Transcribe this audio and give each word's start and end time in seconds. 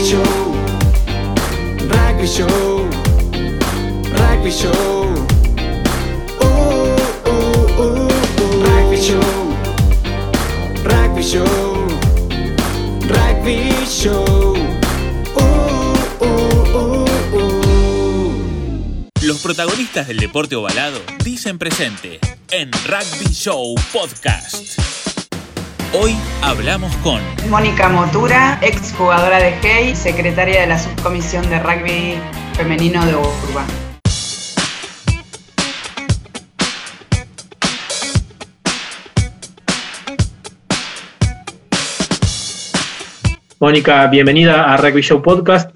Rugby 0.00 0.12
Show, 0.12 0.24
Rugby 1.90 2.26
Show, 2.26 2.88
Rugby 4.16 4.50
Show. 4.50 5.14
Uh, 6.40 6.46
uh, 7.26 7.68
uh. 7.78 8.08
Rugby 8.64 8.96
Show, 8.96 9.20
Rugby 10.84 11.22
Show, 11.22 11.44
Rugby 13.10 13.86
Show. 13.86 14.56
Los 19.20 19.40
protagonistas 19.42 20.08
del 20.08 20.16
deporte 20.16 20.56
ovalado 20.56 20.98
dicen 21.22 21.58
presente 21.58 22.20
en 22.50 22.70
Rugby 22.86 23.34
Show 23.34 23.74
Podcast. 23.92 24.99
Hoy 25.92 26.14
hablamos 26.40 26.94
con 26.98 27.20
Mónica 27.48 27.88
Motura, 27.88 28.60
ex 28.62 28.94
jugadora 28.96 29.38
de 29.38 29.52
Hey, 29.60 29.96
secretaria 29.96 30.60
de 30.60 30.68
la 30.68 30.78
subcomisión 30.78 31.50
de 31.50 31.58
rugby 31.58 32.14
femenino 32.54 33.04
de 33.04 33.16
Urban. 33.16 33.66
Mónica, 43.58 44.06
bienvenida 44.06 44.72
a 44.72 44.76
Rugby 44.76 45.02
Show 45.02 45.20
Podcast. 45.20 45.72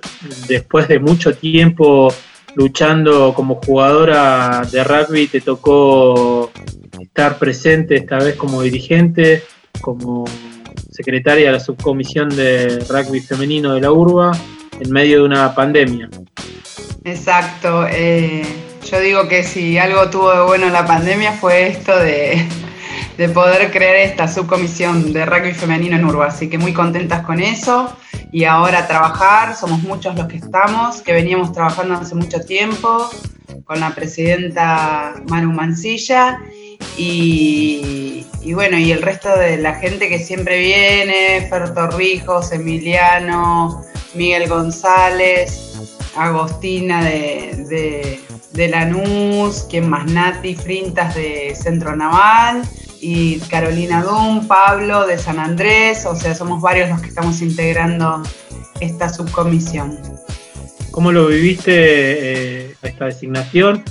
Después 0.47 0.87
de 0.87 1.01
mucho 1.01 1.37
tiempo 1.37 2.15
luchando 2.55 3.35
como 3.35 3.57
jugadora 3.57 4.63
de 4.71 4.85
rugby, 4.85 5.27
te 5.27 5.41
tocó 5.41 6.53
estar 7.01 7.37
presente 7.37 7.97
esta 7.97 8.19
vez 8.19 8.37
como 8.37 8.63
dirigente, 8.63 9.43
como 9.81 10.25
secretaria 10.91 11.47
de 11.47 11.53
la 11.53 11.61
subcomisión 11.61 12.29
de 12.29 12.85
rugby 12.89 13.21
femenino 13.21 13.75
de 13.75 13.81
la 13.81 13.93
URBA 13.93 14.33
en 14.81 14.91
medio 14.91 15.19
de 15.19 15.25
una 15.25 15.55
pandemia. 15.55 16.09
Exacto. 17.05 17.87
eh, 17.91 18.45
yo 18.91 19.01
digo 19.01 19.29
que 19.29 19.43
si 19.43 19.79
algo 19.79 20.11
tuvo 20.11 20.33
de 20.33 20.43
bueno 20.43 20.69
la 20.69 20.87
pandemia 20.87 21.33
fue 21.33 21.69
esto 21.69 21.99
de, 21.99 22.47
de 23.19 23.29
poder 23.31 23.71
crear 23.71 23.97
esta 23.97 24.29
subcomisión 24.29 25.13
de 25.13 25.25
rugby 25.25 25.53
femenino 25.53 25.97
en 25.97 26.05
Urba. 26.05 26.27
Así 26.27 26.49
que 26.51 26.59
muy 26.59 26.73
contentas 26.73 27.25
con 27.25 27.41
eso. 27.41 27.97
Y 28.31 28.45
ahora 28.45 28.87
trabajar, 28.87 29.57
somos 29.57 29.83
muchos 29.83 30.17
los 30.17 30.27
que 30.27 30.37
estamos, 30.37 31.01
que 31.03 31.13
veníamos 31.13 31.53
trabajando 31.53 31.95
hace 31.95 32.15
mucho 32.15 32.41
tiempo 32.41 33.09
con 33.65 33.81
la 33.81 33.95
presidenta 33.95 35.15
Manu 35.29 35.53
Mancilla 35.53 36.41
y, 36.97 38.25
bueno, 38.53 38.79
y 38.79 38.93
el 38.93 39.03
resto 39.03 39.37
de 39.37 39.57
la 39.59 39.75
gente 39.75 40.09
que 40.09 40.19
siempre 40.19 40.59
viene, 40.61 41.47
Fer 41.49 41.75
Torrijos, 41.75 42.53
Emiliano, 42.53 43.85
Miguel 44.15 44.49
González, 44.49 45.73
Agostina 46.17 47.05
de, 47.05 47.67
de, 47.69 48.21
de 48.53 48.69
Lanús, 48.69 49.67
quien 49.69 49.89
más 49.89 50.11
Nati 50.11 50.55
Frintas 50.55 51.15
de 51.15 51.55
Centro 51.55 51.97
Naval 51.97 52.63
y 53.01 53.39
Carolina 53.51 54.03
Dum, 54.03 54.47
Pablo 54.47 55.07
de 55.07 55.19
San 55.19 55.39
Andrés, 55.39 56.07
o 56.07 56.17
sea, 56.17 56.35
somos 56.35 56.63
varios 56.63 56.89
los 56.89 57.01
que 57.01 57.09
estamos 57.09 57.43
integrando 57.43 58.23
esta 58.81 59.09
subcomisión. 59.13 59.99
¿Cómo 60.91 61.11
lo 61.11 61.27
viviste 61.27 61.73
eh, 61.73 62.75
esta 62.83 63.07
designación? 63.07 63.83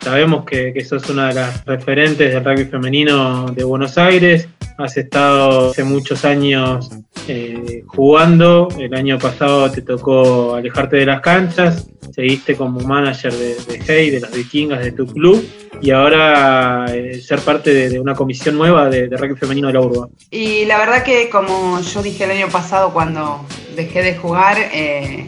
Sabemos 0.00 0.44
que, 0.44 0.72
que 0.72 0.84
sos 0.84 1.08
una 1.10 1.28
de 1.28 1.34
las 1.34 1.64
referentes 1.64 2.32
del 2.32 2.44
rugby 2.44 2.64
femenino 2.66 3.46
de 3.50 3.64
Buenos 3.64 3.98
Aires. 3.98 4.48
Has 4.78 4.96
estado 4.96 5.70
hace 5.70 5.82
muchos 5.82 6.24
años 6.24 6.90
eh, 7.26 7.82
jugando. 7.86 8.68
El 8.78 8.94
año 8.94 9.18
pasado 9.18 9.70
te 9.72 9.82
tocó 9.82 10.54
alejarte 10.54 10.98
de 10.98 11.06
las 11.06 11.20
canchas. 11.20 11.88
Seguiste 12.14 12.54
como 12.54 12.80
manager 12.80 13.32
de, 13.32 13.56
Hey, 13.84 14.10
de 14.10 14.20
las 14.20 14.32
vikingas 14.32 14.84
de 14.84 14.92
tu 14.92 15.04
club. 15.06 15.44
Y 15.82 15.90
ahora 15.90 16.86
eh, 16.94 17.20
ser 17.20 17.40
parte 17.40 17.74
de, 17.74 17.88
de 17.88 18.00
una 18.00 18.14
comisión 18.14 18.56
nueva 18.56 18.88
de, 18.88 19.08
de 19.08 19.16
rugby 19.16 19.34
femenino 19.34 19.66
de 19.66 19.74
la 19.74 19.80
urba. 19.80 20.08
Y 20.30 20.64
la 20.66 20.78
verdad 20.78 21.02
que 21.02 21.28
como 21.28 21.80
yo 21.80 22.02
dije 22.02 22.24
el 22.24 22.30
año 22.30 22.48
pasado 22.48 22.92
cuando 22.92 23.44
dejé 23.74 24.02
de 24.02 24.16
jugar, 24.16 24.58
eh, 24.72 25.26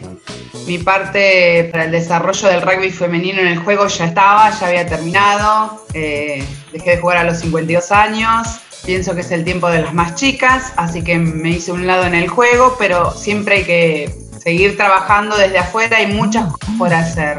mi 0.65 0.77
parte 0.77 1.69
para 1.71 1.85
el 1.85 1.91
desarrollo 1.91 2.47
del 2.47 2.61
rugby 2.61 2.91
femenino 2.91 3.39
en 3.41 3.47
el 3.47 3.59
juego 3.59 3.87
ya 3.87 4.05
estaba, 4.05 4.49
ya 4.51 4.67
había 4.67 4.85
terminado. 4.85 5.85
Eh, 5.93 6.45
dejé 6.71 6.91
de 6.91 6.97
jugar 6.97 7.17
a 7.17 7.23
los 7.23 7.39
52 7.39 7.91
años. 7.91 8.47
Pienso 8.85 9.13
que 9.13 9.21
es 9.21 9.31
el 9.31 9.43
tiempo 9.43 9.69
de 9.69 9.81
las 9.81 9.93
más 9.93 10.15
chicas, 10.15 10.73
así 10.75 11.03
que 11.03 11.17
me 11.19 11.51
hice 11.51 11.71
un 11.71 11.85
lado 11.85 12.05
en 12.05 12.15
el 12.15 12.27
juego, 12.27 12.75
pero 12.79 13.11
siempre 13.11 13.57
hay 13.57 13.63
que 13.63 14.15
seguir 14.41 14.75
trabajando 14.75 15.37
desde 15.37 15.59
afuera, 15.59 15.97
hay 15.97 16.07
muchas 16.07 16.51
cosas 16.51 16.75
por 16.79 16.93
hacer. 16.93 17.37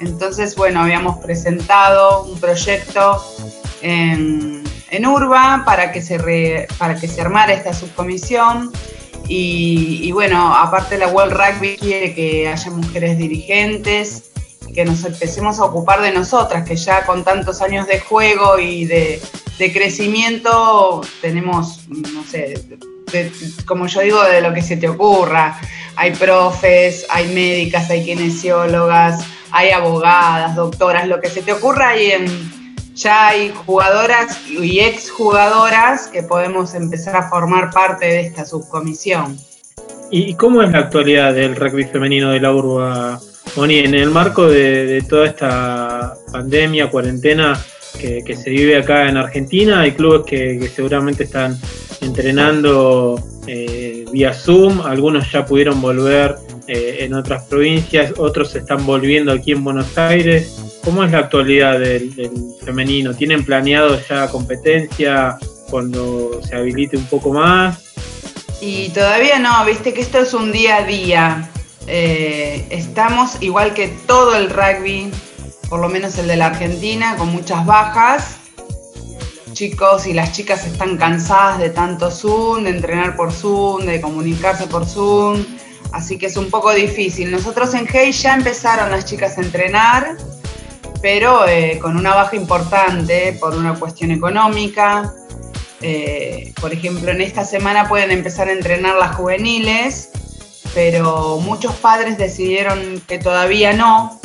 Entonces, 0.00 0.56
bueno, 0.56 0.80
habíamos 0.80 1.18
presentado 1.18 2.24
un 2.24 2.40
proyecto 2.40 3.22
en, 3.82 4.62
Urba 5.06 5.62
para 5.64 5.90
que, 5.90 6.00
se 6.02 6.66
para 6.78 6.96
que 6.96 7.08
se 7.08 7.20
armara 7.20 7.52
esta 7.52 7.72
subcomisión. 7.72 8.70
Y, 9.28 10.00
y 10.02 10.12
bueno, 10.12 10.54
aparte 10.54 10.98
la 10.98 11.08
World 11.08 11.32
Rugby 11.32 11.76
quiere 11.76 12.14
que 12.14 12.48
haya 12.48 12.70
mujeres 12.70 13.18
dirigentes, 13.18 14.32
que 14.74 14.84
nos 14.84 15.04
empecemos 15.04 15.58
a 15.58 15.64
ocupar 15.64 16.00
de 16.00 16.12
nosotras, 16.12 16.66
que 16.66 16.76
ya 16.76 17.04
con 17.04 17.24
tantos 17.24 17.60
años 17.60 17.86
de 17.86 18.00
juego 18.00 18.58
y 18.58 18.84
de, 18.86 19.20
crecimiento 19.72 21.02
tenemos, 21.20 21.86
no 21.88 22.24
sé, 22.24 22.54
como 23.64 23.86
yo 23.86 24.00
digo, 24.00 24.20
de 24.24 24.40
lo 24.40 24.52
que 24.52 24.60
se 24.60 24.76
te 24.76 24.88
ocurra. 24.88 25.60
Hay 25.94 26.10
profes, 26.12 27.06
hay 27.08 27.28
médicas, 27.32 27.88
hay 27.88 28.04
kinesiólogas, 28.04 29.24
hay 29.52 29.70
abogadas, 29.70 30.56
doctoras, 30.56 31.06
lo 31.06 31.20
que 31.20 31.28
se 31.28 31.42
te 31.42 31.52
ocurra 31.52 31.90
hay 31.90 32.10
en, 32.10 32.61
ya 32.94 33.28
hay 33.28 33.52
jugadoras 33.66 34.38
y 34.48 34.80
exjugadoras 34.80 36.08
que 36.08 36.22
podemos 36.22 36.74
empezar 36.74 37.16
a 37.16 37.28
formar 37.28 37.70
parte 37.70 38.06
de 38.06 38.20
esta 38.20 38.44
subcomisión. 38.44 39.36
¿Y 40.10 40.34
cómo 40.34 40.62
es 40.62 40.70
la 40.70 40.80
actualidad 40.80 41.32
del 41.34 41.56
rugby 41.56 41.84
femenino 41.84 42.30
de 42.30 42.40
la 42.40 42.52
urba, 42.52 43.20
Moni? 43.56 43.78
En 43.78 43.94
el 43.94 44.10
marco 44.10 44.46
de, 44.46 45.02
toda 45.08 45.26
esta 45.26 46.14
pandemia, 46.30 46.90
cuarentena 46.90 47.58
que, 47.98 48.22
que 48.22 48.36
se 48.36 48.50
vive 48.50 48.76
acá 48.76 49.08
en 49.08 49.16
Argentina, 49.16 49.80
hay 49.80 49.92
clubes 49.92 50.22
que, 50.26 50.58
que 50.58 50.68
seguramente 50.68 51.24
están 51.24 51.58
entrenando 52.02 53.18
eh, 53.46 54.04
vía 54.12 54.34
Zoom, 54.34 54.80
algunos 54.82 55.30
ya 55.32 55.44
pudieron 55.44 55.80
volver 55.80 56.36
eh, 56.66 56.98
en 57.00 57.14
otras 57.14 57.44
provincias, 57.44 58.12
otros 58.18 58.54
están 58.54 58.84
volviendo 58.86 59.32
aquí 59.32 59.52
en 59.52 59.64
Buenos 59.64 59.96
Aires. 59.98 60.80
¿Cómo 60.84 61.04
es 61.04 61.12
la 61.12 61.18
actualidad 61.18 61.78
del, 61.78 62.14
del 62.14 62.32
femenino? 62.64 63.14
¿Tienen 63.14 63.44
planeado 63.44 64.00
ya 64.08 64.28
competencia 64.28 65.38
cuando 65.70 66.40
se 66.42 66.56
habilite 66.56 66.96
un 66.96 67.06
poco 67.06 67.32
más? 67.32 67.92
Y 68.60 68.90
todavía 68.90 69.38
no, 69.40 69.64
viste 69.64 69.92
que 69.92 70.00
esto 70.00 70.18
es 70.18 70.34
un 70.34 70.52
día 70.52 70.76
a 70.76 70.84
día. 70.84 71.50
Eh, 71.88 72.64
estamos 72.70 73.42
igual 73.42 73.74
que 73.74 73.88
todo 74.06 74.36
el 74.36 74.50
rugby, 74.50 75.10
por 75.68 75.80
lo 75.80 75.88
menos 75.88 76.16
el 76.18 76.28
de 76.28 76.36
la 76.36 76.46
Argentina, 76.46 77.16
con 77.16 77.28
muchas 77.28 77.66
bajas. 77.66 78.36
Chicos 79.52 80.06
y 80.06 80.14
las 80.14 80.32
chicas 80.32 80.66
están 80.66 80.96
cansadas 80.96 81.58
de 81.58 81.70
tanto 81.70 82.10
Zoom, 82.10 82.64
de 82.64 82.70
entrenar 82.70 83.16
por 83.16 83.32
Zoom, 83.32 83.84
de 83.84 84.00
comunicarse 84.00 84.66
por 84.66 84.86
Zoom. 84.86 85.44
Así 85.92 86.16
que 86.18 86.26
es 86.26 86.36
un 86.36 86.50
poco 86.50 86.72
difícil. 86.72 87.30
Nosotros 87.30 87.74
en 87.74 87.86
Hey 87.86 88.12
ya 88.12 88.34
empezaron 88.34 88.90
las 88.90 89.04
chicas 89.04 89.36
a 89.38 89.42
entrenar, 89.42 90.16
pero 91.02 91.46
eh, 91.46 91.78
con 91.80 91.96
una 91.96 92.14
baja 92.14 92.36
importante 92.36 93.36
por 93.38 93.54
una 93.54 93.74
cuestión 93.74 94.10
económica. 94.10 95.12
Eh, 95.82 96.52
por 96.60 96.72
ejemplo, 96.72 97.10
en 97.10 97.20
esta 97.20 97.44
semana 97.44 97.88
pueden 97.88 98.10
empezar 98.10 98.48
a 98.48 98.52
entrenar 98.52 98.96
las 98.96 99.16
juveniles, 99.16 100.10
pero 100.74 101.38
muchos 101.38 101.74
padres 101.74 102.16
decidieron 102.16 103.02
que 103.06 103.18
todavía 103.18 103.72
no, 103.72 104.20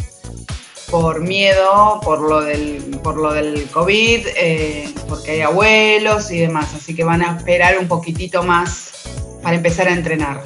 por 0.89 1.19
miedo, 1.21 1.99
por 2.03 2.21
lo 2.21 2.41
del, 2.41 2.99
por 3.03 3.17
lo 3.17 3.33
del 3.33 3.67
COVID, 3.71 4.27
eh, 4.37 4.93
porque 5.09 5.31
hay 5.31 5.41
abuelos 5.41 6.31
y 6.31 6.39
demás, 6.39 6.73
así 6.75 6.95
que 6.95 7.03
van 7.03 7.23
a 7.23 7.37
esperar 7.37 7.77
un 7.79 7.87
poquitito 7.87 8.43
más 8.43 8.91
para 9.41 9.55
empezar 9.55 9.87
a 9.87 9.93
entrenar. 9.93 10.43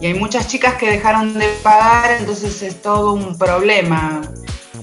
Y 0.00 0.06
hay 0.06 0.14
muchas 0.14 0.48
chicas 0.48 0.74
que 0.74 0.90
dejaron 0.90 1.38
de 1.38 1.48
pagar, 1.62 2.12
entonces 2.18 2.62
es 2.62 2.82
todo 2.82 3.12
un 3.12 3.38
problema. 3.38 4.22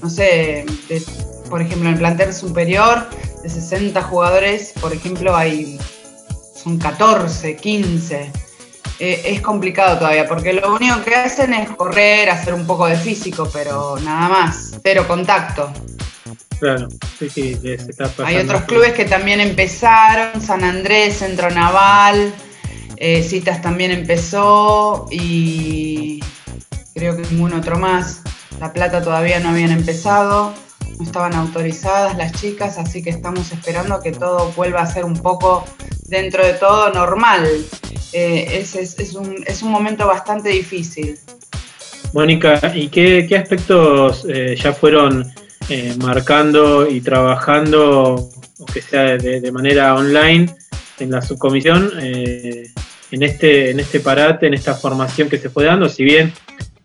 No 0.00 0.08
sé, 0.10 0.64
de- 0.88 1.02
por 1.48 1.60
ejemplo, 1.60 1.88
en 1.88 1.94
el 1.94 1.98
plantel 1.98 2.32
superior 2.32 3.08
de 3.42 3.48
60 3.48 4.02
jugadores, 4.02 4.72
por 4.80 4.92
ejemplo, 4.92 5.36
hay 5.36 5.78
son 6.62 6.78
14, 6.78 7.56
15. 7.56 8.32
Eh, 8.98 9.22
es 9.26 9.40
complicado 9.40 9.98
todavía, 9.98 10.28
porque 10.28 10.52
lo 10.52 10.74
único 10.74 11.02
que 11.02 11.14
hacen 11.14 11.52
es 11.54 11.68
correr, 11.70 12.30
hacer 12.30 12.54
un 12.54 12.66
poco 12.66 12.86
de 12.86 12.96
físico, 12.96 13.48
pero 13.52 13.96
nada 14.00 14.28
más, 14.28 14.72
cero 14.82 15.04
contacto. 15.08 15.72
Claro, 16.60 16.86
sí, 17.18 17.28
sí, 17.28 17.58
está 17.64 18.04
pasando. 18.04 18.26
Hay 18.26 18.36
otros 18.36 18.62
clubes 18.62 18.92
que 18.92 19.04
también 19.04 19.40
empezaron, 19.40 20.40
San 20.40 20.62
Andrés, 20.62 21.16
Centro 21.18 21.50
Naval, 21.50 22.32
Eh, 22.96 23.22
Citas 23.22 23.60
también 23.62 23.90
empezó 23.90 25.06
y 25.10 26.20
creo 26.94 27.16
que 27.16 27.22
ningún 27.30 27.52
otro 27.54 27.78
más. 27.78 28.22
La 28.60 28.72
Plata 28.72 29.02
todavía 29.02 29.40
no 29.40 29.48
habían 29.48 29.72
empezado, 29.72 30.54
no 30.98 31.04
estaban 31.04 31.34
autorizadas 31.34 32.16
las 32.16 32.32
chicas, 32.32 32.78
así 32.78 33.02
que 33.02 33.10
estamos 33.10 33.50
esperando 33.52 34.00
que 34.00 34.12
todo 34.12 34.52
vuelva 34.52 34.82
a 34.82 34.86
ser 34.86 35.04
un 35.04 35.14
poco 35.14 35.64
dentro 36.06 36.46
de 36.46 36.52
todo 36.54 36.92
normal. 36.92 37.48
Eh, 38.12 38.64
es, 38.76 39.14
un, 39.14 39.70
momento 39.70 40.06
bastante 40.06 40.50
difícil. 40.50 41.18
Mónica, 42.12 42.60
¿y 42.74 42.88
qué, 42.88 43.26
aspectos 43.36 44.26
eh, 44.28 44.54
ya 44.54 44.72
fueron 44.74 45.32
eh, 45.70 45.94
marcando 45.98 46.88
y 46.88 47.00
trabajando, 47.00 48.28
aunque 48.58 48.82
sea 48.82 49.16
de, 49.16 49.50
manera 49.50 49.94
online, 49.94 50.54
en 50.98 51.10
la 51.10 51.22
subcomisión, 51.22 51.90
en, 53.12 53.22
este, 53.22 53.70
en 53.70 53.80
este 53.80 54.00
parate, 54.00 54.46
en 54.46 54.54
esta 54.54 54.74
formación 54.74 55.28
que 55.28 55.38
se 55.38 55.50
fue 55.50 55.64
dando? 55.64 55.88
Si 55.88 56.02
bien 56.02 56.32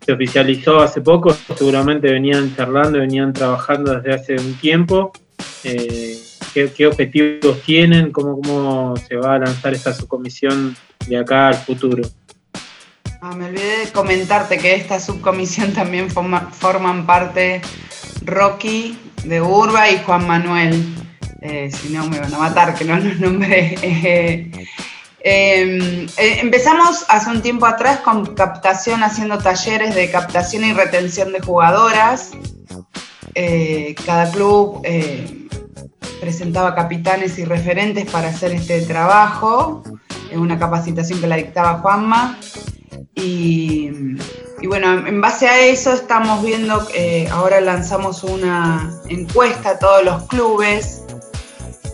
se 0.04 0.12
oficializó 0.12 0.80
hace 0.80 1.00
poco, 1.00 1.36
seguramente 1.56 2.10
venían 2.10 2.54
charlando, 2.54 2.98
venían 3.00 3.32
trabajando 3.32 3.98
desde 3.98 4.14
hace 4.14 4.34
un 4.36 4.54
tiempo. 4.54 5.12
¿qué, 5.62 6.86
objetivos 6.86 7.62
tienen? 7.62 8.12
¿Cómo, 8.12 8.40
¿Cómo 8.40 8.94
se 8.96 9.16
va 9.16 9.34
a 9.34 9.38
lanzar 9.38 9.74
esta 9.74 9.92
subcomisión 9.92 10.76
de 11.06 11.18
acá 11.18 11.48
al 11.48 11.56
futuro? 11.56 12.02
Ah, 13.20 13.34
me 13.34 13.46
olvidé 13.46 13.86
de 13.86 13.92
comentarte 13.92 14.58
que 14.58 14.74
esta 14.74 15.00
subcomisión 15.00 15.72
también 15.72 16.08
forman 16.10 17.04
parte 17.04 17.60
Rocky 18.24 18.96
de 19.24 19.40
Urba 19.40 19.90
y 19.90 19.98
Juan 19.98 20.26
Manuel. 20.26 20.84
Eh, 21.40 21.70
si 21.70 21.92
no, 21.92 22.08
me 22.08 22.20
van 22.20 22.32
a 22.32 22.38
matar 22.38 22.74
que 22.74 22.84
no 22.84 22.96
los 22.98 23.18
nombré. 23.18 23.74
Em, 23.82 24.52
eh, 25.28 26.40
empezamos 26.40 27.04
hace 27.08 27.30
un 27.30 27.42
tiempo 27.42 27.66
atrás 27.66 28.00
con 28.00 28.34
captación, 28.34 29.02
haciendo 29.02 29.38
talleres 29.38 29.94
de 29.94 30.10
captación 30.10 30.64
y 30.64 30.72
retención 30.72 31.32
de 31.32 31.40
jugadoras. 31.40 32.32
Eh, 33.34 33.94
cada 34.04 34.30
club 34.30 34.82
presentaba 36.20 36.74
capitanes 36.74 37.38
y 37.38 37.44
referentes 37.44 38.10
para 38.10 38.28
hacer 38.28 38.52
este 38.52 38.82
trabajo 38.82 39.82
en 40.30 40.40
una 40.40 40.58
capacitación 40.58 41.20
que 41.20 41.26
la 41.26 41.36
dictaba 41.36 41.78
Juanma. 41.80 42.38
Y, 43.14 43.90
bueno, 44.66 45.06
en 45.06 45.20
base 45.20 45.48
a 45.48 45.60
eso 45.60 45.92
estamos 45.92 46.44
viendo, 46.44 46.86
eh, 46.94 47.28
ahora 47.30 47.60
lanzamos 47.60 48.22
una 48.22 48.92
encuesta 49.08 49.70
a 49.70 49.78
todos 49.78 50.04
los 50.04 50.22
clubes 50.24 51.02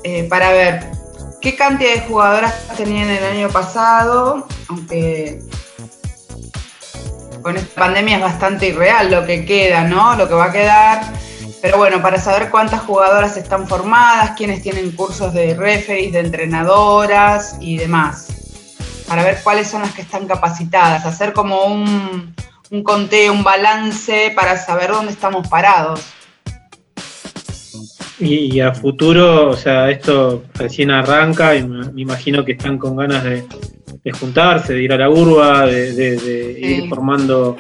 eh, 0.03 0.25
para 0.25 0.51
ver 0.53 0.91
qué 1.45 1.55
cantidad 1.55 1.95
de 1.95 2.01
jugadoras 2.01 2.69
tenían 2.77 3.09
el 3.09 3.23
año 3.23 3.49
pasado, 3.51 4.49
aunque 4.69 5.41
con 7.43 7.57
esta 7.57 7.81
pandemia 7.81 8.17
es 8.17 8.23
bastante 8.23 8.69
irreal 8.69 9.11
lo 9.11 9.25
que 9.25 9.45
queda, 9.45 9.85
¿no? 9.85 10.17
Lo 10.17 10.27
que 10.27 10.35
va 10.35 10.47
a 10.47 10.53
quedar. 10.53 11.05
Pero 11.63 11.77
bueno, 11.79 12.03
para 12.03 12.19
saber 12.19 12.51
cuántas 12.51 12.81
jugadoras 12.81 13.37
están 13.37 13.69
formadas, 13.69 14.33
quiénes 14.37 14.63
tienen 14.63 14.91
cursos 14.93 15.33
de 15.33 15.55
referees, 15.55 16.13
de 16.13 16.21
entrenadoras 16.21 17.57
y 17.61 17.77
demás 17.77 18.29
para 19.07 19.23
ver 19.23 19.41
cuáles 19.43 19.69
son 19.69 19.83
las 19.83 19.93
que 19.93 20.03
están 20.03 20.27
capacitadas, 20.27 21.05
hacer 21.05 21.33
como 21.33 21.65
un, 21.65 22.35
conteo, 22.83 23.33
un 23.33 23.45
balance 23.45 24.33
para 24.35 24.57
saber 24.57 24.91
dónde 24.91 25.13
estamos 25.13 25.47
parados. 25.49 26.01
Y, 28.19 28.61
a 28.61 28.73
futuro, 28.73 29.51
o 29.51 29.57
sea, 29.57 29.91
esto 29.91 30.45
recién 30.55 30.91
arranca 30.91 31.57
y 31.57 31.67
me, 31.67 32.01
imagino 32.01 32.45
que 32.45 32.53
están 32.53 32.79
con 32.79 32.97
ganas 32.97 33.25
de, 33.25 33.45
juntarse, 34.13 34.75
de 34.75 34.83
ir 34.83 34.93
a 34.93 34.99
la 34.99 35.11
urba, 35.11 35.67
de, 35.67 36.57
ir 36.61 36.89
formando 36.89 37.57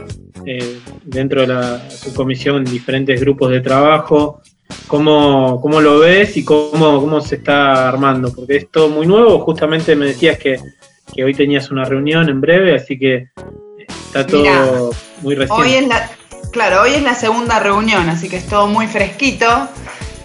eh, 0.46 0.78
dentro 1.04 1.40
de 1.40 1.48
la 1.48 1.90
subcomisión 1.90 2.64
diferentes 2.64 3.20
grupos 3.20 3.50
de 3.50 3.60
trabajo. 3.60 4.40
¿Cómo, 4.86 5.60
¿Cómo, 5.60 5.80
lo 5.80 5.98
ves 5.98 6.36
y 6.36 6.44
cómo, 6.44 7.00
cómo 7.00 7.20
se 7.20 7.36
está 7.36 7.88
armando? 7.88 8.32
Porque 8.32 8.56
es 8.56 8.70
todo 8.70 8.88
muy 8.88 9.06
nuevo, 9.06 9.40
justamente 9.40 9.96
me 9.96 10.06
decías 10.06 10.38
que 10.38 10.58
que 11.12 11.24
hoy 11.24 11.34
tenías 11.34 11.70
una 11.70 11.84
reunión 11.84 12.28
en 12.28 12.40
breve, 12.40 12.74
así 12.74 12.98
que 12.98 13.28
está 13.88 14.26
todo 14.26 14.90
muy 15.22 15.34
reciente. 15.34 15.62
Hoy 15.62 15.74
es 15.74 15.88
la, 15.88 16.10
claro, 16.50 16.82
hoy 16.82 16.94
es 16.94 17.02
la 17.02 17.14
segunda 17.14 17.60
reunión, 17.60 18.08
así 18.08 18.28
que 18.28 18.36
es 18.36 18.46
todo 18.46 18.66
muy 18.66 18.86
fresquito. 18.86 19.68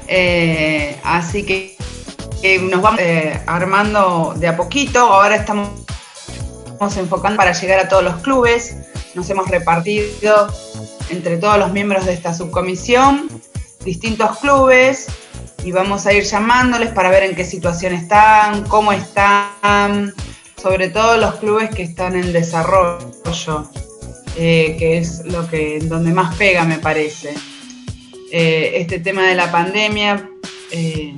Eh, 0.09 0.99
así 1.03 1.43
que 1.43 1.77
nos 2.61 2.81
vamos 2.81 2.99
eh, 2.99 3.39
armando 3.45 4.33
de 4.35 4.47
a 4.47 4.57
poquito. 4.57 4.99
Ahora 4.99 5.35
estamos, 5.35 5.69
estamos 6.65 6.97
enfocando 6.97 7.37
para 7.37 7.53
llegar 7.53 7.79
a 7.79 7.87
todos 7.87 8.03
los 8.03 8.15
clubes. 8.21 8.75
Nos 9.13 9.29
hemos 9.29 9.47
repartido 9.47 10.51
entre 11.09 11.37
todos 11.37 11.57
los 11.57 11.71
miembros 11.71 12.05
de 12.05 12.13
esta 12.13 12.33
subcomisión 12.33 13.29
distintos 13.83 14.39
clubes 14.39 15.07
y 15.63 15.71
vamos 15.71 16.05
a 16.05 16.13
ir 16.13 16.23
llamándoles 16.23 16.91
para 16.91 17.09
ver 17.09 17.23
en 17.23 17.35
qué 17.35 17.43
situación 17.43 17.93
están, 17.93 18.63
cómo 18.65 18.91
están, 18.91 20.13
sobre 20.61 20.89
todo 20.89 21.17
los 21.17 21.35
clubes 21.35 21.69
que 21.69 21.83
están 21.83 22.15
en 22.15 22.31
desarrollo, 22.33 23.69
eh, 24.37 24.75
que 24.77 24.97
es 24.97 25.25
lo 25.25 25.47
que 25.49 25.79
donde 25.81 26.11
más 26.11 26.35
pega 26.35 26.63
me 26.63 26.77
parece. 26.77 27.33
Eh, 28.31 28.73
este 28.75 28.99
tema 28.99 29.23
de 29.27 29.35
la 29.35 29.51
pandemia, 29.51 30.29
eh, 30.71 31.15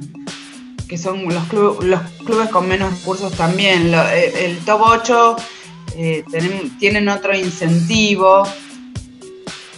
que 0.88 0.98
son 0.98 1.24
los, 1.26 1.52
los 1.54 2.02
clubes 2.26 2.50
con 2.50 2.68
menos 2.68 2.92
recursos 3.00 3.34
también. 3.34 3.94
el 3.94 4.58
top 4.60 4.82
8 4.82 5.36
tienen 6.80 7.10
otro 7.10 7.36
incentivo. 7.36 8.44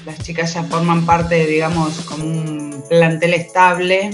Las 0.06 0.20
chicas 0.20 0.54
ya 0.54 0.64
forman 0.64 1.06
parte, 1.06 1.46
digamos, 1.46 2.02
como 2.02 2.26
un 2.26 2.84
plantel 2.90 3.34
estable 3.34 4.12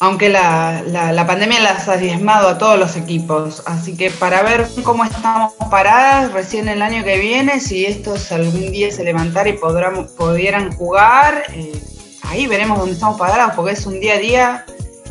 aunque 0.00 0.28
la, 0.28 1.24
pandemia 1.26 1.60
las 1.60 1.88
ha 1.88 1.96
diezmado 1.96 2.48
a 2.48 2.58
todos 2.58 2.78
los 2.78 2.96
equipos. 2.96 3.62
Así 3.66 3.96
que 3.96 4.10
para 4.10 4.42
ver 4.42 4.66
cómo 4.82 5.04
estamos 5.04 5.52
paradas 5.70 6.32
recién 6.32 6.68
el 6.68 6.82
año 6.82 7.04
que 7.04 7.18
viene, 7.18 7.60
si 7.60 7.86
estos 7.86 8.30
algún 8.32 8.72
día 8.72 8.90
se 8.90 9.04
levantara 9.04 9.48
y 9.48 9.54
podrán, 9.54 10.06
pudieran 10.16 10.72
jugar, 10.72 11.44
eh, 11.52 11.80
ahí 12.22 12.46
veremos 12.46 12.78
dónde 12.78 12.94
estamos 12.94 13.18
parados, 13.18 13.54
porque 13.54 13.72
es 13.72 13.86
un 13.86 14.00
día 14.00 14.14
a 14.14 14.18
día, 14.18 14.66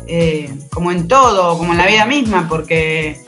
eh, 0.06 0.52
como 0.70 0.92
en 0.92 1.08
todo, 1.08 1.56
como 1.58 1.72
en 1.72 1.78
la 1.78 1.86
vida 1.86 2.04
misma, 2.04 2.46
porque 2.48 3.20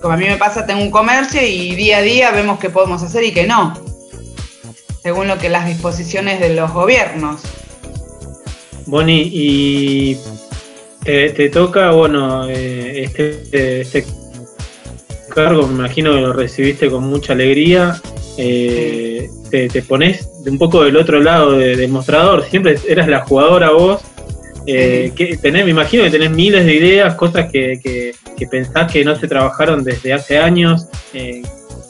como 0.00 0.14
a 0.14 0.16
mí 0.16 0.26
me 0.26 0.36
pasa, 0.36 0.66
tengo 0.66 0.82
un 0.82 0.90
comercio 0.90 1.40
y 1.42 1.74
día 1.74 1.98
a 1.98 2.02
día 2.02 2.30
vemos 2.30 2.58
qué 2.58 2.68
podemos 2.68 3.02
hacer 3.02 3.24
y 3.24 3.32
qué 3.32 3.46
no, 3.46 3.72
según 5.02 5.28
lo 5.28 5.38
que 5.38 5.48
las 5.48 5.66
disposiciones 5.66 6.40
de 6.40 6.50
los 6.50 6.72
gobiernos. 6.72 7.40
Bonnie, 8.86 9.30
y 9.32 10.18
te, 11.04 11.48
toca, 11.50 11.90
bueno, 11.90 12.48
eh, 12.48 13.04
este, 13.04 13.80
este 13.80 14.04
cargo, 15.34 15.66
me 15.66 15.74
imagino 15.74 16.14
que 16.14 16.20
lo 16.20 16.32
recibiste 16.32 16.90
con 16.90 17.04
mucha 17.04 17.32
alegría. 17.32 18.00
Eh, 18.36 19.28
te, 19.50 19.82
pones 19.82 20.28
un 20.44 20.58
poco 20.58 20.82
del 20.82 20.96
otro 20.96 21.20
lado 21.20 21.52
del 21.52 21.88
mostrador, 21.88 22.44
siempre 22.44 22.76
eras 22.88 23.08
la 23.08 23.20
jugadora 23.20 23.70
vos. 23.70 24.02
Eh, 24.66 25.12
que 25.14 25.36
tenés, 25.36 25.64
me 25.64 25.72
imagino 25.72 26.04
que 26.04 26.10
tenés 26.10 26.30
miles 26.30 26.64
de 26.64 26.74
ideas, 26.74 27.14
cosas 27.16 27.52
que, 27.52 27.78
que, 27.82 28.46
pensás 28.46 28.90
que 28.90 29.04
no 29.04 29.14
se 29.14 29.28
trabajaron 29.28 29.84
desde 29.84 30.12
hace 30.12 30.38
años. 30.38 30.88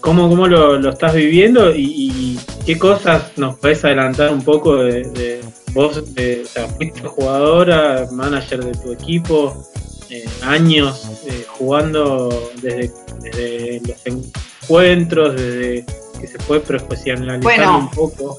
¿Cómo, 0.01 0.29
cómo 0.29 0.47
lo, 0.47 0.91
estás 0.91 1.15
viviendo 1.15 1.75
y, 1.75 2.39
qué 2.67 2.79
cosas 2.79 3.33
nos 3.37 3.59
puedes 3.59 3.85
adelantar 3.85 4.33
un 4.33 4.43
poco 4.43 4.77
de 4.77 5.41
vos 5.75 6.03
eh, 6.17 6.45
fuiste 6.77 7.01
jugadora, 7.03 8.07
manager 8.11 8.65
de 8.65 8.73
tu 8.73 8.93
equipo, 8.93 9.67
eh, 10.09 10.25
años 10.43 11.11
eh, 11.27 11.45
jugando 11.59 12.53
desde, 12.63 13.81
los 13.87 14.23
encuentros, 14.63 15.35
desde 15.35 15.85
que 16.21 16.27
se 16.29 16.39
fue 16.39 16.61
profesionalizando 16.61 17.43
bueno, 17.43 17.79
un 17.79 17.91
poco. 17.91 18.39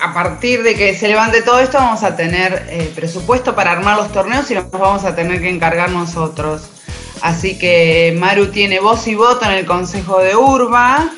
a 0.00 0.12
partir 0.12 0.64
de 0.64 0.74
que 0.74 0.94
se 0.96 1.06
levante 1.06 1.42
todo 1.42 1.60
esto, 1.60 1.78
vamos 1.78 2.02
a 2.02 2.16
tener 2.16 2.90
presupuesto 2.94 3.54
para 3.54 3.70
armar 3.70 3.96
los 3.96 4.12
torneos 4.12 4.50
y 4.50 4.54
nos 4.54 4.70
vamos 4.70 5.04
a 5.04 5.14
tener 5.14 5.40
que 5.40 5.48
encargar 5.48 5.90
nosotros. 5.90 6.62
Así 7.20 7.56
que 7.56 8.16
Maru 8.18 8.48
tiene 8.48 8.80
voz 8.80 9.06
y 9.06 9.14
voto 9.14 9.44
en 9.44 9.52
el 9.52 9.64
Consejo 9.64 10.18
de 10.18 10.34
Urba 10.34 11.12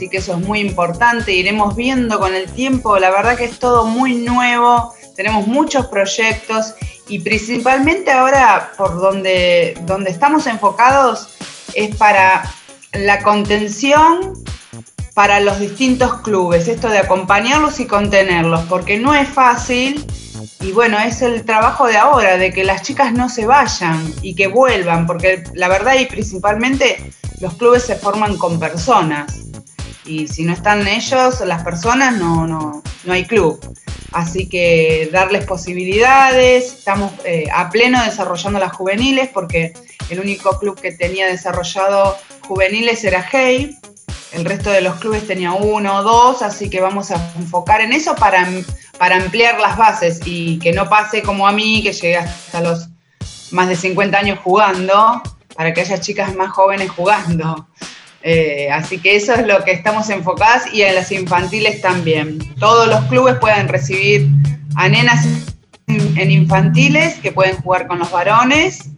así 0.00 0.08
que 0.08 0.16
eso 0.16 0.32
es 0.32 0.38
muy 0.38 0.60
importante. 0.60 1.30
Iremos 1.32 1.76
viendo 1.76 2.18
con 2.18 2.34
el 2.34 2.50
tiempo, 2.50 2.98
la 2.98 3.10
verdad 3.10 3.36
que 3.36 3.44
es 3.44 3.58
todo 3.58 3.84
muy 3.84 4.14
nuevo, 4.14 4.94
tenemos 5.14 5.46
muchos 5.46 5.88
proyectos 5.88 6.72
y 7.06 7.18
principalmente 7.18 8.10
ahora 8.10 8.72
por 8.78 8.98
donde, 8.98 9.76
donde 9.82 10.10
estamos 10.10 10.46
enfocados 10.46 11.28
es 11.74 11.94
para 11.96 12.50
la 12.94 13.22
contención 13.22 14.42
para 15.12 15.38
los 15.40 15.60
distintos 15.60 16.22
clubes, 16.22 16.66
esto 16.66 16.88
de 16.88 16.96
acompañarlos 16.96 17.78
y 17.78 17.86
contenerlos, 17.86 18.62
porque 18.70 18.96
no 18.96 19.14
es 19.14 19.28
fácil 19.28 20.06
y 20.60 20.72
bueno, 20.72 20.98
es 20.98 21.20
el 21.20 21.44
trabajo 21.44 21.88
de 21.88 21.98
ahora, 21.98 22.38
de 22.38 22.54
que 22.54 22.64
las 22.64 22.80
chicas 22.80 23.12
no 23.12 23.28
se 23.28 23.44
vayan 23.44 24.14
y 24.22 24.34
que 24.34 24.46
vuelvan, 24.46 25.06
porque 25.06 25.44
la 25.52 25.68
verdad 25.68 25.96
y 26.00 26.06
principalmente 26.06 27.12
los 27.40 27.52
clubes 27.54 27.82
se 27.82 27.96
forman 27.96 28.38
con 28.38 28.58
personas. 28.58 29.49
Y 30.10 30.26
si 30.26 30.42
no 30.42 30.52
están 30.52 30.88
ellos, 30.88 31.40
las 31.46 31.62
personas, 31.62 32.16
no, 32.16 32.44
no, 32.44 32.82
no 33.04 33.12
hay 33.12 33.24
club. 33.26 33.60
Así 34.10 34.48
que 34.48 35.08
darles 35.12 35.44
posibilidades, 35.44 36.64
estamos 36.78 37.12
eh, 37.24 37.46
a 37.54 37.70
pleno 37.70 38.02
desarrollando 38.02 38.58
las 38.58 38.72
juveniles, 38.72 39.28
porque 39.32 39.72
el 40.08 40.18
único 40.18 40.58
club 40.58 40.80
que 40.80 40.90
tenía 40.90 41.28
desarrollado 41.28 42.18
juveniles 42.40 43.04
era 43.04 43.24
Hey, 43.30 43.78
el 44.32 44.44
resto 44.44 44.70
de 44.70 44.80
los 44.80 44.96
clubes 44.96 45.28
tenía 45.28 45.52
uno 45.52 45.98
o 45.98 46.02
dos, 46.02 46.42
así 46.42 46.68
que 46.68 46.80
vamos 46.80 47.12
a 47.12 47.32
enfocar 47.38 47.80
en 47.80 47.92
eso 47.92 48.16
para 48.16 48.48
para 48.98 49.16
ampliar 49.16 49.58
las 49.60 49.78
bases 49.78 50.20
y 50.26 50.58
que 50.58 50.72
no 50.72 50.88
pase 50.90 51.22
como 51.22 51.48
a 51.48 51.52
mí, 51.52 51.82
que 51.82 51.92
llegué 51.92 52.18
hasta 52.18 52.60
los 52.60 52.88
más 53.50 53.68
de 53.68 53.76
50 53.76 54.18
años 54.18 54.40
jugando, 54.44 55.22
para 55.54 55.72
que 55.72 55.80
haya 55.80 55.98
chicas 56.00 56.34
más 56.34 56.50
jóvenes 56.50 56.90
jugando. 56.90 57.66
Eh, 58.22 58.68
así 58.70 58.98
que 58.98 59.16
eso 59.16 59.32
es 59.34 59.46
lo 59.46 59.64
que 59.64 59.72
estamos 59.72 60.10
enfocadas 60.10 60.72
y 60.72 60.82
en 60.82 60.94
las 60.94 61.10
infantiles 61.12 61.80
también. 61.80 62.38
Todos 62.58 62.88
los 62.88 63.00
clubes 63.06 63.36
pueden 63.36 63.68
recibir 63.68 64.28
a 64.76 64.88
nenas 64.88 65.26
en 65.86 66.30
infantiles 66.30 67.16
que 67.16 67.32
pueden 67.32 67.56
jugar 67.56 67.86
con 67.86 67.98
los 67.98 68.10
varones 68.10 68.90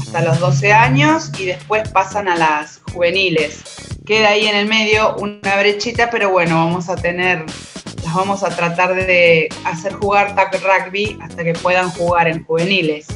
hasta 0.00 0.22
los 0.22 0.38
12 0.38 0.72
años 0.72 1.30
y 1.38 1.46
después 1.46 1.88
pasan 1.90 2.28
a 2.28 2.36
las 2.36 2.80
juveniles. 2.92 3.62
Queda 4.06 4.30
ahí 4.30 4.46
en 4.46 4.56
el 4.56 4.66
medio 4.66 5.16
una 5.16 5.56
brechita, 5.56 6.10
pero 6.10 6.30
bueno, 6.30 6.54
vamos 6.54 6.88
a 6.88 6.96
tener 6.96 7.44
las 8.04 8.14
vamos 8.14 8.44
a 8.44 8.50
tratar 8.50 8.94
de 8.94 9.48
hacer 9.64 9.94
jugar 9.94 10.36
rugby 10.36 11.18
hasta 11.20 11.42
que 11.42 11.54
puedan 11.54 11.90
jugar 11.90 12.28
en 12.28 12.44
juveniles. 12.44 13.08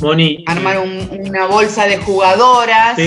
Moni. 0.00 0.44
Armar 0.48 0.78
una 0.80 1.46
bolsa 1.46 1.86
de 1.86 1.98
jugadoras 1.98 2.98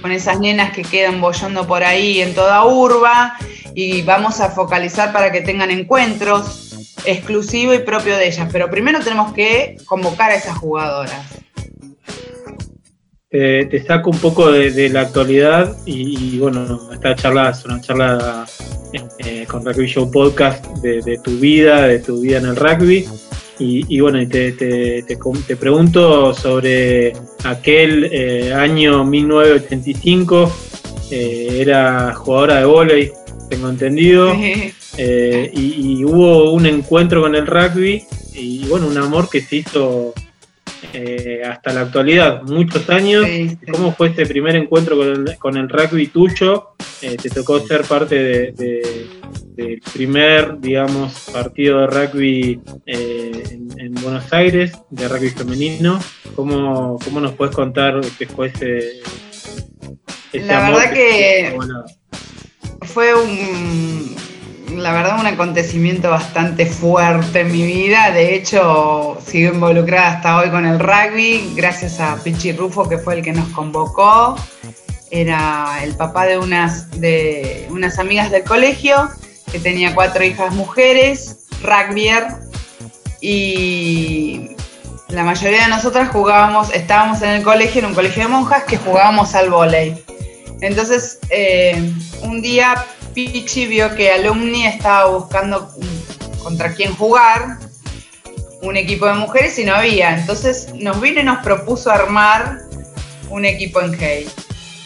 con 0.00 0.12
esas 0.12 0.40
nenas 0.40 0.72
que 0.72 0.82
quedan 0.82 1.20
bollando 1.20 1.66
por 1.66 1.84
ahí 1.84 2.20
en 2.20 2.34
toda 2.34 2.64
urba 2.64 3.36
y 3.74 4.02
vamos 4.02 4.40
a 4.40 4.50
focalizar 4.50 5.12
para 5.12 5.30
que 5.30 5.40
tengan 5.40 5.70
encuentros 5.70 6.96
exclusivos 7.04 7.76
y 7.76 7.78
propios 7.80 8.18
de 8.18 8.28
ellas. 8.28 8.48
Pero 8.52 8.70
primero 8.70 9.00
tenemos 9.00 9.32
que 9.32 9.76
convocar 9.84 10.30
a 10.30 10.34
esas 10.34 10.56
jugadoras. 10.58 11.24
te 13.30 13.84
saco 13.86 14.10
un 14.10 14.18
poco 14.18 14.50
de, 14.50 14.88
la 14.88 15.02
actualidad 15.02 15.76
y, 15.86 16.38
bueno, 16.38 16.92
esta 16.92 17.14
charla 17.14 17.50
es 17.50 17.64
una 17.64 17.80
charla 17.80 18.46
eh, 19.18 19.46
con 19.46 19.64
Rugby 19.64 19.86
Show 19.86 20.10
Podcast 20.10 20.64
de, 20.78 21.20
tu 21.22 21.32
vida, 21.32 21.86
de 21.86 22.00
tu 22.00 22.20
vida 22.20 22.38
en 22.38 22.46
el 22.46 22.56
rugby. 22.56 23.06
Y, 23.60 24.00
bueno, 24.00 24.26
te, 24.26 24.52
te, 24.52 25.02
te, 25.02 25.56
pregunto 25.56 26.32
sobre 26.32 27.12
aquel 27.44 28.08
eh, 28.10 28.54
año 28.54 29.04
1985, 29.04 30.52
eh, 31.10 31.58
era 31.60 32.14
jugadora 32.14 32.60
de 32.60 32.64
volei, 32.64 33.12
tengo 33.50 33.68
entendido, 33.68 34.34
y, 34.98 36.04
hubo 36.04 36.52
un 36.52 36.64
encuentro 36.64 37.20
con 37.20 37.34
el 37.34 37.46
rugby 37.46 38.02
y 38.32 38.66
bueno, 38.66 38.86
un 38.86 38.96
amor 38.96 39.28
que 39.28 39.42
se 39.42 39.56
hizo 39.56 40.14
hasta 41.44 41.72
la 41.72 41.82
actualidad, 41.82 42.42
muchos 42.42 42.88
años. 42.90 43.26
¿Cómo 43.70 43.92
fue 43.92 44.08
este 44.08 44.26
primer 44.26 44.56
encuentro 44.56 44.96
con 44.96 45.08
el, 45.08 45.38
con 45.38 45.56
el 45.56 45.68
rugby 45.68 46.08
tuyo? 46.08 46.74
Eh, 47.02 47.16
te 47.16 47.30
tocó 47.30 47.60
ser 47.60 47.82
parte 47.84 48.14
de, 48.14 49.08
del 49.54 49.80
primer, 49.92 50.60
digamos, 50.60 51.30
partido 51.32 51.80
de 51.80 51.86
rugby 51.86 52.60
eh, 52.86 53.58
en, 53.78 53.94
Buenos 53.94 54.32
Aires, 54.32 54.72
de 54.90 55.08
rugby 55.08 55.30
femenino. 55.30 55.98
¿Cómo, 56.34 56.98
cómo 57.02 57.20
nos 57.20 57.32
puedes 57.32 57.54
contar 57.54 58.00
qué 58.18 58.26
fue 58.26 58.48
ese, 58.48 59.00
La 60.32 60.70
verdad 60.70 60.92
que, 60.92 61.58
fue 62.82 63.14
un, 63.14 64.16
la 64.74 64.92
verdad, 64.92 65.18
un 65.20 65.26
acontecimiento 65.26 66.10
bastante 66.10 66.66
fuerte 66.66 67.40
en 67.40 67.52
mi 67.52 67.62
vida. 67.62 68.10
De 68.10 68.34
hecho, 68.34 69.18
sigo 69.24 69.54
involucrada 69.54 70.12
hasta 70.12 70.38
hoy 70.38 70.50
con 70.50 70.66
el 70.66 70.78
rugby, 70.78 71.52
gracias 71.54 72.00
a 72.00 72.16
Pichi 72.16 72.52
Rufo, 72.52 72.88
que 72.88 72.98
fue 72.98 73.14
el 73.14 73.22
que 73.22 73.32
nos 73.32 73.48
convocó 73.48 74.36
era 75.10 75.80
el 75.82 75.94
papá 75.96 76.26
de 76.26 76.38
unas, 76.38 77.00
de 77.00 77.66
unas 77.70 77.98
amigas 77.98 78.30
del 78.30 78.44
colegio, 78.44 79.10
que 79.50 79.58
tenía 79.58 79.94
cuatro 79.94 80.24
hijas 80.24 80.54
mujeres, 80.54 81.46
rugbyer, 81.62 82.28
y 83.20 84.50
la 85.08 85.24
mayoría 85.24 85.64
de 85.64 85.68
nosotras 85.68 86.10
jugábamos, 86.10 86.72
estábamos 86.72 87.20
en 87.22 87.30
el 87.30 87.42
colegio, 87.42 87.80
en 87.80 87.86
un 87.86 87.94
colegio 87.94 88.22
de 88.22 88.28
monjas, 88.28 88.64
que 88.64 88.76
jugábamos 88.76 89.34
al 89.34 89.50
vóley. 89.50 90.02
Entonces, 90.60 91.18
eh, 91.30 91.92
un 92.22 92.40
día 92.40 92.86
Pichi 93.14 93.66
vio 93.66 93.94
que 93.94 94.12
Alumni 94.12 94.66
estaba 94.66 95.10
buscando 95.10 95.70
contra 96.42 96.74
quién 96.74 96.94
jugar, 96.94 97.58
un 98.62 98.76
equipo 98.76 99.06
de 99.06 99.14
mujeres 99.14 99.58
y 99.58 99.64
no 99.64 99.74
había. 99.74 100.18
Entonces 100.18 100.74
nos 100.74 101.00
vino 101.00 101.20
y 101.20 101.24
nos 101.24 101.38
propuso 101.38 101.90
armar 101.90 102.60
un 103.28 103.44
equipo 103.44 103.80
en 103.80 103.96
Hey. 103.98 104.28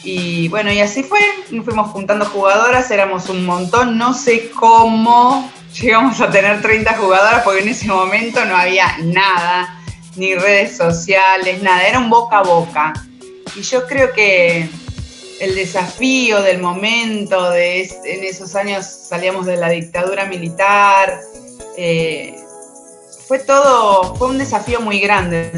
Y 0.03 0.49
bueno, 0.49 0.71
y 0.71 0.81
así 0.81 1.03
fue, 1.03 1.21
nos 1.51 1.65
fuimos 1.65 1.91
juntando 1.91 2.27
jugadoras, 2.27 2.91
éramos 2.91 3.31
un 3.31 3.47
montón, 3.47 3.97
no 3.97 4.13
sé 4.13 4.51
cómo 4.51 5.51
llegamos 5.81 6.21
a 6.21 6.31
tener 6.31 6.61
30 6.61 6.95
jugadoras, 6.99 7.43
porque 7.43 7.63
en 7.63 7.69
ese 7.69 7.89
momento 7.89 8.45
no 8.45 8.55
había 8.55 8.99
nada, 9.03 9.81
ni 10.17 10.35
redes 10.35 10.77
sociales, 10.77 11.63
nada, 11.63 11.87
era 11.87 11.99
un 11.99 12.11
boca 12.11 12.39
a 12.39 12.43
boca. 12.43 12.93
Y 13.57 13.63
yo 13.63 13.87
creo 13.87 14.13
que 14.13 14.69
el 15.41 15.55
desafío 15.55 16.43
del 16.43 16.61
momento, 16.61 17.51
de 17.51 17.83
en 17.83 18.25
esos 18.25 18.55
años 18.55 18.87
salíamos 18.87 19.47
de 19.47 19.57
la 19.57 19.69
dictadura 19.69 20.27
militar, 20.27 21.21
eh, 21.77 22.37
fue 23.27 23.39
todo, 23.39 24.15
fue 24.17 24.29
un 24.29 24.39
desafío 24.39 24.81
muy 24.81 25.01
grande. 25.01 25.51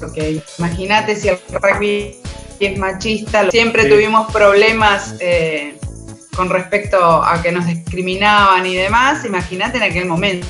Porque 0.00 0.42
imagínate 0.58 1.16
si 1.16 1.28
el 1.28 1.38
rugby 1.50 2.20
es 2.60 2.78
machista. 2.78 3.50
Siempre 3.50 3.86
tuvimos 3.86 4.32
problemas 4.32 5.14
eh, 5.20 5.76
con 6.36 6.50
respecto 6.50 6.98
a 6.98 7.40
que 7.42 7.52
nos 7.52 7.66
discriminaban 7.66 8.66
y 8.66 8.74
demás. 8.74 9.24
Imagínate 9.24 9.78
en 9.78 9.84
aquel 9.84 10.06
momento. 10.06 10.46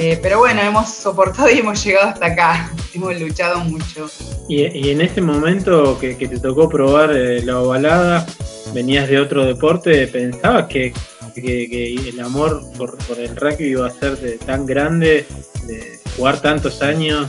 Eh, 0.00 0.16
pero 0.22 0.38
bueno, 0.38 0.60
hemos 0.62 0.88
soportado 0.94 1.50
y 1.50 1.58
hemos 1.58 1.82
llegado 1.84 2.10
hasta 2.10 2.26
acá. 2.26 2.72
Hemos 2.94 3.20
luchado 3.20 3.58
mucho. 3.60 4.08
Y, 4.48 4.90
en 4.90 5.00
ese 5.00 5.20
momento 5.20 5.98
que, 5.98 6.14
te 6.14 6.38
tocó 6.38 6.68
probar 6.68 7.10
eh, 7.10 7.42
la 7.42 7.58
ovalada, 7.58 8.24
venías 8.72 9.08
de 9.08 9.18
otro 9.18 9.44
deporte, 9.44 10.06
¿pensabas 10.06 10.66
que, 10.68 10.92
el 11.34 12.20
amor 12.20 12.62
por, 12.76 12.96
por, 12.98 13.18
el 13.18 13.34
rugby 13.34 13.70
iba 13.70 13.88
a 13.88 13.90
ser 13.90 14.16
de, 14.18 14.38
tan 14.38 14.66
grande, 14.66 15.26
de 15.66 16.00
jugar 16.16 16.40
tantos 16.40 16.80
años? 16.80 17.28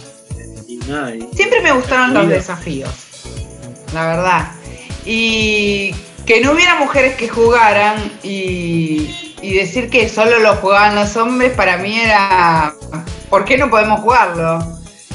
Siempre 1.33 1.61
me 1.61 1.71
gustaron 1.71 2.13
los 2.13 2.29
desafíos, 2.29 2.91
la 3.93 4.07
verdad. 4.07 4.51
Y 5.05 5.93
que 6.25 6.41
no 6.41 6.51
hubiera 6.53 6.75
mujeres 6.75 7.15
que 7.15 7.27
jugaran 7.27 8.11
y, 8.23 9.28
decir 9.41 9.89
que 9.89 10.09
solo 10.09 10.39
lo 10.39 10.55
jugaban 10.55 10.95
los 10.95 11.15
hombres, 11.15 11.53
para 11.53 11.77
mí 11.77 11.99
era, 11.99 12.75
¿por 13.29 13.45
qué 13.45 13.57
no 13.57 13.69
podemos 13.69 14.01
jugarlo? 14.01 14.59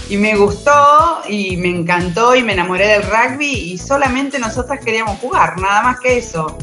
Y 0.08 0.16
me 0.16 0.36
gustó 0.36 1.22
y 1.28 1.56
me 1.56 1.68
encantó 1.68 2.34
y 2.34 2.42
me 2.42 2.52
enamoré 2.52 2.86
del 2.88 3.02
rugby 3.02 3.72
y 3.72 3.78
solamente 3.78 4.38
nosotras 4.38 4.80
queríamos 4.84 5.18
jugar, 5.18 5.58
nada 5.60 5.82
más 5.82 6.00
que 6.00 6.18
eso. 6.18 6.56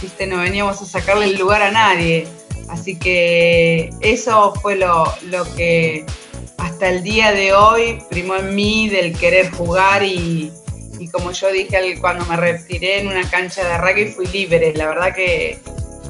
Viste, 0.00 0.26
no 0.26 0.38
veníamos 0.38 0.80
a 0.80 0.86
sacarle 0.86 1.26
el 1.26 1.38
lugar 1.38 1.62
a 1.62 1.70
nadie. 1.70 2.26
Así 2.68 2.96
que 2.96 3.90
eso 4.00 4.54
fue 4.60 4.76
lo, 4.76 5.12
lo 5.24 5.44
que 5.54 6.04
hasta 6.58 6.90
el 6.90 7.02
día 7.02 7.32
de 7.32 7.52
hoy 7.52 8.02
primó 8.10 8.36
en 8.36 8.54
mí 8.54 8.88
del 8.88 9.16
querer 9.16 9.50
jugar 9.50 10.02
y, 10.02 10.52
como 11.12 11.32
yo 11.32 11.50
dije 11.50 11.98
cuando 12.00 12.24
me 12.26 12.36
retiré 12.36 13.00
en 13.00 13.08
una 13.08 13.28
cancha 13.30 13.66
de 13.66 13.78
rugby 13.78 14.06
fui 14.06 14.26
libre, 14.26 14.74
la 14.74 14.86
verdad 14.86 15.14
que 15.14 15.58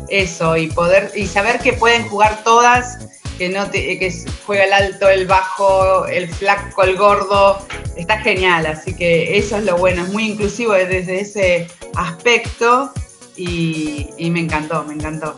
eso 0.09 0.57
y 0.57 0.69
poder 0.69 1.13
y 1.15 1.27
saber 1.27 1.59
que 1.61 1.73
pueden 1.73 2.09
jugar 2.09 2.43
todas, 2.45 2.99
que 3.39 3.49
no 3.49 3.71
que 3.71 4.13
juega 4.47 4.65
el 4.65 4.73
alto, 4.73 5.09
el 5.09 5.27
bajo, 5.27 6.07
el 6.07 6.29
flaco, 6.29 6.83
el 6.83 6.97
gordo, 6.97 7.59
está 7.97 8.19
genial, 8.19 8.67
así 8.67 8.95
que 8.95 9.39
eso 9.39 9.59
es 9.59 9.65
lo 9.65 9.77
bueno, 9.77 10.03
es 10.03 10.09
muy 10.09 10.31
inclusivo 10.31 10.73
desde 10.73 11.21
ese 11.21 11.69
aspecto 11.97 12.93
y 13.37 14.09
me 14.19 14.41
encantó, 14.41 14.85
me 14.85 14.95
encantó. 14.95 15.37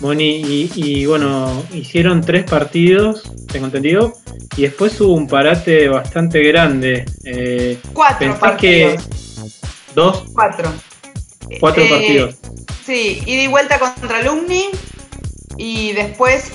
Moni, 0.00 0.68
y, 0.74 1.06
bueno, 1.06 1.64
hicieron 1.72 2.20
tres 2.20 2.44
partidos, 2.44 3.22
tengo 3.50 3.66
entendido, 3.66 4.12
y 4.56 4.62
después 4.62 5.00
hubo 5.00 5.14
un 5.14 5.26
parate 5.26 5.88
bastante 5.88 6.42
grande. 6.42 7.06
Eh, 7.24 7.78
Cuatro 7.92 8.38
partidos. 8.38 9.08
¿Dos? 9.94 10.24
Cuatro. 10.34 10.70
Cuatro 11.60 11.82
eh, 11.82 11.90
partidos. 11.90 12.34
Sí, 12.84 13.22
ida 13.26 13.42
y 13.42 13.46
vuelta 13.46 13.78
contra 13.78 14.18
Alumni, 14.18 14.66
y 15.56 15.92
después 15.92 16.52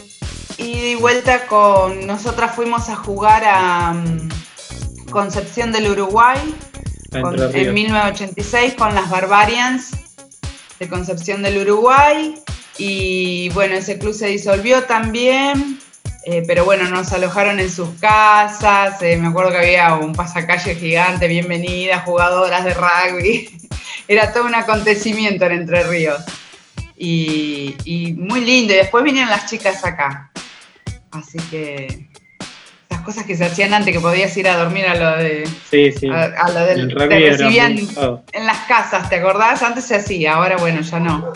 ida 0.57 0.87
y 0.87 0.95
vuelta 0.95 1.47
con 1.47 2.05
nosotras 2.05 2.55
fuimos 2.55 2.89
a 2.89 2.95
jugar 2.95 3.43
a 3.45 3.91
um, 3.91 4.29
Concepción 5.09 5.71
del 5.71 5.91
Uruguay 5.91 6.55
con, 7.11 7.37
en 7.37 7.73
1986 7.73 8.75
con 8.75 8.95
las 8.95 9.09
Barbarians 9.09 9.91
de 10.79 10.87
Concepción 10.87 11.41
del 11.43 11.57
Uruguay 11.57 12.35
y 12.77 13.49
bueno, 13.49 13.75
ese 13.75 13.99
club 13.99 14.13
se 14.13 14.27
disolvió 14.27 14.83
también, 14.83 15.79
eh, 16.25 16.43
pero 16.47 16.63
bueno, 16.65 16.89
nos 16.89 17.11
alojaron 17.11 17.59
en 17.59 17.69
sus 17.69 17.89
casas, 17.99 19.01
eh, 19.01 19.17
me 19.17 19.27
acuerdo 19.27 19.51
que 19.51 19.57
había 19.57 19.95
un 19.95 20.13
pasacalle 20.13 20.75
gigante, 20.75 21.27
bienvenida, 21.27 21.99
jugadoras 21.99 22.63
de 22.63 22.73
rugby, 22.73 23.60
era 24.11 24.33
todo 24.33 24.45
un 24.45 24.55
acontecimiento 24.55 25.45
en 25.45 25.53
Entre 25.53 25.83
Ríos. 25.83 26.21
Y, 26.97 27.75
y 27.85 28.13
muy 28.13 28.41
lindo, 28.41 28.73
y 28.73 28.75
después 28.75 29.03
vinieron 29.03 29.29
las 29.29 29.49
chicas 29.49 29.83
acá. 29.85 30.29
Así 31.11 31.39
que 31.49 32.07
las 32.89 33.01
cosas 33.01 33.23
que 33.23 33.37
se 33.37 33.45
hacían 33.45 33.73
antes, 33.73 33.93
que 33.93 34.01
podías 34.01 34.35
ir 34.35 34.49
a 34.49 34.57
dormir 34.57 34.85
a 34.85 34.95
lo 34.95 35.23
de. 35.23 35.47
Sí, 35.69 35.91
sí. 35.93 36.09
A, 36.09 36.49
lo 36.49 36.65
del. 36.65 36.93
Te 36.93 37.07
recibían 37.07 37.77
en 38.33 38.45
las 38.45 38.59
casas, 38.67 39.09
¿te 39.09 39.15
acordás? 39.15 39.63
Antes 39.63 39.85
se 39.85 39.95
hacía, 39.95 40.33
ahora 40.33 40.57
bueno, 40.57 40.81
ya 40.81 40.99
no. 40.99 41.31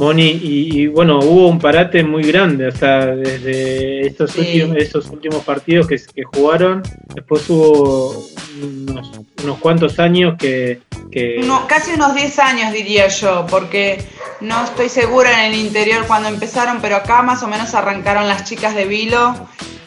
Moni, 0.00 0.40
y, 0.42 0.86
bueno, 0.86 1.18
hubo 1.18 1.46
un 1.46 1.58
parate 1.58 2.02
muy 2.02 2.22
grande, 2.22 2.68
o 2.68 2.72
sea, 2.72 3.04
desde 3.04 4.06
estos 4.06 4.34
últimos, 4.34 4.78
esos 4.78 5.10
últimos 5.10 5.44
partidos 5.44 5.86
que, 5.86 6.00
que 6.14 6.24
jugaron, 6.24 6.82
después 7.14 7.50
hubo 7.50 8.26
unos, 8.62 9.10
unos 9.44 9.58
cuantos 9.58 9.98
años 9.98 10.36
que... 10.38 10.80
que... 11.12 11.46
casi 11.68 11.92
unos 11.92 12.14
10 12.14 12.38
años 12.38 12.72
diría 12.72 13.08
yo, 13.08 13.44
porque 13.50 14.02
no 14.40 14.64
estoy 14.64 14.88
segura 14.88 15.44
en 15.44 15.52
el 15.52 15.60
interior 15.60 16.06
cuando 16.06 16.30
empezaron, 16.30 16.80
pero 16.80 16.96
acá 16.96 17.20
más 17.20 17.42
o 17.42 17.48
menos 17.48 17.74
arrancaron 17.74 18.26
las 18.26 18.44
chicas 18.44 18.74
de 18.74 18.86
Vilo 18.86 19.34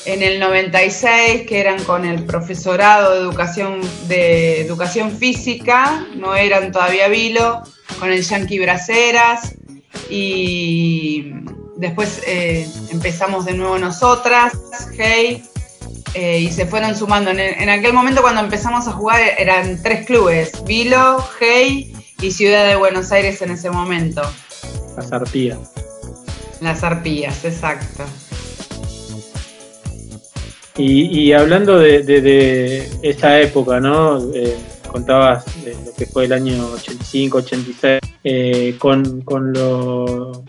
en 0.05 0.21
el 0.21 0.39
96, 0.39 1.47
que 1.47 1.59
eran 1.59 1.83
con 1.85 2.05
el 2.05 2.23
profesorado 2.23 3.15
de 3.15 3.19
educación, 3.19 3.81
de 4.07 4.61
educación 4.61 5.17
física, 5.17 6.05
no 6.15 6.35
eran 6.35 6.71
todavía 6.71 7.07
Vilo, 7.07 7.63
con 7.99 8.11
el 8.11 8.21
Yankee 8.21 8.59
Braceras, 8.59 9.55
y 10.09 11.33
después 11.77 12.21
eh, 12.27 12.67
empezamos 12.91 13.45
de 13.45 13.53
nuevo 13.53 13.77
nosotras, 13.77 14.53
Hey, 14.97 15.43
eh, 16.13 16.39
y 16.39 16.51
se 16.51 16.65
fueron 16.65 16.95
sumando. 16.95 17.31
En, 17.31 17.69
aquel 17.69 17.93
momento 17.93 18.21
cuando 18.21 18.41
empezamos 18.41 18.87
a 18.87 18.91
jugar 18.91 19.21
eran 19.37 19.81
tres 19.81 20.05
clubes, 20.05 20.63
Vilo, 20.65 21.23
Hey 21.39 21.93
y 22.21 22.31
Ciudad 22.31 22.67
de 22.67 22.75
Buenos 22.75 23.11
Aires 23.11 23.41
en 23.41 23.51
ese 23.51 23.69
momento. 23.69 24.21
Las 24.95 25.11
arpías. 25.11 25.59
Las 26.61 26.83
arpías, 26.83 27.43
exacto. 27.43 28.03
Y, 30.75 31.31
hablando 31.33 31.77
de, 31.77 32.89
esa 33.03 33.39
época, 33.39 33.79
¿no? 33.79 34.19
Eh, 34.33 34.57
contabas 34.93 35.43
lo 35.65 35.93
que 35.95 36.05
fue 36.05 36.25
el 36.25 36.33
año 36.33 36.67
85, 36.71 37.39
86, 37.39 37.99
eh, 38.23 38.75
con, 38.77 39.21
con, 39.21 39.51
lo, 39.51 40.45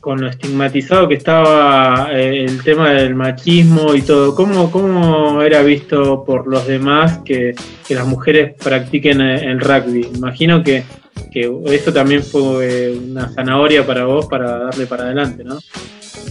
con 0.00 0.20
lo 0.20 0.28
estigmatizado 0.28 1.06
que 1.06 1.14
estaba 1.14 2.08
eh, 2.10 2.44
el 2.44 2.64
tema 2.64 2.90
del 2.90 3.14
machismo 3.14 3.94
y 3.94 4.00
todo. 4.00 4.34
¿Cómo, 4.34 4.70
cómo 4.70 5.42
era 5.42 5.62
visto 5.62 6.24
por 6.24 6.48
los 6.48 6.66
demás 6.66 7.18
que, 7.24 7.54
las 7.90 8.06
mujeres 8.06 8.54
practiquen 8.54 9.20
el 9.20 9.60
rugby? 9.60 10.08
Imagino 10.14 10.62
que, 10.62 10.82
que 11.30 11.52
eso 11.66 11.92
también 11.92 12.24
fue 12.24 12.96
una 12.96 13.28
zanahoria 13.28 13.86
para 13.86 14.06
vos 14.06 14.26
para 14.26 14.58
darle 14.58 14.86
para 14.86 15.04
adelante, 15.04 15.44
¿no? 15.44 15.58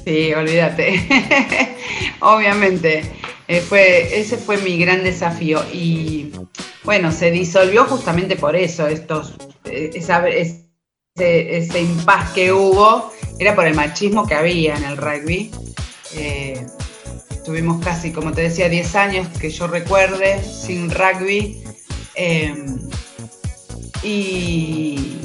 Sí, 0.03 0.33
olvídate. 0.33 0.99
Obviamente. 2.21 3.03
Eh, 3.47 3.61
fue, 3.61 4.19
ese 4.19 4.37
fue 4.37 4.57
mi 4.57 4.77
gran 4.77 5.03
desafío. 5.03 5.63
Y 5.71 6.31
bueno, 6.85 7.11
se 7.11 7.31
disolvió 7.31 7.85
justamente 7.85 8.35
por 8.35 8.55
eso. 8.55 8.87
Estos, 8.87 9.33
eh, 9.65 9.91
ese, 9.93 10.69
ese 11.15 11.81
impas 11.81 12.31
que 12.31 12.51
hubo 12.53 13.11
era 13.39 13.55
por 13.55 13.65
el 13.65 13.73
machismo 13.73 14.25
que 14.27 14.35
había 14.35 14.75
en 14.75 14.83
el 14.83 14.97
rugby. 14.97 15.51
Eh, 16.15 16.65
tuvimos 17.43 17.83
casi, 17.83 18.11
como 18.11 18.31
te 18.31 18.41
decía, 18.43 18.69
10 18.69 18.95
años 18.95 19.27
que 19.39 19.49
yo 19.49 19.67
recuerde 19.67 20.41
sin 20.43 20.89
rugby. 20.91 21.63
y, 24.03 25.15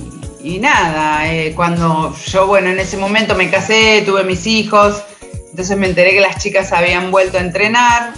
y 0.42 0.58
nada, 0.58 1.30
eh, 1.32 1.52
cuando 1.54 2.14
yo, 2.26 2.46
bueno, 2.46 2.70
en 2.70 2.78
ese 2.78 2.96
momento 2.96 3.34
me 3.34 3.50
casé, 3.50 4.02
tuve 4.06 4.24
mis 4.24 4.46
hijos, 4.46 5.02
entonces 5.50 5.76
me 5.76 5.86
enteré 5.86 6.12
que 6.12 6.20
las 6.20 6.42
chicas 6.42 6.72
habían 6.72 7.10
vuelto 7.10 7.38
a 7.38 7.42
entrenar. 7.42 8.14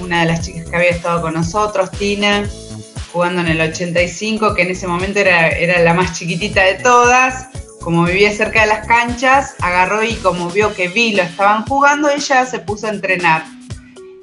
Una 0.00 0.20
de 0.20 0.26
las 0.26 0.44
chicas 0.44 0.68
que 0.68 0.76
había 0.76 0.90
estado 0.90 1.22
con 1.22 1.34
nosotros, 1.34 1.90
Tina, 1.90 2.48
jugando 3.12 3.40
en 3.40 3.48
el 3.48 3.60
85, 3.60 4.54
que 4.54 4.62
en 4.62 4.70
ese 4.70 4.86
momento 4.86 5.18
era, 5.18 5.48
era 5.48 5.80
la 5.80 5.94
más 5.94 6.18
chiquitita 6.18 6.62
de 6.62 6.74
todas. 6.74 7.48
Como 7.80 8.04
vivía 8.04 8.32
cerca 8.32 8.62
de 8.62 8.66
las 8.68 8.86
canchas, 8.86 9.54
agarró 9.60 10.04
y 10.04 10.14
como 10.16 10.50
vio 10.50 10.74
que 10.74 10.88
vi 10.88 11.12
lo 11.12 11.22
estaban 11.22 11.64
jugando, 11.64 12.10
ella 12.10 12.44
se 12.44 12.58
puso 12.58 12.86
a 12.86 12.90
entrenar 12.90 13.44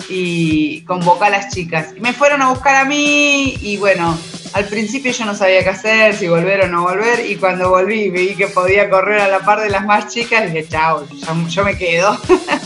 y 0.10 0.82
convocó 0.82 1.24
a 1.24 1.30
las 1.30 1.54
chicas. 1.54 1.94
Me 2.00 2.14
fueron 2.14 2.42
a 2.42 2.50
buscar 2.50 2.76
a 2.76 2.86
mí 2.86 3.56
y 3.62 3.78
bueno, 3.78 4.18
al 4.54 4.66
principio 4.66 5.12
yo 5.12 5.26
no 5.26 5.36
sabía 5.36 5.64
qué 5.64 5.70
hacer, 5.70 6.16
si 6.16 6.28
volver 6.28 6.62
o 6.62 6.68
no 6.68 6.84
volver, 6.84 7.30
y 7.30 7.36
cuando 7.36 7.70
volví 7.70 8.10
vi 8.10 8.36
que 8.36 8.48
podía 8.48 8.90
correr 8.90 9.20
a 9.20 9.28
la 9.28 9.40
par 9.40 9.60
de 9.62 9.70
las 9.70 9.86
más 9.86 10.14
chicas, 10.14 10.46
dije, 10.46 10.68
chao, 10.68 11.06
yo, 11.50 11.64
me 11.66 11.78
quedo. 11.78 12.18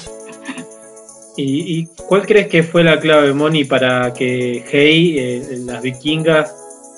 ¿Y, 1.42 1.88
cuál 2.08 2.26
crees 2.26 2.48
que 2.48 2.64
fue 2.64 2.84
la 2.84 3.00
clave, 3.00 3.34
Moni, 3.34 3.64
para 3.64 4.14
que 4.14 4.66
Hey, 4.70 5.16
eh, 5.18 5.60
las 5.66 5.82
vikingas, 5.82 6.54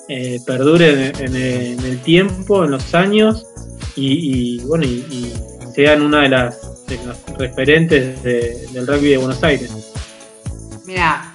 eh, 0.08 0.40
perduren 0.44 1.12
en, 1.20 1.36
el 1.36 2.02
tiempo, 2.02 2.64
en 2.64 2.72
los 2.72 2.92
años, 2.94 3.46
y, 3.94 4.60
bueno, 4.64 4.84
y, 4.84 5.32
sean 5.74 6.02
una 6.02 6.22
de 6.22 6.28
las, 6.28 6.58
referentes 7.38 8.22
del 8.22 8.86
rugby 8.86 9.10
de 9.10 9.16
Buenos 9.16 9.42
Aires? 9.42 9.70
Mira, 10.84 11.32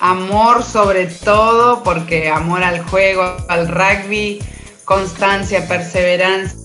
amor 0.00 0.64
sobre 0.64 1.06
todo, 1.06 1.82
porque 1.84 2.28
amor 2.28 2.64
al 2.64 2.80
juego, 2.82 3.36
al 3.48 3.68
rugby, 3.68 4.40
constancia, 4.84 5.68
perseverancia, 5.68 6.56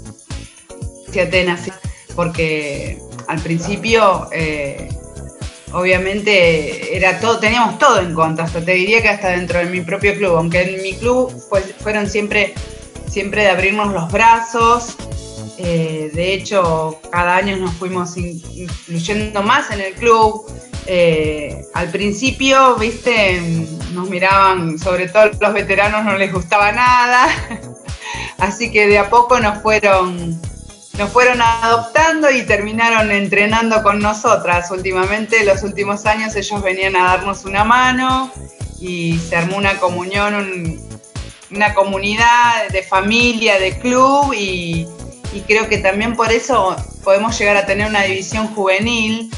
tenacidad, 1.30 1.80
porque 2.16 2.98
al 3.28 3.40
principio 3.42 4.28
eh, 4.32 4.90
obviamente 5.74 6.96
era 6.96 7.20
todo, 7.20 7.40
teníamos 7.40 7.78
todo 7.78 8.00
en 8.00 8.14
contra, 8.14 8.46
hasta 8.46 8.64
te 8.64 8.74
diría 8.74 9.02
que 9.02 9.10
hasta 9.10 9.30
dentro 9.30 9.60
de 9.60 9.66
mi 9.66 9.82
propio 9.82 10.16
club, 10.16 10.36
aunque 10.36 10.62
en 10.62 10.82
mi 10.82 10.94
club 10.94 11.32
fueron 11.80 12.10
siempre, 12.10 12.54
siempre 13.10 13.44
de 13.44 13.50
abrirnos 13.50 13.94
los 13.94 14.12
brazos, 14.12 14.96
eh, 15.58 16.10
de 16.14 16.34
hecho 16.34 17.00
cada 17.12 17.36
año 17.36 17.58
nos 17.58 17.74
fuimos 17.74 18.16
incluyendo 18.18 19.44
más 19.44 19.72
en 19.72 19.82
el 19.82 19.94
club, 19.94 20.46
eh, 20.86 21.66
al 21.74 21.90
principio, 21.90 22.76
viste, 22.76 23.40
nos 23.94 24.10
miraban, 24.10 24.80
sobre 24.80 25.08
todo 25.08 25.30
los 25.40 25.54
veteranos 25.54 26.04
no 26.04 26.18
les 26.18 26.34
gustaba 26.34 26.72
nada, 26.72 27.28
así 28.40 28.72
que 28.72 28.88
de 28.88 28.98
a 28.98 29.10
poco 29.10 29.40
nos 29.40 29.62
fueron, 29.62 30.40
nos 31.00 31.12
fueron 31.12 31.42
adoptando 31.42 32.30
y 32.30 32.46
terminaron 32.46 33.10
entrenando 33.10 33.82
con 33.82 34.00
nosotras. 34.00 34.70
Últimamente, 34.70 35.46
los 35.46 35.64
últimos 35.64 36.06
años, 36.06 36.36
ellos 36.36 36.62
venían 36.62 36.98
a 36.98 37.06
darnos 37.06 37.46
una 37.46 37.64
mano 37.64 38.30
y 38.82 39.18
se 39.18 39.38
armó 39.38 39.58
una 39.58 39.80
comunión, 39.80 40.78
una 41.52 41.74
comunidad 41.74 42.68
de 42.74 42.84
familia, 42.84 43.58
de 43.58 43.80
club 43.80 44.34
y 44.34 44.88
creo 45.48 45.70
que 45.70 45.78
también 45.78 46.16
por 46.16 46.32
eso 46.34 46.76
podemos 47.04 47.40
llegar 47.40 47.56
a 47.56 47.66
tener 47.66 47.88
una 47.88 48.04
división 48.04 48.48
juvenil 48.54 49.32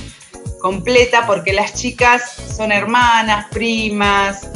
completa 0.60 1.28
porque 1.28 1.54
las 1.54 1.76
chicas 1.76 2.34
son 2.56 2.72
hermanas, 2.72 3.48
primas, 3.52 4.48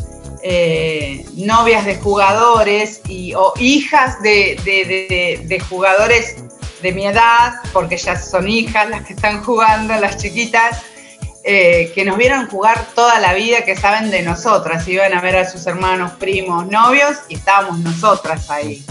eh, 0.47 1.25
novias 1.33 1.85
de 1.85 1.95
jugadores 1.95 3.01
o 3.35 3.53
hijas 3.59 4.21
de, 4.21 5.63
jugadores 5.67 6.35
de 6.81 6.91
mi 6.91 7.05
edad, 7.05 7.53
porque 7.73 7.97
ya 7.97 8.19
son 8.19 8.47
hijas 8.47 8.89
las 8.89 9.05
que 9.05 9.13
están 9.13 9.43
jugando, 9.43 9.95
las 9.95 10.17
chiquitas, 10.17 10.83
eh, 11.43 11.91
que 11.93 12.05
nos 12.05 12.17
vieron 12.17 12.47
jugar 12.47 12.85
toda 12.95 13.19
la 13.19 13.33
vida, 13.33 13.63
que 13.63 13.75
saben 13.75 14.09
de 14.11 14.21
nosotras, 14.23 14.87
iban 14.87 15.13
a 15.13 15.21
ver 15.21 15.37
a 15.37 15.49
sus 15.49 15.65
hermanos, 15.67 16.13
primos, 16.13 16.67
novios 16.67 17.17
y 17.29 17.35
estábamos 17.35 17.79
nosotras 17.79 18.49
ahí. 18.49 18.83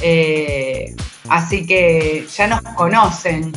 Eh, 0.00 0.94
así 1.28 1.66
que 1.66 2.26
ya 2.34 2.46
nos 2.46 2.62
conocen 2.74 3.52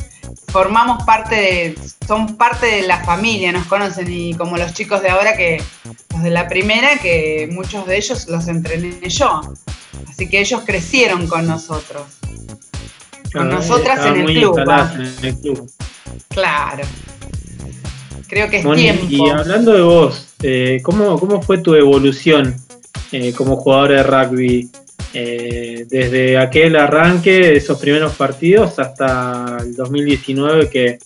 formamos 0.56 1.04
parte 1.04 1.36
de, 1.36 1.76
son 2.08 2.38
parte 2.38 2.68
de 2.68 2.82
la 2.84 3.04
familia, 3.04 3.52
nos 3.52 3.66
conocen 3.66 4.10
y 4.10 4.34
como 4.36 4.56
los 4.56 4.74
chicos 4.74 5.02
de 5.02 5.10
ahora 5.10 5.36
que, 5.36 5.62
los 6.12 6.24
de 6.24 6.30
la 6.30 6.48
primera, 6.48 6.98
que 6.98 7.50
muchos 7.52 7.86
de 7.86 7.98
ellos 7.98 8.28
los 8.30 8.48
entrené 8.48 9.10
yo. 9.10 9.42
Así 10.10 10.30
que 10.30 10.40
ellos 10.40 10.62
crecieron 10.66 11.28
con 11.28 11.46
nosotros. 11.46 12.04
Con 13.36 13.50
nosotras 13.50 14.06
en 14.06 14.22
el, 14.22 14.26
club, 14.38 14.60
en 14.60 15.26
el 15.26 15.38
club. 15.40 15.70
Claro. 16.30 16.84
Creo 18.28 18.50
que 18.50 18.58
es 18.58 18.74
tiempo. 18.74 19.06
Y 19.10 19.30
hablando 19.30 19.74
de 19.74 19.82
vos, 19.82 20.28
eh, 20.42 20.80
¿cómo, 20.84 21.20
¿cómo 21.20 21.42
fue 21.42 21.60
tu 21.60 21.76
evolución 21.76 22.56
eh, 23.12 23.34
como 23.34 23.58
jugador 23.58 23.90
de 23.90 24.04
rugby? 24.04 24.70
Eh, 25.14 25.86
desde 25.90 26.38
aquel 26.38 26.76
arranque, 26.76 27.56
esos 27.56 27.80
primeros 27.80 28.16
partidos, 28.16 28.80
hasta 28.80 29.58
el 29.62 29.76
2019 29.76 30.70
que, 30.70 31.00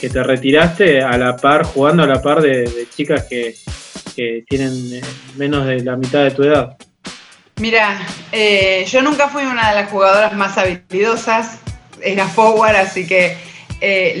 te 0.00 0.20
retiraste 0.24 1.00
a 1.00 1.16
la 1.16 1.36
par, 1.36 1.62
jugando 1.62 2.02
a 2.02 2.08
la 2.08 2.20
par 2.20 2.42
de, 2.42 2.88
chicas 2.92 3.24
que, 3.30 3.54
tienen 4.48 5.00
menos 5.36 5.64
de 5.64 5.80
la 5.84 5.96
mitad 5.96 6.24
de 6.24 6.32
tu 6.32 6.42
edad. 6.42 6.76
Mira, 7.60 8.04
yo 8.84 9.00
nunca 9.00 9.28
fui 9.28 9.44
una 9.44 9.70
de 9.70 9.76
las 9.76 9.90
jugadoras 9.90 10.34
más 10.34 10.58
habilidosas, 10.58 11.61
era 12.02 12.26
forward, 12.26 12.76
así 12.76 13.06
que 13.06 13.36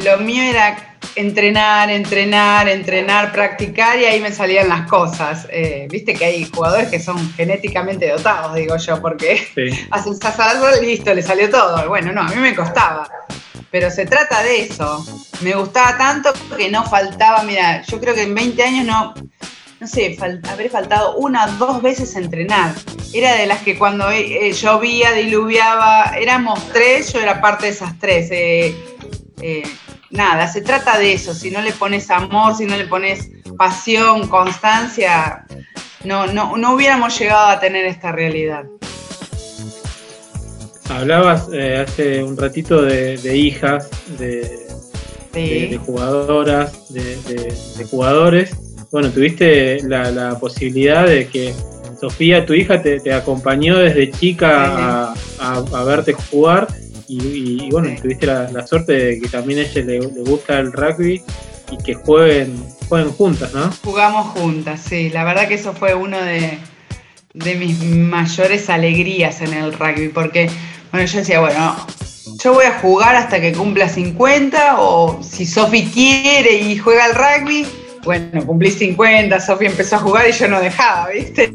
lo 0.04 0.18
mío 0.18 0.42
era 0.42 0.92
entrenar, 1.16 1.90
entrenar, 1.90 2.68
entrenar, 2.68 3.32
practicar 3.32 3.98
y 3.98 4.04
ahí 4.04 4.20
me 4.20 4.32
salían 4.32 4.68
las 4.68 4.88
cosas. 4.88 5.46
Eh, 5.50 5.86
viste 5.90 6.14
que 6.14 6.24
hay 6.24 6.44
jugadores 6.44 6.88
que 6.88 7.00
son 7.00 7.32
genéticamente 7.34 8.08
dotados, 8.08 8.54
digo 8.54 8.76
yo, 8.76 9.00
porque 9.00 9.48
hacen 9.90 10.16
algo, 10.38 10.66
listo, 10.80 11.12
le 11.14 11.22
salió 11.22 11.50
todo. 11.50 11.88
Bueno, 11.88 12.12
no, 12.12 12.22
a 12.22 12.28
mí 12.28 12.36
me 12.36 12.54
costaba. 12.54 13.08
Pero 13.70 13.90
se 13.90 14.04
trata 14.06 14.42
de 14.42 14.62
eso. 14.62 15.04
Me 15.40 15.54
gustaba 15.54 15.96
tanto 15.96 16.32
que 16.56 16.70
no 16.70 16.84
faltaba, 16.84 17.42
mira, 17.42 17.82
yo 17.82 17.98
creo 18.00 18.14
que 18.14 18.22
en 18.22 18.34
20 18.34 18.62
años 18.62 18.86
no, 18.86 19.14
no 19.80 19.86
sé, 19.86 20.16
habré 20.48 20.68
faltado 20.68 21.16
una 21.16 21.46
o 21.46 21.52
dos 21.52 21.82
veces 21.82 22.14
entrenar. 22.16 22.74
Era 23.12 23.34
de 23.34 23.46
las 23.46 23.62
que 23.62 23.76
cuando 23.76 24.10
eh, 24.10 24.52
llovía, 24.52 25.12
diluviaba, 25.12 26.14
éramos 26.18 26.66
tres, 26.72 27.12
yo 27.12 27.20
era 27.20 27.40
parte 27.40 27.66
de 27.66 27.72
esas 27.72 27.98
tres. 27.98 28.28
Eh, 28.30 29.62
nada, 30.10 30.48
se 30.48 30.62
trata 30.62 30.98
de 30.98 31.12
eso. 31.12 31.34
Si 31.34 31.50
no 31.50 31.60
le 31.60 31.72
pones 31.72 32.10
amor, 32.10 32.54
si 32.56 32.64
no 32.64 32.76
le 32.76 32.86
pones 32.86 33.30
pasión, 33.58 34.28
constancia, 34.28 35.44
no, 36.04 36.26
no, 36.26 36.56
no 36.56 36.74
hubiéramos 36.74 37.18
llegado 37.18 37.48
a 37.48 37.60
tener 37.60 37.84
esta 37.84 38.12
realidad. 38.12 38.64
Hablabas 40.88 41.48
eh, 41.52 41.78
hace 41.78 42.22
un 42.22 42.36
ratito 42.36 42.82
de, 42.82 43.36
hijas, 43.36 43.88
de, 44.18 45.78
jugadoras, 45.86 46.92
de, 46.92 47.86
jugadores. 47.90 48.54
Bueno, 48.90 49.10
tuviste 49.10 49.80
la, 49.84 50.38
posibilidad 50.38 51.06
de 51.06 51.28
que 51.28 51.54
Sofía, 52.02 52.44
tu 52.44 52.52
hija, 52.52 52.82
te, 52.82 53.12
acompañó 53.14 53.78
desde 53.78 54.10
chica 54.10 55.14
a, 55.38 55.84
verte 55.84 56.12
jugar 56.14 56.66
y, 57.06 57.70
bueno, 57.70 57.94
tuviste 58.02 58.26
la, 58.26 58.66
suerte 58.66 58.92
de 58.92 59.20
que 59.20 59.28
también 59.28 59.60
a 59.60 59.62
ella 59.62 59.82
le, 59.82 60.00
gusta 60.00 60.58
el 60.58 60.72
rugby 60.72 61.22
y 61.70 61.76
que 61.78 61.94
jueguen, 61.94 62.60
jueguen 62.88 63.12
juntas, 63.12 63.54
¿no? 63.54 63.70
Jugamos 63.84 64.26
juntas, 64.30 64.80
sí. 64.80 65.10
La 65.10 65.22
verdad 65.22 65.46
que 65.46 65.54
eso 65.54 65.74
fue 65.74 65.94
uno 65.94 66.18
de, 66.20 66.58
mis 67.34 67.80
mayores 67.84 68.68
alegrías 68.68 69.40
en 69.40 69.54
el 69.54 69.72
rugby, 69.72 70.08
porque, 70.08 70.50
bueno, 70.90 71.06
yo 71.06 71.20
decía, 71.20 71.38
bueno, 71.38 71.86
yo 72.42 72.52
voy 72.52 72.64
a 72.64 72.80
jugar 72.80 73.14
hasta 73.14 73.40
que 73.40 73.52
cumpla 73.52 73.88
50 73.88 74.80
o 74.80 75.22
si 75.22 75.46
Sofi 75.46 75.84
quiere 75.84 76.62
y 76.62 76.78
juega 76.78 77.04
al 77.04 77.14
rugby, 77.14 77.64
bueno, 78.04 78.44
cumplí 78.46 78.70
50, 78.70 79.40
Sofi 79.40 79.66
empezó 79.66 79.96
a 79.96 80.00
jugar 80.00 80.28
y 80.28 80.32
yo 80.32 80.48
no 80.48 80.60
dejaba, 80.60 81.08
¿viste? 81.08 81.54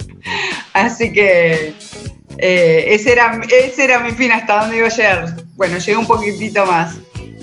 Así 0.72 1.12
que 1.12 1.74
eh, 2.38 2.84
ese, 2.88 3.12
era, 3.12 3.40
ese 3.50 3.84
era 3.84 4.00
mi 4.00 4.12
fin 4.12 4.32
hasta 4.32 4.60
donde 4.60 4.78
iba 4.78 4.86
a 4.86 4.90
llegar. 4.90 5.36
Bueno, 5.56 5.78
llegué 5.78 5.96
un 5.96 6.06
poquitito 6.06 6.64
más. 6.66 6.96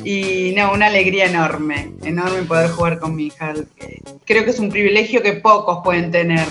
Y 0.03 0.53
no, 0.55 0.71
una 0.71 0.85
alegría 0.85 1.25
enorme, 1.25 1.91
enorme 2.03 2.43
poder 2.43 2.69
jugar 2.69 2.99
con 2.99 3.15
mi 3.15 3.27
hija. 3.27 3.53
Creo 4.25 4.45
que 4.45 4.51
es 4.51 4.59
un 4.59 4.69
privilegio 4.69 5.21
que 5.21 5.33
pocos 5.33 5.79
pueden 5.83 6.11
tener. 6.11 6.47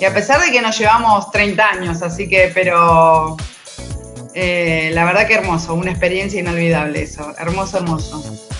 Y 0.00 0.04
a 0.04 0.14
pesar 0.14 0.40
de 0.40 0.52
que 0.52 0.60
nos 0.60 0.78
llevamos 0.78 1.30
30 1.32 1.68
años, 1.68 2.02
así 2.02 2.28
que, 2.28 2.50
pero 2.54 3.36
eh, 4.34 4.90
la 4.94 5.04
verdad 5.04 5.26
que 5.26 5.34
hermoso, 5.34 5.74
una 5.74 5.90
experiencia 5.90 6.40
inolvidable 6.40 7.02
eso, 7.02 7.34
hermoso, 7.38 7.78
hermoso. 7.78 8.51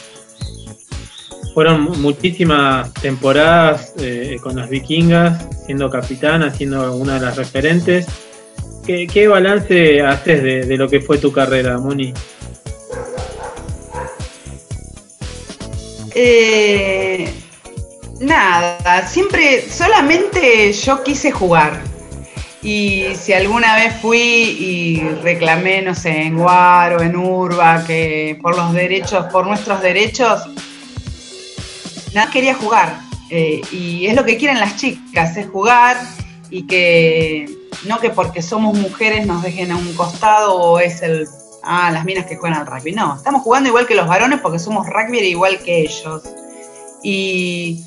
Fueron 1.55 2.01
muchísimas 2.01 2.93
temporadas 2.95 3.93
eh, 3.99 4.39
con 4.43 4.57
las 4.57 4.71
vikingas, 4.71 5.47
siendo 5.67 5.91
capitana, 5.91 6.51
siendo 6.51 6.97
una 6.97 7.15
de 7.15 7.21
las 7.21 7.37
referentes. 7.37 8.07
¿Qué, 8.87 9.29
balance 9.29 10.01
haces 10.03 10.43
de, 10.43 10.77
lo 10.77 10.89
que 10.89 11.01
fue 11.01 11.19
tu 11.19 11.31
carrera, 11.31 11.79
Moni? 11.79 12.13
Eh, 16.15 17.33
nada, 18.21 19.07
siempre, 19.07 19.63
solamente 19.71 20.73
yo 20.73 21.03
quise 21.03 21.31
jugar. 21.31 21.81
Y 22.63 23.15
si 23.17 23.33
alguna 23.33 23.75
vez 23.77 23.95
fui 24.01 24.19
y 24.19 25.01
reclamé, 25.23 25.83
no 25.83 25.95
sé, 25.95 26.23
en 26.23 26.39
Guar 26.39 26.95
o 26.95 27.03
en 27.03 27.17
Urba, 27.17 27.85
que 27.85 28.39
por 28.41 28.57
los 28.57 28.73
derechos, 28.73 29.27
por 29.33 29.47
nuestros 29.47 29.83
derechos, 29.83 30.43
nada 32.15 32.31
quería 32.31 32.55
jugar. 32.55 33.01
Eh, 33.31 33.63
y 33.73 34.07
es 34.07 34.15
lo 34.15 34.25
que 34.25 34.37
quieren 34.37 34.61
las 34.61 34.77
chicas, 34.77 35.37
es 35.37 35.49
jugar 35.49 35.97
y 36.51 36.67
que 36.67 37.47
no 37.85 37.99
que 37.99 38.11
porque 38.11 38.43
somos 38.43 38.77
mujeres 38.77 39.27
nos 39.27 39.43
dejen 39.43 39.73
a 39.73 39.77
un 39.77 39.95
costado 39.95 40.55
o 40.55 40.79
es 40.79 41.01
el, 41.03 41.27
ah, 41.63 41.91
las 41.91 42.05
minas 42.05 42.27
que 42.27 42.37
juegan 42.37 42.61
al 42.61 42.67
rugby. 42.67 42.93
No, 42.93 43.17
estamos 43.17 43.43
jugando 43.43 43.69
igual 43.69 43.87
que 43.87 43.95
los 43.95 44.07
varones 44.07 44.41
porque 44.41 44.59
somos 44.59 44.87
rugby 44.87 45.19
igual 45.21 45.59
que 45.65 45.81
ellos. 45.81 46.23
Y 47.03 47.85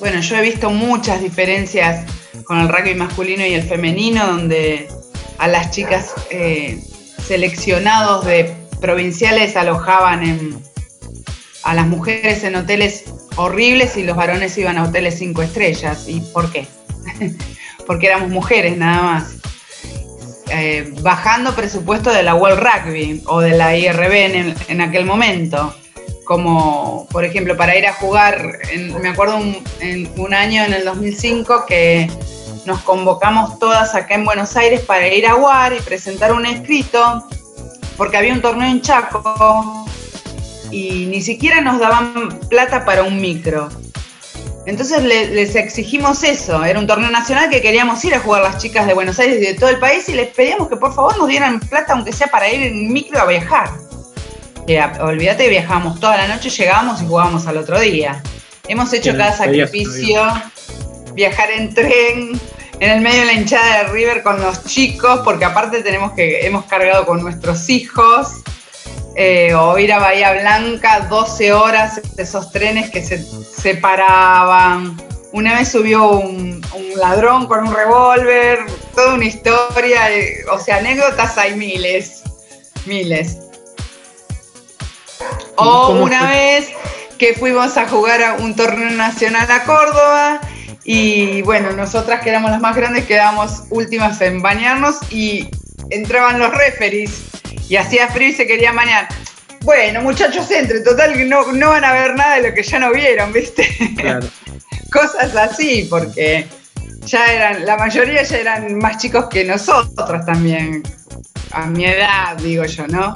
bueno, 0.00 0.20
yo 0.20 0.36
he 0.36 0.42
visto 0.42 0.70
muchas 0.70 1.22
diferencias 1.22 2.04
con 2.44 2.58
el 2.58 2.68
rugby 2.68 2.94
masculino 2.94 3.46
y 3.46 3.54
el 3.54 3.62
femenino, 3.62 4.26
donde 4.26 4.88
a 5.38 5.48
las 5.48 5.70
chicas 5.70 6.12
eh, 6.30 6.78
seleccionados 7.26 8.26
de 8.26 8.54
provinciales 8.80 9.56
alojaban 9.56 10.22
a 11.64 11.74
las 11.74 11.86
mujeres 11.86 12.44
en 12.44 12.56
hoteles 12.56 13.04
horribles 13.36 13.96
y 13.96 14.04
los 14.04 14.16
varones 14.16 14.56
iban 14.58 14.78
a 14.78 14.84
hoteles 14.84 15.18
cinco 15.18 15.42
estrellas. 15.42 16.04
¿Y 16.08 16.20
por 16.20 16.52
qué? 16.52 16.66
porque 17.86 18.06
éramos 18.06 18.30
mujeres 18.30 18.76
nada 18.76 19.02
más. 19.02 19.34
Eh, 20.50 20.92
bajando 21.00 21.54
presupuesto 21.54 22.12
de 22.12 22.22
la 22.22 22.34
World 22.34 22.60
Rugby 22.60 23.22
o 23.26 23.40
de 23.40 23.56
la 23.56 23.76
IRB 23.76 24.54
en, 24.68 24.80
aquel 24.80 25.06
momento. 25.06 25.74
Como, 26.24 27.06
por 27.10 27.24
ejemplo, 27.24 27.56
para 27.56 27.76
ir 27.76 27.86
a 27.86 27.92
jugar, 27.94 28.58
me 29.00 29.08
acuerdo 29.10 29.36
un, 29.36 29.62
en 29.80 30.10
un 30.16 30.32
año 30.32 30.64
en 30.64 30.72
el 30.72 30.84
2005 30.84 31.66
que 31.66 32.10
nos 32.64 32.80
convocamos 32.80 33.58
todas 33.58 33.94
acá 33.94 34.14
en 34.14 34.24
Buenos 34.24 34.56
Aires 34.56 34.80
para 34.80 35.06
ir 35.08 35.26
a 35.26 35.36
UAR 35.36 35.74
y 35.74 35.80
presentar 35.80 36.32
un 36.32 36.46
escrito, 36.46 37.26
porque 37.98 38.16
había 38.16 38.32
un 38.32 38.40
torneo 38.40 38.68
en 38.68 38.80
Chaco 38.80 39.83
y 40.74 41.06
ni 41.06 41.22
siquiera 41.22 41.60
nos 41.60 41.78
daban 41.78 42.40
plata 42.48 42.84
para 42.84 43.04
un 43.04 43.20
micro. 43.20 43.68
Entonces 44.66 45.04
les 45.04 45.54
exigimos 45.54 46.24
eso, 46.24 46.64
era 46.64 46.80
un 46.80 46.86
torneo 46.86 47.10
nacional 47.10 47.48
que 47.48 47.60
queríamos 47.60 48.02
ir 48.04 48.14
a 48.14 48.20
jugar 48.20 48.42
las 48.42 48.58
chicas 48.58 48.86
de 48.86 48.94
Buenos 48.94 49.18
Aires 49.20 49.36
y 49.36 49.46
de 49.46 49.54
todo 49.54 49.68
el 49.68 49.78
país 49.78 50.08
y 50.08 50.14
les 50.14 50.28
pedíamos 50.28 50.68
que 50.68 50.76
por 50.76 50.92
favor 50.94 51.16
nos 51.18 51.28
dieran 51.28 51.60
plata 51.60 51.92
aunque 51.92 52.12
sea 52.12 52.26
para 52.26 52.50
ir 52.50 52.62
en 52.62 52.92
micro 52.92 53.20
a 53.20 53.26
viajar. 53.26 53.70
olvídate, 55.00 55.48
viajamos 55.48 56.00
toda 56.00 56.16
la 56.16 56.26
noche, 56.26 56.48
llegábamos 56.48 57.00
y 57.02 57.06
jugábamos 57.06 57.46
al 57.46 57.58
otro 57.58 57.78
día. 57.78 58.20
Hemos 58.66 58.92
hecho 58.94 59.16
cada 59.16 59.36
sacrificio, 59.36 60.22
viajar 61.12 61.50
en 61.50 61.72
tren, 61.74 62.40
en 62.80 62.90
el 62.90 63.00
medio 63.00 63.20
de 63.20 63.26
la 63.26 63.32
hinchada 63.34 63.84
de 63.84 63.92
River 63.92 64.22
con 64.22 64.40
los 64.40 64.64
chicos, 64.64 65.20
porque 65.22 65.44
aparte 65.44 65.82
tenemos 65.82 66.12
que, 66.12 66.46
hemos 66.46 66.64
cargado 66.64 67.04
con 67.04 67.22
nuestros 67.22 67.68
hijos. 67.68 68.42
Eh, 69.16 69.54
o 69.54 69.78
ir 69.78 69.92
a 69.92 70.00
Bahía 70.00 70.32
Blanca 70.32 71.06
12 71.08 71.52
horas 71.52 72.00
esos 72.16 72.50
trenes 72.50 72.90
que 72.90 73.02
se 73.02 73.18
separaban. 73.18 75.00
Una 75.32 75.54
vez 75.54 75.68
subió 75.68 76.10
un, 76.10 76.62
ladrón 76.96 77.46
con 77.46 77.66
un 77.66 77.74
revólver, 77.74 78.60
toda 78.94 79.14
una 79.14 79.24
historia, 79.24 80.08
eh, 80.12 80.44
o 80.50 80.60
sea, 80.60 80.76
anécdotas 80.76 81.36
hay 81.38 81.56
miles, 81.56 82.22
miles. 82.86 83.38
O 85.56 85.90
una 85.90 86.30
vez 86.30 86.68
que 87.18 87.34
fuimos 87.34 87.76
a 87.76 87.88
jugar 87.88 88.22
a 88.22 88.34
un 88.34 88.54
torneo 88.54 88.90
nacional 88.90 89.50
a 89.50 89.64
Córdoba 89.64 90.40
y 90.84 91.42
bueno, 91.42 91.72
nosotras 91.72 92.20
que 92.22 92.30
éramos 92.30 92.50
las 92.50 92.60
más 92.60 92.76
grandes 92.76 93.06
quedamos 93.06 93.64
últimas 93.70 94.20
en 94.20 94.40
bañarnos 94.40 94.96
y 95.10 95.48
entraban 95.90 96.38
los 96.38 96.52
referees 96.54 97.33
y 97.68 97.76
hacía 97.76 98.08
frío 98.08 98.28
y 98.28 98.32
se 98.32 98.46
quería 98.46 98.72
bañar. 98.72 99.08
Bueno, 99.62 100.02
muchachos, 100.02 100.50
entre, 100.50 100.80
total, 100.80 101.28
no, 101.28 101.52
no 101.52 101.70
van 101.70 101.84
a 101.84 101.92
ver 101.92 102.14
nada 102.14 102.36
de 102.36 102.48
lo 102.48 102.54
que 102.54 102.62
ya 102.62 102.78
no 102.78 102.92
vieron, 102.92 103.32
¿viste? 103.32 103.66
Claro. 103.96 104.28
Cosas 104.92 105.34
así, 105.34 105.86
porque 105.88 106.46
ya 107.06 107.32
eran, 107.32 107.64
la 107.64 107.76
mayoría 107.76 108.22
ya 108.22 108.38
eran 108.38 108.78
más 108.78 108.98
chicos 108.98 109.26
que 109.30 109.44
nosotros 109.44 110.24
también, 110.26 110.82
a 111.50 111.66
mi 111.66 111.86
edad, 111.86 112.36
digo 112.36 112.64
yo, 112.64 112.86
¿no? 112.86 113.14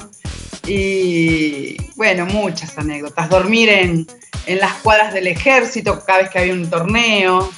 Y 0.65 1.77
bueno, 1.95 2.25
muchas 2.25 2.77
anécdotas. 2.77 3.29
Dormir 3.29 3.69
en, 3.69 4.07
en 4.45 4.59
las 4.59 4.73
cuadras 4.73 5.13
del 5.13 5.27
ejército 5.27 6.03
cada 6.05 6.19
vez 6.19 6.29
que 6.29 6.39
había 6.39 6.53
un 6.53 6.69
torneo. 6.69 7.51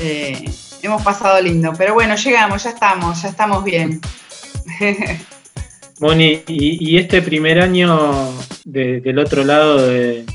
Eh, 0.00 0.44
hemos 0.82 1.02
pasado 1.02 1.40
lindo, 1.40 1.72
pero 1.78 1.94
bueno, 1.94 2.16
llegamos, 2.16 2.64
ya 2.64 2.70
estamos, 2.70 3.22
ya 3.22 3.28
estamos 3.28 3.64
bien. 3.64 4.00
Moni, 6.02 6.42
y, 6.48 6.98
este 6.98 7.22
primer 7.22 7.60
año 7.60 8.28
del 8.64 9.20
otro 9.20 9.44
lado 9.44 9.86
de 9.86 10.26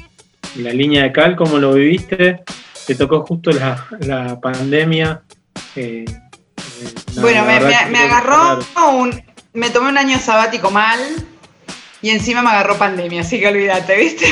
la 0.55 0.71
línea 0.71 1.03
de 1.03 1.11
cal, 1.11 1.35
¿cómo 1.35 1.57
lo 1.57 1.73
viviste? 1.73 2.41
Te 2.85 2.95
tocó 2.95 3.25
justo 3.25 3.51
la, 3.51 4.39
pandemia. 4.41 5.23
Eh, 5.75 6.05
eh, 6.07 7.19
bueno, 7.19 7.43
me, 7.43 7.97
agarró 7.99 8.59
un. 8.93 9.21
Me 9.51 9.69
tomé 9.69 9.89
un 9.89 9.97
año 9.97 10.17
sabático 10.19 10.71
mal 10.71 11.01
y 12.01 12.11
encima 12.11 12.41
me 12.41 12.49
agarró 12.51 12.77
pandemia, 12.77 13.19
así 13.19 13.37
que 13.37 13.49
olvídate, 13.49 13.97
¿viste? 13.97 14.25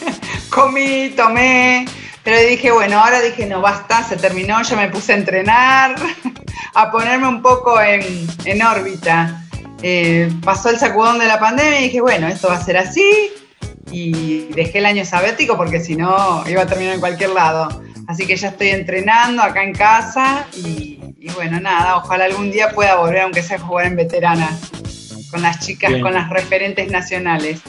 Comí, 0.50 1.08
tomé, 1.16 1.86
pero 2.22 2.38
dije, 2.46 2.70
bueno, 2.70 3.00
ahora 3.02 3.22
dije, 3.22 3.46
no, 3.46 3.62
basta, 3.62 4.02
se 4.02 4.18
terminó, 4.18 4.60
ya 4.60 4.76
me 4.76 4.90
puse 4.90 5.14
a 5.14 5.16
entrenar, 5.16 5.96
a 6.74 6.90
ponerme 6.90 7.28
un 7.28 7.40
poco 7.40 7.80
en, 7.80 8.26
en 8.44 8.62
órbita. 8.62 9.45
Eh, 9.82 10.30
pasó 10.42 10.70
el 10.70 10.78
sacudón 10.78 11.18
de 11.18 11.26
la 11.26 11.38
pandemia 11.38 11.80
y 11.80 11.84
dije, 11.84 12.00
bueno, 12.00 12.28
esto 12.28 12.48
va 12.48 12.56
a 12.56 12.64
ser 12.64 12.76
así. 12.76 13.30
Y 13.90 14.46
dejé 14.54 14.78
el 14.78 14.86
año 14.86 15.04
sabético 15.04 15.56
porque 15.56 15.80
si 15.80 15.96
no 15.96 16.44
iba 16.48 16.62
a 16.62 16.66
terminar 16.66 16.94
en 16.94 17.00
cualquier 17.00 17.30
lado. 17.30 17.82
Así 18.08 18.26
que 18.26 18.36
ya 18.36 18.48
estoy 18.48 18.68
entrenando 18.68 19.42
acá 19.42 19.62
en 19.64 19.72
casa 19.72 20.46
y, 20.56 21.00
bueno, 21.34 21.60
nada, 21.60 21.96
ojalá 21.96 22.24
algún 22.26 22.52
día 22.52 22.70
pueda 22.70 22.96
volver, 22.96 23.22
aunque 23.22 23.42
sea 23.42 23.58
jugar 23.58 23.86
en 23.86 23.96
veterana, 23.96 24.56
con 25.30 25.42
las 25.42 25.58
chicas, 25.58 25.92
con 26.00 26.14
las 26.14 26.30
referentes 26.30 26.88
nacionales. 26.90 27.62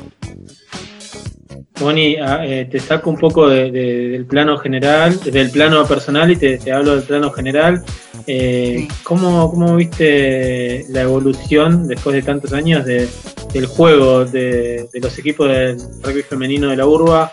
Moni, 1.79 2.15
ah, 2.15 2.43
eh, 2.43 2.65
te 2.65 2.79
saco 2.79 3.09
un 3.09 3.17
poco 3.17 3.49
del 3.49 4.25
plano 4.25 4.57
general, 4.57 5.19
del 5.19 5.51
plano 5.51 5.85
personal 5.85 6.31
y 6.31 6.35
te, 6.35 6.71
hablo 6.71 6.95
del 6.95 7.03
plano 7.03 7.31
general. 7.31 7.83
Eh, 8.25 8.87
¿cómo, 9.03 9.75
viste 9.75 10.85
la 10.89 11.01
evolución 11.01 11.87
después 11.87 12.15
de 12.15 12.23
tantos 12.23 12.53
años 12.53 12.85
del 12.85 13.65
juego 13.67 14.25
de, 14.25 14.89
los 14.93 15.17
equipos 15.19 15.47
del 15.49 15.77
rugby 16.01 16.23
femenino 16.23 16.69
de 16.69 16.77
la 16.77 16.87
urba? 16.87 17.31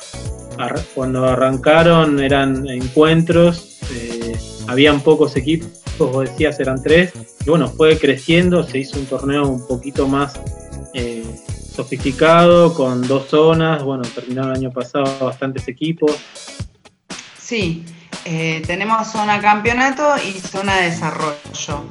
Cuando 0.94 1.24
arrancaron 1.24 2.20
eran 2.20 2.68
encuentros, 2.68 3.80
eh, 3.92 4.36
habían 4.68 5.00
pocos 5.00 5.36
equipos, 5.36 5.68
vos 5.98 6.28
decías 6.28 6.60
eran 6.60 6.82
tres, 6.82 7.12
y 7.44 7.50
bueno, 7.50 7.68
fue 7.68 7.98
creciendo, 7.98 8.62
se 8.62 8.78
hizo 8.78 8.98
un 8.98 9.06
torneo 9.06 9.48
un 9.48 9.66
poquito 9.66 10.06
más 10.06 10.38
sofisticado, 11.74 12.72
con 12.74 13.06
dos 13.06 13.28
zonas, 13.28 13.82
bueno, 13.82 14.02
terminó 14.14 14.44
el 14.44 14.52
año 14.52 14.70
pasado 14.70 15.04
bastantes 15.20 15.66
equipos. 15.68 16.16
Sí, 17.38 17.84
eh, 18.24 18.62
tenemos 18.66 19.08
zona 19.08 19.40
campeonato 19.40 20.14
y 20.16 20.38
zona 20.38 20.76
desarrollo. 20.76 21.84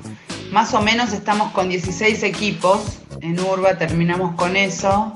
Más 0.52 0.74
o 0.74 0.82
menos 0.82 1.13
estamos 1.13 1.52
con 1.52 1.69
16 1.69 2.24
equipos 2.24 3.00
en 3.22 3.39
Urba, 3.39 3.78
terminamos 3.78 4.36
con 4.36 4.56
eso. 4.56 5.13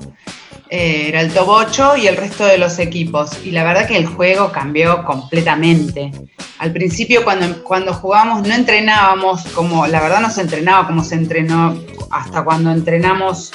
Eh, 0.70 1.06
era 1.08 1.22
el 1.22 1.32
8 1.34 1.96
y 1.96 2.06
el 2.06 2.16
resto 2.16 2.44
de 2.44 2.58
los 2.58 2.78
equipos. 2.78 3.30
Y 3.44 3.52
la 3.52 3.64
verdad 3.64 3.86
que 3.86 3.96
el 3.96 4.06
juego 4.06 4.52
cambió 4.52 5.04
completamente. 5.04 6.12
Al 6.58 6.72
principio 6.72 7.22
cuando, 7.24 7.62
cuando 7.62 7.94
jugábamos 7.94 8.46
no 8.46 8.54
entrenábamos 8.54 9.44
como, 9.54 9.86
la 9.86 10.00
verdad 10.00 10.20
no 10.20 10.30
se 10.30 10.42
entrenaba 10.42 10.86
como 10.86 11.04
se 11.04 11.14
entrenó 11.14 11.78
hasta 12.10 12.42
cuando 12.42 12.70
entrenamos, 12.72 13.52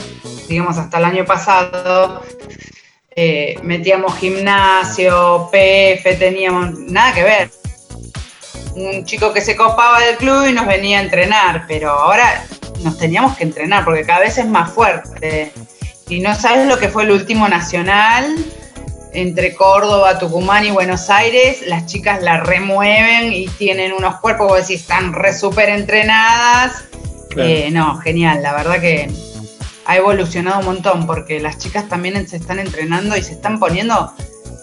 digamos, 0.48 0.78
hasta 0.78 1.00
el 1.00 1.06
año 1.06 1.26
pasado. 1.26 2.22
Eh, 3.16 3.56
metíamos 3.62 4.18
gimnasio, 4.18 5.50
PF, 5.52 6.16
teníamos 6.16 6.80
nada 6.80 7.14
que 7.14 7.24
ver. 7.24 7.52
Un 8.76 9.06
chico 9.06 9.34
que 9.34 9.42
se 9.42 9.56
copaba 9.56 10.00
del 10.00 10.18
club 10.18 10.48
y 10.48 10.54
nos 10.54 10.66
venía 10.66 11.00
a 11.00 11.04
entrenar, 11.04 11.66
pero 11.68 11.92
ahora 11.92 12.46
nos 12.84 12.98
teníamos 12.98 13.38
que 13.38 13.44
entrenar 13.44 13.84
porque 13.84 14.04
cada 14.04 14.22
vez 14.22 14.38
es 14.38 14.48
más 14.48 14.72
fuerte 14.72 15.52
y 16.10 16.20
no 16.20 16.36
sabes 16.36 16.68
lo 16.68 16.78
que 16.78 16.90
fue 16.90 17.04
el 17.04 17.12
último 17.12 17.48
nacional 17.48 18.36
entre 19.14 19.56
Córdoba, 19.56 20.18
Tucumán 20.20 20.66
y 20.66 20.72
Buenos 20.72 21.10
Aires, 21.10 21.62
las 21.68 21.86
chicas 21.86 22.22
la 22.22 22.40
remueven 22.40 23.32
y 23.32 23.48
tienen 23.48 23.94
unos 23.94 24.16
cuerpos, 24.20 24.48
vos 24.48 24.68
decís, 24.68 24.82
están 24.82 25.14
re 25.14 25.34
súper 25.34 25.70
entrenadas. 25.70 26.84
Eh, 27.38 27.70
no, 27.72 27.98
genial, 27.98 28.42
la 28.44 28.54
verdad 28.54 28.80
que 28.80 29.10
ha 29.86 29.98
evolucionado 29.98 30.60
un 30.60 30.66
montón 30.66 31.06
porque 31.06 31.40
las 31.40 31.58
chicas 31.58 31.88
también 31.88 32.28
se 32.28 32.38
están 32.38 32.60
entrenando 32.60 33.16
y 33.18 33.22
se 33.22 33.34
están 33.34 33.60
poniendo 33.60 34.14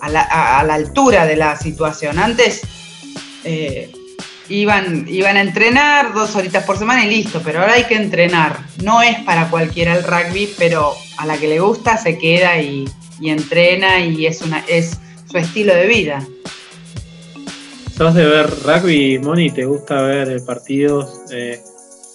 a 0.00 0.08
la, 0.08 0.72
altura 0.72 1.26
de 1.26 1.36
la 1.36 1.56
situación. 1.56 2.18
Antes 2.18 2.62
eh, 3.44 3.92
iban, 4.48 5.06
iban 5.08 5.36
a 5.36 5.42
entrenar 5.42 6.12
dos 6.12 6.34
horitas 6.36 6.64
por 6.64 6.78
semana 6.78 7.04
y 7.04 7.10
listo, 7.10 7.40
pero 7.44 7.60
ahora 7.60 7.74
hay 7.74 7.84
que 7.84 7.96
entrenar. 7.96 8.58
No 8.82 9.02
es 9.02 9.18
para 9.20 9.48
cualquiera 9.48 9.94
el 9.94 10.04
rugby, 10.04 10.52
pero 10.58 10.94
a 11.18 11.26
la 11.26 11.36
que 11.36 11.48
le 11.48 11.60
gusta 11.60 11.96
se 11.98 12.18
queda 12.18 12.58
y, 12.58 12.88
entrena 13.28 14.00
y 14.00 14.24
es, 14.24 14.40
una, 14.40 14.64
es 14.66 14.98
su 15.30 15.36
estilo 15.36 15.74
de 15.74 15.86
vida. 15.86 16.26
¿Sos 17.96 18.14
de 18.14 18.24
ver 18.24 18.48
rugby, 18.64 19.18
Moni? 19.18 19.50
¿Te 19.50 19.66
gusta 19.66 20.00
ver 20.00 20.42
partidos 20.46 21.20
eh, 21.30 21.60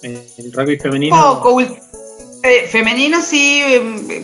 el 0.02 0.52
rugby 0.52 0.76
femenino? 0.78 1.14
Poco, 1.14 1.60
eh, 1.60 2.66
femenino 2.68 3.22
sí, 3.22 3.62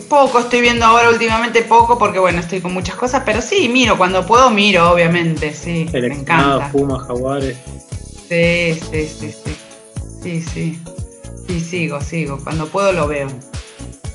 poco, 0.09 0.39
estoy 0.39 0.61
viendo 0.61 0.85
ahora 0.85 1.09
últimamente 1.09 1.61
poco 1.61 1.97
porque 1.97 2.19
bueno, 2.19 2.39
estoy 2.39 2.59
con 2.59 2.73
muchas 2.73 2.95
cosas, 2.95 3.23
pero 3.25 3.41
sí, 3.41 3.69
miro, 3.69 3.97
cuando 3.97 4.25
puedo 4.25 4.49
miro, 4.49 4.91
obviamente, 4.91 5.53
sí. 5.53 5.87
Me 5.93 6.07
encanta. 6.07 6.69
Pumas, 6.71 7.07
Jaguares. 7.07 7.57
Sí, 8.29 8.79
sí, 8.91 9.07
sí, 9.07 9.31
sí. 9.31 9.55
Sí, 10.21 10.41
sí. 10.41 10.79
Sí, 11.47 11.59
sigo, 11.59 12.01
sigo. 12.01 12.39
Cuando 12.43 12.67
puedo 12.67 12.93
lo 12.93 13.07
veo. 13.07 13.27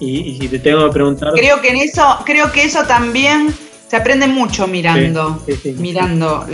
Y, 0.01 0.39
si 0.41 0.49
te 0.49 0.59
tengo 0.59 0.87
que 0.87 0.93
preguntar. 0.93 1.33
Creo 1.35 1.61
que 1.61 1.69
en 1.71 1.77
eso, 1.77 2.19
creo 2.25 2.53
que 2.53 2.65
eso 2.65 2.85
también 2.85 3.53
se 3.89 3.97
aprende 3.97 4.27
mucho 4.29 4.67
mirando. 4.67 5.43
mirando. 5.77 6.47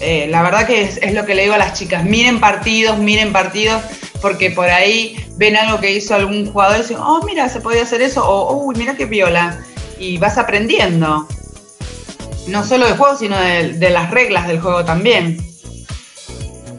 Eh, 0.00 0.26
la, 0.28 0.42
verdad 0.42 0.66
que 0.66 0.82
es, 0.82 1.14
lo 1.14 1.24
que 1.24 1.34
le 1.34 1.42
digo 1.42 1.54
a 1.54 1.58
las 1.58 1.78
chicas. 1.78 2.04
Miren 2.04 2.40
partidos, 2.40 2.98
miren 2.98 3.32
partidos, 3.32 3.82
porque 4.20 4.50
por 4.50 4.68
ahí 4.68 5.16
ven 5.36 5.56
algo 5.56 5.80
que 5.80 5.92
hizo 5.92 6.14
algún 6.14 6.50
jugador 6.50 6.78
y 6.78 6.82
dicen, 6.82 6.98
oh, 6.98 7.22
mira, 7.24 7.48
se 7.48 7.60
podía 7.60 7.82
hacer 7.82 8.02
eso, 8.02 8.28
o 8.28 8.64
uy, 8.64 8.74
mira 8.76 8.96
qué 8.96 9.06
viola. 9.06 9.58
Y 9.98 10.18
vas 10.18 10.36
aprendiendo. 10.38 11.26
No 12.48 12.64
solo 12.64 12.86
de 12.86 12.92
juego, 12.92 13.16
sino 13.16 13.38
de 13.38 13.90
las 13.90 14.10
reglas 14.10 14.48
del 14.48 14.60
juego 14.60 14.84
también. 14.84 15.38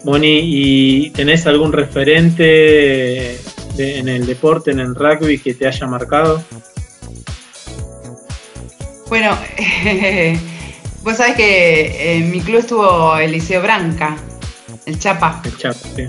Moni, 0.03 0.39
¿y 0.43 1.09
tenés 1.11 1.45
algún 1.45 1.71
referente 1.71 3.39
en 3.81 4.07
el 4.07 4.25
deporte, 4.25 4.71
en 4.71 4.79
el 4.79 4.95
rugby, 4.95 5.39
que 5.39 5.53
te 5.53 5.67
haya 5.67 5.87
marcado? 5.87 6.43
Bueno, 9.07 9.37
vos 11.03 11.17
sabés 11.17 11.35
que 11.35 12.17
en 12.17 12.31
mi 12.31 12.39
club 12.39 12.59
estuvo 12.59 13.17
Eliseo 13.17 13.61
Branca, 13.61 14.17
el 14.85 14.97
Chapa. 14.99 15.41
El 15.43 15.57
Chapa, 15.57 15.79
sí. 15.95 16.07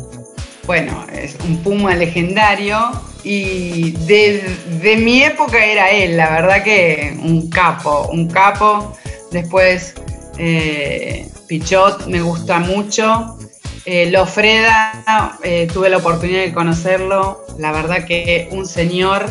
Bueno, 0.66 1.04
es 1.12 1.36
un 1.44 1.60
puma 1.62 1.96
legendario 1.96 2.92
y 3.24 3.92
de, 4.06 4.96
mi 4.96 5.22
época 5.22 5.64
era 5.64 5.90
él, 5.90 6.16
la 6.16 6.30
verdad 6.30 6.62
que 6.62 7.16
un 7.20 7.50
capo, 7.50 8.08
un 8.12 8.28
capo. 8.28 8.96
Después 9.32 9.94
eh, 10.38 11.28
Pichot 11.48 12.06
me 12.06 12.20
gusta 12.20 12.60
mucho. 12.60 13.38
Eh, 13.84 14.10
Lofreda, 14.10 15.38
eh, 15.42 15.66
tuve 15.72 15.88
la 15.88 15.96
oportunidad 15.96 16.42
de 16.42 16.52
conocerlo, 16.52 17.44
la 17.58 17.72
verdad 17.72 18.04
que 18.04 18.48
un 18.52 18.64
señor 18.64 19.26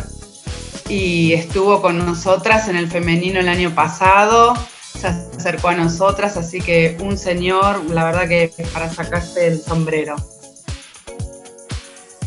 y 0.90 1.32
estuvo 1.32 1.82
con 1.82 1.98
nosotras 2.06 2.68
en 2.68 2.76
el 2.76 2.90
femenino 2.90 3.40
el 3.40 3.48
año 3.48 3.74
pasado, 3.74 4.54
se 5.00 5.08
acercó 5.08 5.70
a 5.70 5.76
nosotras, 5.76 6.36
así 6.36 6.60
que 6.60 6.98
un 7.00 7.18
señor, 7.18 7.90
la 7.90 8.04
verdad 8.04 8.28
que 8.28 8.52
para 8.74 8.90
sacarse 8.90 9.48
el 9.48 9.62
sombrero. 9.62 10.18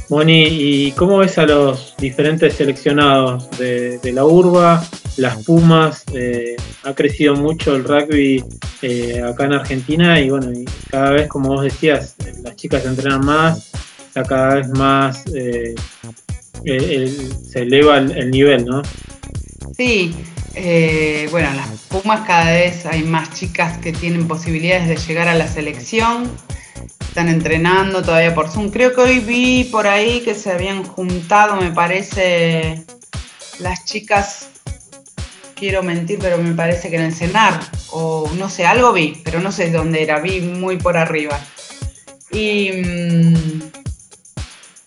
Moni, 0.09 0.47
¿y 0.49 0.93
cómo 0.93 1.19
ves 1.19 1.39
a 1.39 1.47
los 1.47 1.95
diferentes 1.97 2.55
seleccionados 2.55 3.51
de, 3.59 4.01
la 4.13 4.25
urba, 4.25 4.85
las 5.17 5.43
Pumas? 5.45 6.05
Eh, 6.13 6.57
ha 6.83 6.95
crecido 6.95 7.35
mucho 7.35 7.75
el 7.77 7.85
rugby 7.85 8.45
eh, 8.83 9.23
acá 9.23 9.45
en 9.45 9.53
Argentina 9.55 10.21
y 10.21 10.31
bueno, 10.31 10.53
cada 10.91 11.11
vez, 11.11 11.29
como 11.29 11.51
vos 11.51 11.63
decías, 11.63 12.17
las 12.43 12.57
chicas 12.57 12.85
entrenan 12.85 13.25
más, 13.25 13.71
cada 14.13 14.57
vez 14.57 14.69
más 14.69 15.25
eh, 15.35 15.75
se 16.65 17.61
eleva 17.61 17.99
el, 17.99 18.31
nivel, 18.31 18.65
¿no? 18.65 18.83
Sí, 19.77 20.15
bueno, 21.31 21.49
las 21.55 21.69
Pumas 21.89 22.27
cada 22.27 22.53
vez 22.53 22.87
hay 22.87 23.03
más 23.03 23.33
chicas 23.33 23.79
que 23.79 23.93
tienen 23.93 24.29
posibilidades 24.29 24.89
de 24.89 24.97
llegar 24.97 25.29
a 25.29 25.35
la 25.35 25.49
selección 25.49 26.31
están 27.15 27.29
entrenando 27.29 28.03
todavía 28.03 28.35
por 28.35 28.51
Zoom. 28.51 28.71
Creo 28.71 28.93
que 28.93 29.01
hoy 29.01 29.21
vi 29.21 29.63
por 29.71 29.87
ahí 29.87 30.21
que 30.23 30.35
se 30.35 30.51
habían 30.51 30.83
juntado, 30.83 31.55
me 31.55 31.71
parece, 31.71 32.85
las 33.61 33.85
chicas 33.85 34.49
quiero 35.55 35.83
mentir, 35.83 36.19
pero 36.21 36.39
me 36.39 36.55
parece 36.55 36.91
que 36.91 36.97
en 36.97 37.03
el 37.03 37.15
CENAR, 37.15 37.61
o 37.91 38.31
no 38.37 38.49
sé, 38.49 38.67
algo 38.67 38.93
vi, 38.93 39.21
pero 39.25 39.41
no 39.41 39.53
sé 39.53 39.71
dónde 39.71 40.03
era, 40.03 40.21
vi 40.21 40.41
muy 40.41 40.77
por 40.77 40.97
arriba. 40.97 41.39
Y 42.31 42.71
mm, 42.73 43.63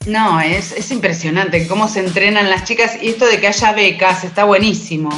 no, 0.08 0.42
es, 0.42 0.72
es 0.72 0.92
impresionante 0.92 1.68
cómo 1.68 1.88
se 1.88 2.02
entrenan 2.02 2.50
las 2.50 2.64
chicas 2.64 2.98
y 3.02 3.10
esto 3.10 3.26
de 3.26 3.40
que 3.40 3.48
haya 3.48 3.72
becas 3.74 4.24
está 4.24 4.44
buenísimo. 4.44 5.10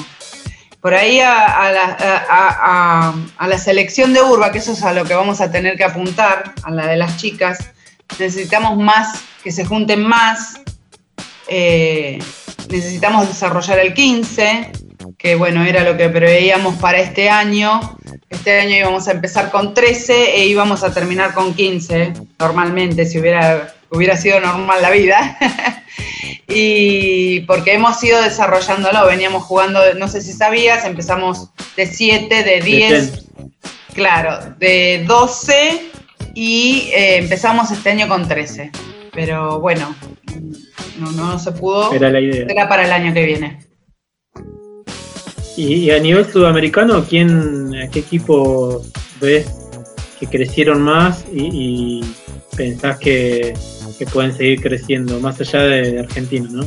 Por 0.82 0.94
ahí 0.94 1.20
a, 1.20 1.72
la, 1.72 3.14
a 3.38 3.48
la 3.48 3.58
selección 3.58 4.14
de 4.14 4.22
Urba, 4.22 4.52
que 4.52 4.60
eso 4.60 4.72
es 4.72 4.84
a 4.84 4.94
lo 4.94 5.04
que 5.04 5.14
vamos 5.14 5.42
a 5.42 5.52
tener 5.52 5.76
que 5.76 5.84
apuntar, 5.84 6.54
a 6.64 6.72
la 6.72 6.88
de 6.88 6.96
las 6.96 7.18
chicas, 7.18 7.72
necesitamos 8.18 8.78
más, 8.78 9.22
que 9.44 9.52
se 9.52 9.66
junten 9.66 10.04
más, 10.04 10.62
eh, 11.48 12.20
necesitamos 12.70 13.28
desarrollar 13.28 13.80
el 13.80 13.94
15, 13.94 14.72
que 15.20 15.36
bueno, 15.36 15.66
era 15.66 15.84
lo 15.84 15.98
que 15.98 16.08
preveíamos 16.08 16.76
para 16.76 17.00
este 17.00 17.30
año. 17.30 17.98
Este 18.30 18.62
año 18.62 18.78
íbamos 18.78 19.10
a 19.10 19.12
empezar 19.12 19.52
con 19.52 19.74
13 19.74 20.38
e 20.38 20.46
íbamos 20.46 20.82
a 20.82 20.94
terminar 20.94 21.34
con 21.34 21.54
15, 21.54 22.14
normalmente, 22.40 23.06
si 23.06 23.20
hubiera, 23.20 23.76
hubiera 23.90 24.16
sido 24.16 24.40
normal 24.40 24.82
la 24.82 24.92
vida. 24.92 25.38
y 26.48 27.42
porque 27.42 27.74
hemos 27.74 28.02
ido 28.02 28.22
desarrollándolo, 28.22 29.06
veníamos 29.08 29.44
jugando, 29.44 29.82
no 29.96 30.08
sé 30.08 30.22
si 30.22 30.32
sabías, 30.32 30.86
empezamos 30.86 31.50
de 31.76 31.86
7, 31.86 32.44
de 32.44 32.62
10, 32.62 33.26
claro, 33.94 34.56
de 34.58 35.04
12 35.06 35.82
y 36.34 36.92
eh, 36.94 37.18
empezamos 37.18 37.72
este 37.72 37.90
año 37.90 38.08
con 38.08 38.26
13. 38.26 38.72
Pero 39.12 39.60
bueno, 39.60 39.94
no, 40.98 41.12
no 41.12 41.38
se 41.40 41.52
pudo. 41.52 41.92
Era 41.92 42.10
la 42.10 42.22
idea. 42.22 42.48
Será 42.48 42.70
para 42.70 42.86
el 42.86 42.92
año 42.94 43.14
que 43.14 43.26
viene. 43.26 43.69
Y, 45.60 45.92
a 45.92 46.00
nivel 46.00 46.26
sudamericano, 46.32 47.04
¿quién, 47.04 47.76
a 47.76 47.90
qué 47.90 48.00
equipo 48.00 48.82
ves 49.20 49.46
que 50.18 50.26
crecieron 50.26 50.82
más 50.82 51.26
y, 51.34 51.50
y 51.52 52.16
pensás 52.56 52.98
que, 52.98 53.54
que 53.98 54.06
pueden 54.06 54.34
seguir 54.38 54.62
creciendo, 54.62 55.20
más 55.20 55.42
allá 55.42 55.64
de, 55.64 55.92
de 55.92 56.00
Argentina, 56.00 56.48
¿no? 56.50 56.66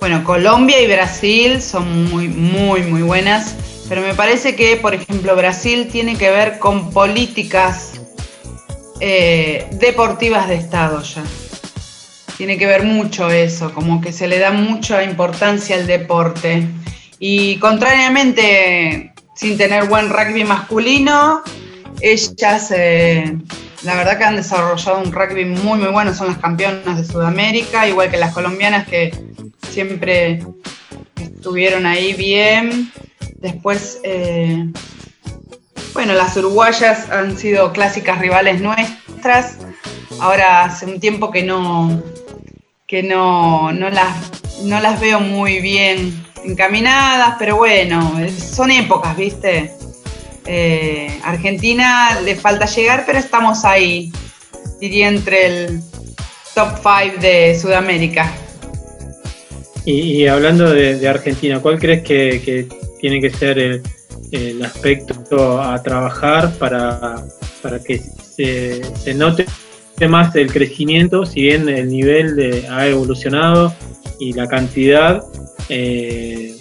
Bueno, 0.00 0.24
Colombia 0.24 0.82
y 0.82 0.88
Brasil 0.88 1.62
son 1.62 2.10
muy, 2.10 2.26
muy, 2.26 2.82
muy 2.82 3.02
buenas, 3.02 3.54
pero 3.88 4.00
me 4.02 4.14
parece 4.14 4.56
que, 4.56 4.74
por 4.74 4.94
ejemplo, 4.94 5.36
Brasil 5.36 5.86
tiene 5.86 6.18
que 6.18 6.30
ver 6.30 6.58
con 6.58 6.90
políticas 6.90 8.00
eh, 8.98 9.68
deportivas 9.74 10.48
de 10.48 10.56
Estado 10.56 11.00
ya. 11.00 11.22
Tiene 12.36 12.58
que 12.58 12.66
ver 12.66 12.82
mucho 12.82 13.30
eso, 13.30 13.72
como 13.72 14.00
que 14.00 14.12
se 14.12 14.26
le 14.26 14.40
da 14.40 14.50
mucha 14.50 15.04
importancia 15.04 15.76
al 15.76 15.86
deporte. 15.86 16.68
Y 17.18 17.58
contrariamente, 17.58 19.12
sin 19.34 19.56
tener 19.56 19.84
buen 19.84 20.10
rugby 20.10 20.44
masculino, 20.44 21.42
ellas, 22.00 22.70
eh, 22.76 23.38
la 23.82 23.94
verdad 23.94 24.18
que 24.18 24.24
han 24.24 24.36
desarrollado 24.36 24.98
un 24.98 25.12
rugby 25.12 25.44
muy, 25.44 25.78
muy 25.78 25.88
bueno, 25.88 26.14
son 26.14 26.28
las 26.28 26.38
campeonas 26.38 26.98
de 26.98 27.04
Sudamérica, 27.04 27.88
igual 27.88 28.10
que 28.10 28.18
las 28.18 28.34
colombianas 28.34 28.86
que 28.86 29.16
siempre 29.68 30.42
estuvieron 31.20 31.86
ahí 31.86 32.12
bien. 32.12 32.92
Después, 33.36 34.00
eh, 34.02 34.66
bueno, 35.94 36.12
las 36.14 36.36
uruguayas 36.36 37.10
han 37.10 37.38
sido 37.38 37.72
clásicas 37.72 38.18
rivales 38.18 38.60
nuestras. 38.60 39.58
Ahora 40.20 40.64
hace 40.64 40.86
un 40.86 41.00
tiempo 41.00 41.30
que 41.30 41.42
no, 41.42 42.02
que 42.86 43.02
no, 43.02 43.72
no, 43.72 43.88
las, 43.90 44.62
no 44.64 44.80
las 44.80 45.00
veo 45.00 45.20
muy 45.20 45.60
bien 45.60 46.25
encaminadas, 46.44 47.36
pero 47.38 47.56
bueno, 47.56 48.18
son 48.30 48.70
épocas, 48.70 49.16
¿viste? 49.16 49.72
Eh, 50.46 51.18
Argentina 51.24 52.20
le 52.24 52.36
falta 52.36 52.66
llegar, 52.66 53.04
pero 53.06 53.18
estamos 53.18 53.64
ahí, 53.64 54.12
diría 54.80 55.08
entre 55.08 55.46
el 55.46 55.80
top 56.54 56.76
5 56.76 57.20
de 57.20 57.58
Sudamérica. 57.60 58.32
Y, 59.84 60.26
hablando 60.26 60.70
de, 60.70 61.08
Argentina, 61.08 61.60
¿cuál 61.60 61.78
crees 61.78 62.02
que, 62.02 62.68
tiene 63.00 63.20
que 63.20 63.30
ser 63.30 63.58
el, 63.58 63.82
el 64.32 64.64
aspecto 64.64 65.62
a 65.62 65.80
trabajar 65.82 66.52
para, 66.58 67.24
para 67.62 67.78
que 67.78 67.98
se, 67.98 68.82
se 68.96 69.14
note 69.14 69.46
más 70.06 70.36
el 70.36 70.52
crecimiento, 70.52 71.24
si 71.24 71.40
bien 71.40 71.68
el 71.70 71.88
nivel 71.88 72.36
de, 72.36 72.68
ha 72.68 72.86
evolucionado 72.86 73.74
y 74.18 74.32
la 74.32 74.46
cantidad, 74.48 75.22
eh, 75.68 76.56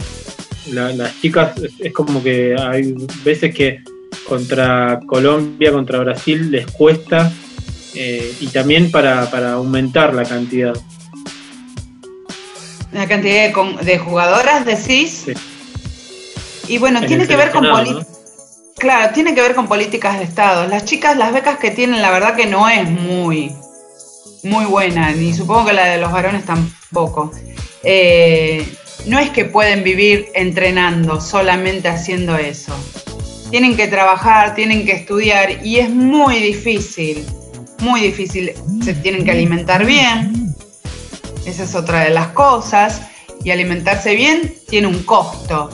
la- 0.72 0.92
las 0.94 1.20
chicas 1.22 1.58
es, 1.58 1.72
es 1.80 1.94
como 1.94 2.22
que 2.24 2.56
hay 2.60 2.96
veces 3.24 3.54
que 3.54 3.80
contra 4.28 5.00
Colombia, 5.06 5.72
contra 5.72 6.00
Brasil 6.00 6.52
les 6.52 6.66
cuesta 6.68 7.32
eh, 7.94 8.36
y 8.40 8.48
también 8.48 8.92
para, 8.92 9.30
para 9.30 9.54
aumentar 9.54 10.14
la 10.14 10.24
cantidad. 10.24 10.74
La 12.92 13.08
cantidad 13.08 13.54
de, 13.82 13.98
jugadoras, 14.00 14.66
decís. 14.66 15.24
Sí. 15.26 15.34
Y 16.68 16.78
bueno, 16.78 17.00
En 17.00 17.08
tiene 17.08 17.28
que 17.28 17.36
ver 17.36 17.52
con 17.52 17.70
políticas. 17.70 18.08
Claro, 18.78 19.14
tiene 19.14 19.34
que 19.36 19.42
ver 19.42 19.56
con 19.56 19.68
políticas 19.68 20.18
de 20.18 20.26
Estado. 20.26 20.68
Las 20.68 20.86
chicas, 20.86 21.16
las 21.18 21.34
becas 21.34 21.58
que 21.60 21.72
tienen, 21.72 22.02
la 22.02 22.12
verdad 22.12 22.36
que 22.36 22.46
no 22.46 22.68
es 22.68 22.90
muy, 22.90 23.54
muy 24.44 24.66
buena, 24.66 25.12
ni 25.12 25.34
supongo 25.34 25.68
que 25.68 25.74
la 25.74 25.86
de 25.86 25.98
los 25.98 26.12
varones 26.12 26.46
tampoco. 26.46 27.32
Eh, 27.86 28.68
no 29.06 29.20
es 29.20 29.30
que 29.30 29.46
pueden 29.46 29.84
vivir 29.84 30.28
entrenando, 30.34 31.22
solamente 31.22 31.88
haciendo 31.88 32.38
eso. 32.38 32.76
Tienen 33.52 33.78
que 33.78 33.88
trabajar, 33.88 34.56
tienen 34.56 34.86
que 34.86 34.94
estudiar 34.94 35.64
y 35.64 35.78
es 35.78 35.90
muy 35.90 36.40
difícil, 36.40 37.24
muy 37.80 38.02
difícil. 38.02 38.54
Se 38.84 38.96
tienen 38.96 39.24
que 39.24 39.32
alimentar 39.32 39.86
bien, 39.86 40.56
esa 41.46 41.64
es 41.64 41.76
otra 41.76 42.04
de 42.04 42.10
las 42.10 42.30
cosas. 42.30 43.02
Y 43.44 43.52
alimentarse 43.52 44.16
bien 44.16 44.56
tiene 44.68 44.88
un 44.88 45.04
costo. 45.04 45.70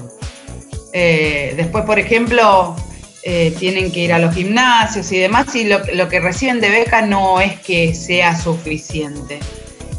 Eh, 0.91 1.53
después, 1.55 1.85
por 1.85 1.99
ejemplo, 1.99 2.75
eh, 3.23 3.55
tienen 3.57 3.93
que 3.93 4.01
ir 4.01 4.11
a 4.11 4.19
los 4.19 4.35
gimnasios 4.35 5.09
y 5.13 5.19
demás, 5.19 5.55
y 5.55 5.63
lo, 5.63 5.79
lo 5.93 6.09
que 6.09 6.19
reciben 6.19 6.59
de 6.59 6.69
beca 6.69 7.01
no 7.01 7.39
es 7.39 7.57
que 7.61 7.95
sea 7.95 8.37
suficiente. 8.37 9.39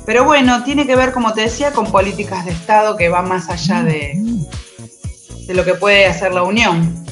Pero 0.05 0.25
bueno, 0.25 0.65
tiene 0.65 0.87
que 0.87 0.97
ver, 0.97 1.13
como 1.13 1.33
te 1.33 1.43
decía, 1.43 1.73
con 1.73 1.91
políticas 1.91 2.45
de 2.45 2.51
Estado 2.53 2.97
que 2.97 3.09
va 3.09 3.23
más 3.23 3.49
allá 3.49 3.83
de, 3.85 4.15
de 5.47 5.55
lo 5.55 5.65
que 5.65 5.75
puede 5.75 6.07
hacer 6.07 6.33
la 6.35 6.43
Unión. 6.43 7.05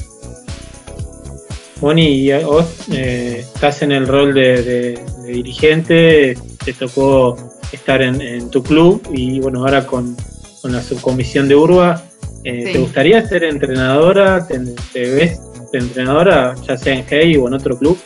Moni, 1.79 2.07
y 2.29 2.43
vos 2.43 2.65
eh, 2.91 3.45
estás 3.53 3.81
en 3.81 3.91
el 3.91 4.07
rol 4.07 4.33
de, 4.33 4.61
de- 4.61 5.05
de 5.23 5.31
dirigente, 5.31 6.37
te 6.63 6.73
tocó 6.73 7.37
estar 7.71 8.01
en, 8.01 8.21
en 8.21 8.49
tu 8.49 8.61
club 8.61 9.01
y 9.13 9.39
bueno, 9.39 9.61
ahora 9.61 9.87
con, 9.87 10.15
con 10.61 10.71
la 10.73 10.81
subcomisión 10.83 11.47
de 11.47 11.55
Urba, 11.55 12.03
eh, 12.43 12.63
Sí. 12.67 12.73
¿te 12.73 12.79
gustaría 12.79 13.27
ser 13.27 13.43
entrenadora? 13.45 14.45
¿Te, 14.47 14.59
te 14.93 15.09
ves 15.11 15.39
de 15.71 15.79
entrenadora, 15.79 16.53
ya 16.67 16.77
sea 16.77 16.93
en 16.95 17.05
Hey 17.07 17.37
o 17.37 17.47
en 17.47 17.53
otro 17.53 17.77
club? 17.77 17.97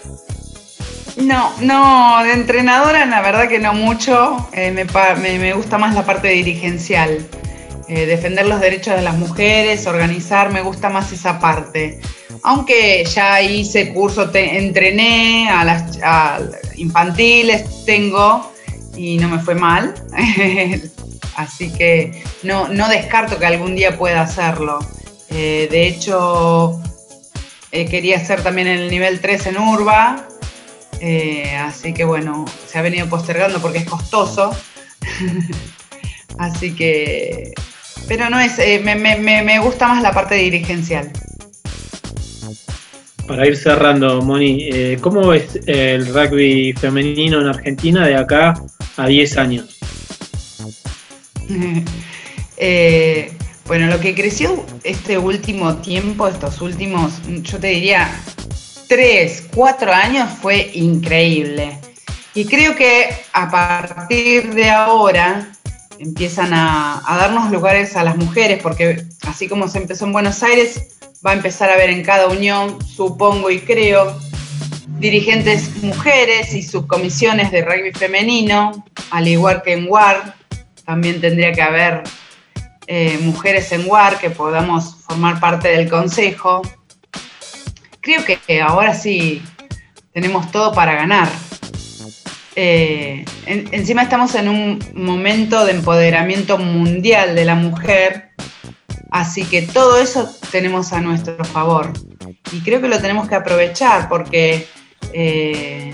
No, 1.17 1.53
no, 1.61 2.23
de 2.23 2.33
entrenadora 2.33 3.05
la 3.05 3.21
verdad 3.21 3.47
que 3.47 3.59
no 3.59 3.73
mucho. 3.73 4.49
Eh, 4.51 4.71
me, 4.71 5.37
me- 5.39 5.53
gusta 5.53 5.77
más 5.77 5.93
la 5.95 6.05
parte 6.05 6.27
dirigencial. 6.29 7.25
Eh, 7.87 8.05
defender 8.05 8.47
los 8.47 8.59
derechos 8.59 8.95
de 8.95 9.01
las 9.03 9.15
mujeres, 9.15 9.85
organizar, 9.85 10.51
me 10.51 10.61
gusta 10.61 10.89
más 10.89 11.11
esa 11.11 11.39
parte. 11.39 11.99
Aunque 12.43 13.05
ya 13.05 13.41
hice 13.41 13.93
curso, 13.93 14.29
entrené 14.33 15.49
a 15.49 15.63
las 15.63 15.97
infantiles, 16.75 17.85
tengo 17.85 18.51
y 18.97 19.17
no 19.17 19.29
me 19.29 19.39
fue 19.39 19.55
mal. 19.55 19.93
Así 21.35 21.71
que 21.71 22.23
no, 22.43 22.67
no 22.69 22.87
descarto 22.89 23.37
que 23.39 23.45
algún 23.45 23.75
día 23.75 23.97
pueda 23.97 24.21
hacerlo. 24.21 24.79
Eh, 25.29 25.67
de 25.69 25.87
hecho, 25.87 26.81
quería 27.71 28.17
hacer 28.17 28.41
también 28.41 28.67
el 28.67 28.89
nivel 28.89 29.19
3 29.21 29.47
en 29.47 29.57
Urba, 29.57 30.27
eh, 31.01 31.55
así 31.55 31.93
que 31.93 32.03
bueno, 32.03 32.45
se 32.67 32.77
ha 32.77 32.81
venido 32.81 33.07
postergando 33.07 33.59
porque 33.61 33.79
es 33.79 33.85
costoso. 33.85 34.51
así 36.37 36.73
que. 36.73 37.53
Pero 38.07 38.29
no 38.29 38.39
es. 38.39 38.59
eh, 38.59 38.79
me, 38.83 38.95
me- 38.95 39.17
me- 39.41 39.59
gusta 39.59 39.87
más 39.87 40.01
la 40.01 40.11
parte 40.13 40.35
dirigencial. 40.35 41.11
Para 43.27 43.47
ir 43.47 43.57
cerrando, 43.57 44.21
Moni, 44.21 44.67
eh, 44.71 44.97
¿cómo 45.01 45.27
ves 45.27 45.59
el 45.65 46.05
rugby 46.13 46.73
femenino 46.73 47.41
en 47.41 47.47
Argentina 47.47 48.05
de 48.05 48.15
acá 48.15 48.53
a 48.97 49.07
10 49.07 49.37
años? 49.37 49.79
Bueno, 53.67 53.87
lo 53.87 53.99
que 53.99 54.13
creció 54.13 54.63
este 54.83 55.17
último 55.17 55.77
tiempo, 55.77 56.27
estos 56.27 56.61
últimos, 56.61 57.13
yo 57.41 57.57
te 57.59 57.67
diría, 57.67 58.11
tres, 58.87 59.43
cuatro 59.53 59.91
años 59.91 60.29
fue 60.41 60.71
increíble. 60.73 61.79
Y 62.33 62.45
creo 62.45 62.75
que 62.75 63.15
a 63.31 63.49
partir 63.49 64.53
de 64.53 64.69
ahora 64.69 65.47
empiezan 65.99 66.53
a, 66.53 67.01
darnos 67.07 67.51
lugares 67.51 67.95
a 67.95 68.03
las 68.03 68.17
mujeres, 68.17 68.61
porque 68.61 69.05
así 69.27 69.47
como 69.47 69.67
se 69.67 69.77
empezó 69.77 70.05
en 70.05 70.13
Buenos 70.13 70.43
Aires, 70.43 70.97
va 71.25 71.31
a 71.31 71.33
empezar 71.35 71.69
a 71.69 71.73
haber 71.73 71.89
en 71.89 72.03
cada 72.03 72.27
unión, 72.27 72.77
supongo 72.85 73.49
y 73.49 73.59
creo, 73.59 74.19
dirigentes 74.99 75.81
mujeres 75.81 76.53
y 76.53 76.61
subcomisiones 76.61 77.51
de 77.51 77.63
rugby 77.63 77.91
femenino, 77.93 78.85
al 79.11 79.27
igual 79.27 79.61
que 79.63 79.73
en 79.73 79.87
WAR, 79.89 80.35
también 80.85 81.21
tendría 81.21 81.51
que 81.51 81.61
haber 81.61 82.03
eh, 82.87 83.17
mujeres 83.21 83.71
en 83.71 83.89
WAR 83.89 84.19
que 84.19 84.29
podamos 84.29 84.97
formar 85.07 85.39
parte 85.39 85.69
del 85.69 85.89
consejo. 85.89 86.61
Creo 88.05 88.23
que 88.23 88.61
ahora 88.61 88.93
sí 88.93 89.41
tenemos 90.13 90.51
todo 90.51 90.71
para 90.73 90.93
ganar. 90.93 91.27
Eh, 92.55 93.25
en- 93.47 93.67
encima 93.71 94.03
estamos 94.03 94.35
en 94.35 94.47
un 94.47 94.79
momento 94.93 95.65
de 95.65 95.71
empoderamiento 95.71 96.59
mundial 96.59 97.33
de 97.33 97.45
la 97.45 97.55
mujer, 97.55 98.29
así 99.09 99.43
que 99.43 99.63
todo 99.63 99.97
eso 99.99 100.29
tenemos 100.51 100.93
a 100.93 101.01
nuestro 101.01 101.43
favor. 101.45 101.93
Y 102.51 102.59
creo 102.59 102.79
que 102.79 102.89
lo 102.89 102.99
tenemos 102.99 103.27
que 103.27 103.33
aprovechar 103.33 104.07
porque 104.07 104.67
eh, 105.11 105.91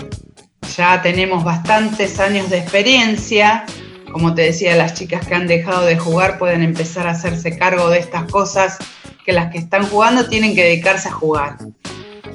ya 0.76 1.00
tenemos 1.00 1.44
bastantes 1.44 2.20
años 2.20 2.50
de 2.50 2.58
experiencia. 2.58 3.64
Como 4.12 4.34
te 4.34 4.42
decía, 4.42 4.76
las 4.76 4.92
chicas 4.92 5.26
que 5.26 5.34
han 5.34 5.46
dejado 5.46 5.86
de 5.86 5.96
jugar 5.96 6.38
pueden 6.38 6.62
empezar 6.62 7.06
a 7.06 7.12
hacerse 7.12 7.56
cargo 7.56 7.88
de 7.88 8.00
estas 8.00 8.24
cosas 8.30 8.76
que 9.24 9.32
las 9.32 9.50
que 9.50 9.56
están 9.56 9.86
jugando 9.86 10.28
tienen 10.28 10.54
que 10.54 10.62
dedicarse 10.62 11.08
a 11.08 11.12
jugar. 11.12 11.56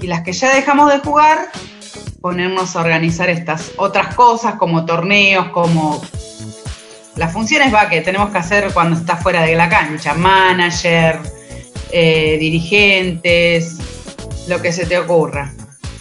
Y 0.01 0.07
las 0.07 0.21
que 0.21 0.33
ya 0.33 0.53
dejamos 0.53 0.91
de 0.91 0.99
jugar, 0.99 1.49
ponernos 2.21 2.75
a 2.75 2.81
organizar 2.81 3.29
estas 3.29 3.71
otras 3.77 4.13
cosas 4.15 4.55
como 4.55 4.85
torneos, 4.85 5.47
como 5.49 6.01
las 7.15 7.31
funciones 7.33 7.73
va 7.73 7.89
que 7.89 8.01
tenemos 8.01 8.29
que 8.29 8.37
hacer 8.37 8.71
cuando 8.73 8.95
está 8.95 9.17
fuera 9.17 9.41
de 9.41 9.55
la 9.55 9.67
cancha, 9.69 10.13
manager, 10.13 11.19
eh, 11.91 12.37
dirigentes, 12.39 13.77
lo 14.47 14.61
que 14.61 14.71
se 14.71 14.85
te 14.85 14.99
ocurra. 14.99 15.51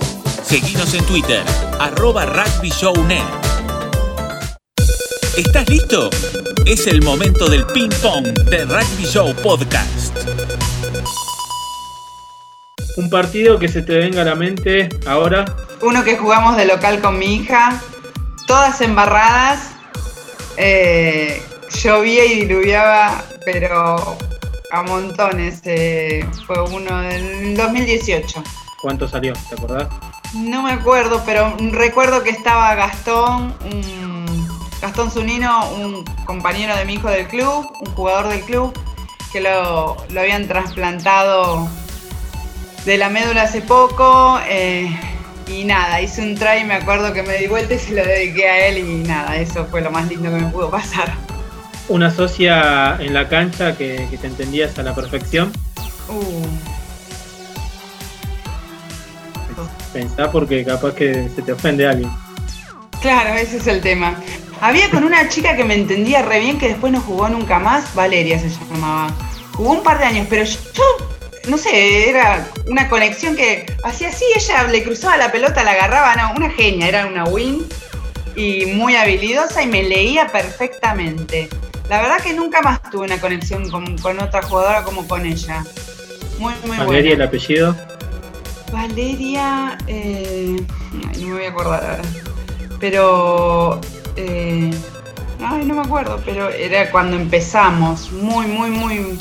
Seguinos 0.43 0.95
en 0.95 1.05
Twitter, 1.05 1.45
arroba 1.79 2.27
rugbyshownetwork. 2.27 3.49
¿Estás 5.37 5.69
listo? 5.69 6.11
Es 6.67 6.87
el 6.87 7.03
momento 7.03 7.49
del 7.49 7.65
ping 7.67 7.91
pong 8.03 8.25
de 8.27 8.65
Rugby 8.65 9.05
Show 9.05 9.35
Podcast. 9.37 10.17
Un 12.97 13.09
partido 13.09 13.59
que 13.59 13.69
se 13.69 13.83
te 13.83 13.95
venga 13.95 14.23
a 14.23 14.25
la 14.25 14.35
mente 14.35 14.89
ahora. 15.07 15.45
Uno 15.81 16.03
que 16.03 16.17
jugamos 16.17 16.57
de 16.57 16.65
local 16.67 17.01
con 17.01 17.19
mi 17.19 17.37
hija, 17.37 17.81
todas 18.49 18.81
embarradas, 18.81 19.71
eh, 20.57 21.41
llovía 21.81 22.25
y 22.25 22.41
diluviaba, 22.41 23.23
pero 23.45 24.17
a 24.73 24.83
montones. 24.83 25.61
eh, 25.65 26.29
fue 26.47 26.61
uno 26.63 27.01
del 27.03 27.57
2018. 27.57 28.43
¿Cuánto 28.83 29.07
salió? 29.07 29.33
¿Te 29.49 29.55
acordás? 29.55 29.87
No 30.35 30.63
me 30.63 30.73
acuerdo, 30.73 31.23
pero 31.25 31.57
recuerdo 31.73 32.23
que 32.23 32.31
estaba 32.31 32.75
Gastón, 32.75 33.55
un- 33.73 34.49
Gastón 34.81 35.11
Zunino, 35.11 35.69
un 35.71 36.05
compañero 36.25 36.77
de 36.77 36.85
mi 36.85 36.95
hijo 36.95 37.09
del 37.09 37.27
club, 37.27 37.67
un 37.81 37.95
jugador 37.95 38.29
del 38.29 38.43
club, 38.43 38.73
que 39.33 39.41
lo, 39.41 39.97
lo 40.11 40.21
habían 40.21 40.47
trasplantado 40.47 41.69
de 42.85 42.99
la 42.99 43.09
médula 43.09 43.43
hace 43.43 43.61
poco. 43.63 44.39
eh, 44.49 44.89
y 45.49 45.65
nada, 45.65 46.01
hice 46.03 46.21
un 46.21 46.35
try, 46.35 46.63
me 46.67 46.75
acuerdo 46.75 47.13
que 47.15 47.23
me 47.23 47.39
di 47.39 47.47
vuelta 47.47 47.73
y 47.75 47.79
se 47.79 47.95
lo 47.95 48.05
dediqué 48.05 48.49
a 48.51 48.67
él 48.69 48.79
y 48.79 49.09
nada, 49.09 49.35
eso 49.37 49.65
fue 49.71 49.81
lo 49.81 49.91
más 49.91 50.07
lindo 50.07 50.31
que 50.31 50.37
me 50.45 50.51
pudo 50.51 50.71
pasar. 50.71 51.11
Una 51.89 52.11
socia 52.11 52.99
en 53.01 53.15
la 53.15 53.31
cancha 53.31 53.75
que, 53.75 54.07
que 54.11 54.19
te 54.19 54.27
entendías 54.27 54.79
a 54.79 54.83
la 54.83 54.95
perfección. 54.95 55.51
Uh, 56.11 56.45
Pensá 59.93 60.31
porque 60.31 60.65
capaz 60.65 60.95
que 60.95 61.29
se 61.35 61.43
te 61.43 61.53
ofende 61.53 61.87
alguien. 61.87 62.11
Claro, 63.01 63.35
ese 63.35 63.59
es 63.59 63.67
el 63.67 63.81
tema. 63.81 64.17
Había 64.61 64.91
con 64.91 65.05
una 65.05 65.29
chica 65.29 65.57
que 65.57 65.65
me 65.65 65.75
entendía 65.75 66.23
re 66.23 66.41
bien 66.41 66.59
que 66.59 66.69
después 66.69 66.93
no 66.93 67.01
jugó 67.01 67.29
nunca 67.29 67.59
más, 67.59 67.95
Valeria 67.95 68.39
se 68.39 68.49
llamaba. 68.49 69.09
Jugó 69.55 69.73
un 69.73 69.83
par 69.83 69.99
de 69.99 70.05
años, 70.05 70.27
pero 70.29 70.43
yo, 70.45 70.83
no 71.49 71.59
sé, 71.59 72.09
era 72.11 72.47
una 72.67 72.89
conexión 72.89 73.37
que 73.37 73.67
hacía 73.85 74.09
así, 74.09 74.25
ella 74.35 74.65
le 74.65 74.83
cruzaba 74.83 75.17
la 75.17 75.31
pelota, 75.31 75.63
la 75.63 75.73
agarraba, 75.73 76.17
no, 76.17 76.33
una 76.37 76.51
genia, 76.51 76.89
era 76.89 77.07
una 77.07 77.25
win 77.25 77.67
y 78.35 78.67
muy 78.67 78.97
habilidosa 78.97 79.63
y 79.63 79.67
me 79.67 79.83
leía 79.85 80.27
perfectamente. 80.29 81.49
La 81.89 82.03
verdad 82.03 82.21
que 82.21 82.35
nunca 82.35 82.61
más 82.63 82.83
tuve 82.91 83.05
una 83.07 83.21
conexión 83.21 83.71
con, 83.71 83.97
con 83.99 84.21
otra 84.21 84.43
jugadora 84.43 84.83
como 84.83 85.07
con 85.07 85.25
ella. 85.25 85.65
Muy, 86.39 86.53
muy 86.67 86.77
Valeria, 86.77 87.13
el 87.13 87.17
buena. 87.17 87.25
apellido. 87.25 87.77
Valeria, 88.73 89.79
eh, 89.87 90.57
ay, 91.15 91.21
no 91.23 91.29
me 91.29 91.35
voy 91.35 91.45
a 91.45 91.49
acordar 91.51 91.85
ahora. 91.85 92.03
Pero, 92.81 93.81
eh, 94.17 94.71
ay, 95.45 95.65
no 95.65 95.75
me 95.75 95.81
acuerdo, 95.83 96.21
pero 96.25 96.51
era 96.51 96.91
cuando 96.91 97.17
empezamos, 97.17 98.13
muy, 98.13 98.47
muy, 98.47 98.71
muy 98.71 99.19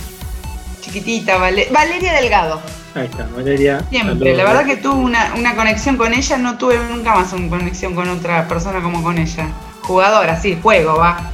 chiquitita. 0.82 1.38
Vale- 1.38 1.68
Valeria 1.72 2.14
Delgado, 2.14 2.62
Ahí 2.96 3.06
está, 3.06 3.28
Valeria. 3.36 3.84
siempre. 3.90 4.14
saludos. 4.32 4.38
La 4.38 4.44
verdad 4.44 4.66
que 4.66 4.78
tuve 4.78 4.96
una, 4.96 5.34
una 5.36 5.56
conexión 5.56 5.98
con 5.98 6.14
ella, 6.14 6.38
no 6.38 6.58
tuve 6.58 6.78
nunca 6.90 7.16
más 7.16 7.34
una 7.34 7.50
conexión 7.50 7.96
con 7.96 8.10
otra 8.10 8.48
persona 8.48 8.82
como 8.82 9.02
con 9.04 9.18
ella. 9.18 9.50
Jugadora, 9.82 10.40
sí, 10.40 10.58
juego, 10.62 10.98
va. 10.98 11.32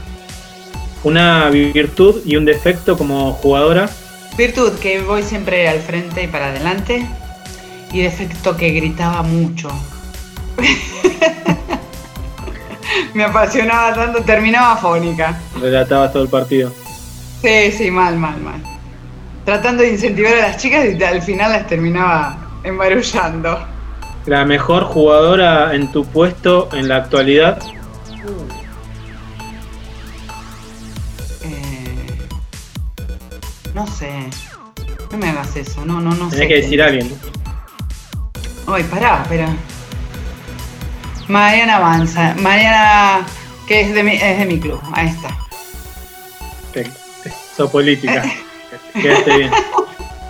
Una 1.03 1.49
virtud 1.49 2.21
y 2.25 2.35
un 2.37 2.45
defecto 2.45 2.97
como 2.97 3.33
jugadora. 3.33 3.89
Virtud, 4.37 4.73
que 4.79 5.01
voy 5.01 5.23
siempre 5.23 5.67
al 5.67 5.79
frente 5.79 6.23
y 6.23 6.27
para 6.27 6.47
adelante. 6.47 7.05
Y 7.93 8.01
defecto 8.01 8.57
que 8.57 8.71
gritaba 8.71 9.21
mucho. 9.21 9.69
Me 13.13 13.23
apasionaba 13.23 13.93
tanto, 13.93 14.23
terminaba 14.23 14.75
fónica. 14.77 15.39
Relatabas 15.59 16.11
todo 16.11 16.23
el 16.23 16.29
partido. 16.29 16.71
Sí, 17.41 17.71
sí, 17.71 17.91
mal, 17.91 18.17
mal, 18.17 18.39
mal. 18.41 18.61
Tratando 19.45 19.83
de 19.83 19.91
incentivar 19.91 20.33
a 20.33 20.47
las 20.47 20.57
chicas 20.57 20.85
y 20.97 21.03
al 21.03 21.21
final 21.21 21.51
las 21.51 21.67
terminaba 21.67 22.37
embarullando. 22.63 23.67
La 24.25 24.45
mejor 24.45 24.85
jugadora 24.85 25.75
en 25.75 25.91
tu 25.91 26.05
puesto 26.05 26.69
en 26.71 26.87
la 26.87 26.97
actualidad. 26.97 27.61
Eh, 31.43 32.07
no 33.75 33.85
sé. 33.85 34.29
No 35.11 35.17
me 35.17 35.29
hagas 35.29 35.55
eso, 35.57 35.85
no, 35.85 35.99
no, 35.99 36.15
no 36.15 36.29
sé. 36.29 36.37
Tenés 36.37 36.47
que 36.47 36.61
decir 36.61 36.81
a 36.81 36.85
alguien. 36.85 37.11
Ay, 38.73 38.83
pará, 38.85 39.21
espera. 39.21 39.55
Mariana 41.27 41.75
Avanza. 41.75 42.33
Mariana, 42.39 43.23
que 43.67 43.81
es 43.81 43.93
de 43.93 44.01
mi, 44.01 44.13
es 44.15 44.39
de 44.39 44.45
mi 44.45 44.59
club. 44.59 44.81
Ahí 44.93 45.09
está. 45.09 45.37
Sos 47.55 47.69
política. 47.69 48.23
Quedaste 48.99 49.37
bien. 49.37 49.51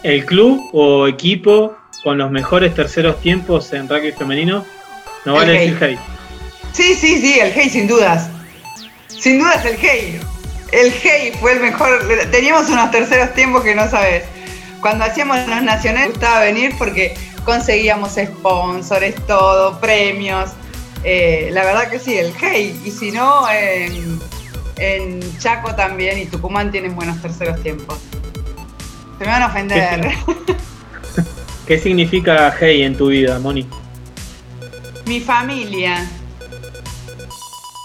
¿El 0.04 0.26
club 0.26 0.70
o 0.74 1.08
equipo 1.08 1.74
con 2.04 2.18
los 2.18 2.32
mejores 2.32 2.76
terceros 2.76 3.22
tiempos 3.22 3.72
en 3.72 3.88
rugby 3.88 4.12
femenino? 4.12 4.66
No 5.24 5.36
vale 5.36 5.54
El 5.54 5.60
decir 5.60 5.78
Hey. 5.80 5.98
hey. 5.98 6.16
Sí, 6.74 6.96
sí, 6.96 7.22
sí, 7.22 7.40
el 7.40 7.54
Hey, 7.56 7.70
sin 7.70 7.88
dudas. 7.88 8.28
Sin 9.08 9.40
dudas 9.40 9.64
el 9.64 9.78
Hey. 9.78 10.20
El 10.74 10.92
Hey 10.92 11.32
fue 11.40 11.54
el 11.54 11.62
mejor. 11.62 12.06
Teníamos 12.30 12.68
unos 12.68 12.92
terceros 12.92 13.34
tiempos 13.36 13.64
que 13.64 13.74
no 13.74 13.90
sabes. 13.90 14.26
Cuando 14.82 15.06
hacíamos 15.06 15.48
los 15.48 15.64
nacionales 15.64 16.10
gustaba 16.10 16.42
venir 16.42 16.76
porque 16.78 17.16
conseguíamos 17.44 18.14
sponsors, 18.14 19.16
todo, 19.28 19.80
premios. 19.80 20.52
Eh, 21.04 21.50
la 21.52 21.64
verdad 21.66 21.90
que 21.90 22.00
sí, 22.00 22.18
el 22.18 22.34
Hey. 22.40 22.80
Y 22.86 22.92
si 22.92 23.12
no, 23.12 23.50
en, 23.52 24.20
en 24.78 25.38
Chaco 25.40 25.76
también 25.76 26.20
y 26.20 26.26
Tucumán 26.26 26.72
tienen 26.72 26.96
buenos 26.96 27.22
terceros 27.22 27.62
tiempos. 27.62 28.00
Se 29.18 29.26
me 29.26 29.32
van 29.32 29.44
a 29.44 29.48
ofender. 29.48 30.12
¿Qué 31.68 31.80
significa 31.84 32.56
hey 32.60 32.84
en 32.84 32.98
tu 32.98 33.08
vida, 33.08 33.40
Moni? 33.40 33.68
Mi 35.06 35.20
familia. 35.20 36.10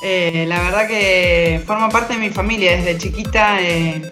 Eh, 0.02 0.44
la 0.46 0.60
verdad 0.62 0.86
que 0.86 1.60
forma 1.66 1.88
parte 1.88 2.14
de 2.14 2.20
mi 2.20 2.30
familia 2.30 2.76
desde 2.76 2.98
chiquita. 2.98 3.60
eh, 3.60 4.10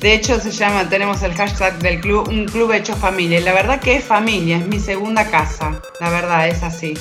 de 0.00 0.14
hecho, 0.14 0.38
se 0.38 0.50
llama, 0.50 0.88
tenemos 0.88 1.22
el 1.22 1.34
hashtag 1.34 1.78
del 1.78 2.00
club, 2.00 2.28
un 2.28 2.44
club 2.46 2.72
hecho 2.72 2.94
familia. 2.94 3.40
Y 3.40 3.42
La 3.42 3.52
verdad 3.52 3.80
que 3.80 3.96
es 3.96 4.04
familia, 4.04 4.58
es 4.58 4.66
mi 4.66 4.78
segunda 4.78 5.28
casa. 5.30 5.80
La 6.00 6.10
verdad, 6.10 6.48
es 6.48 6.62
así. 6.62 6.94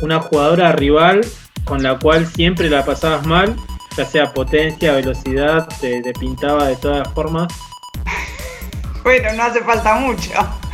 Una 0.00 0.20
jugadora 0.20 0.72
rival 0.72 1.26
con 1.64 1.82
la 1.82 1.98
cual 1.98 2.26
siempre 2.26 2.70
la 2.70 2.84
pasabas 2.84 3.26
mal, 3.26 3.56
ya 3.96 4.04
sea 4.04 4.32
potencia, 4.32 4.92
velocidad, 4.92 5.66
te, 5.80 6.00
te 6.00 6.12
pintaba 6.12 6.68
de 6.68 6.76
todas 6.76 7.12
formas. 7.12 7.52
bueno, 9.02 9.32
no 9.32 9.42
hace 9.42 9.60
falta 9.62 9.94
mucho. 9.96 10.32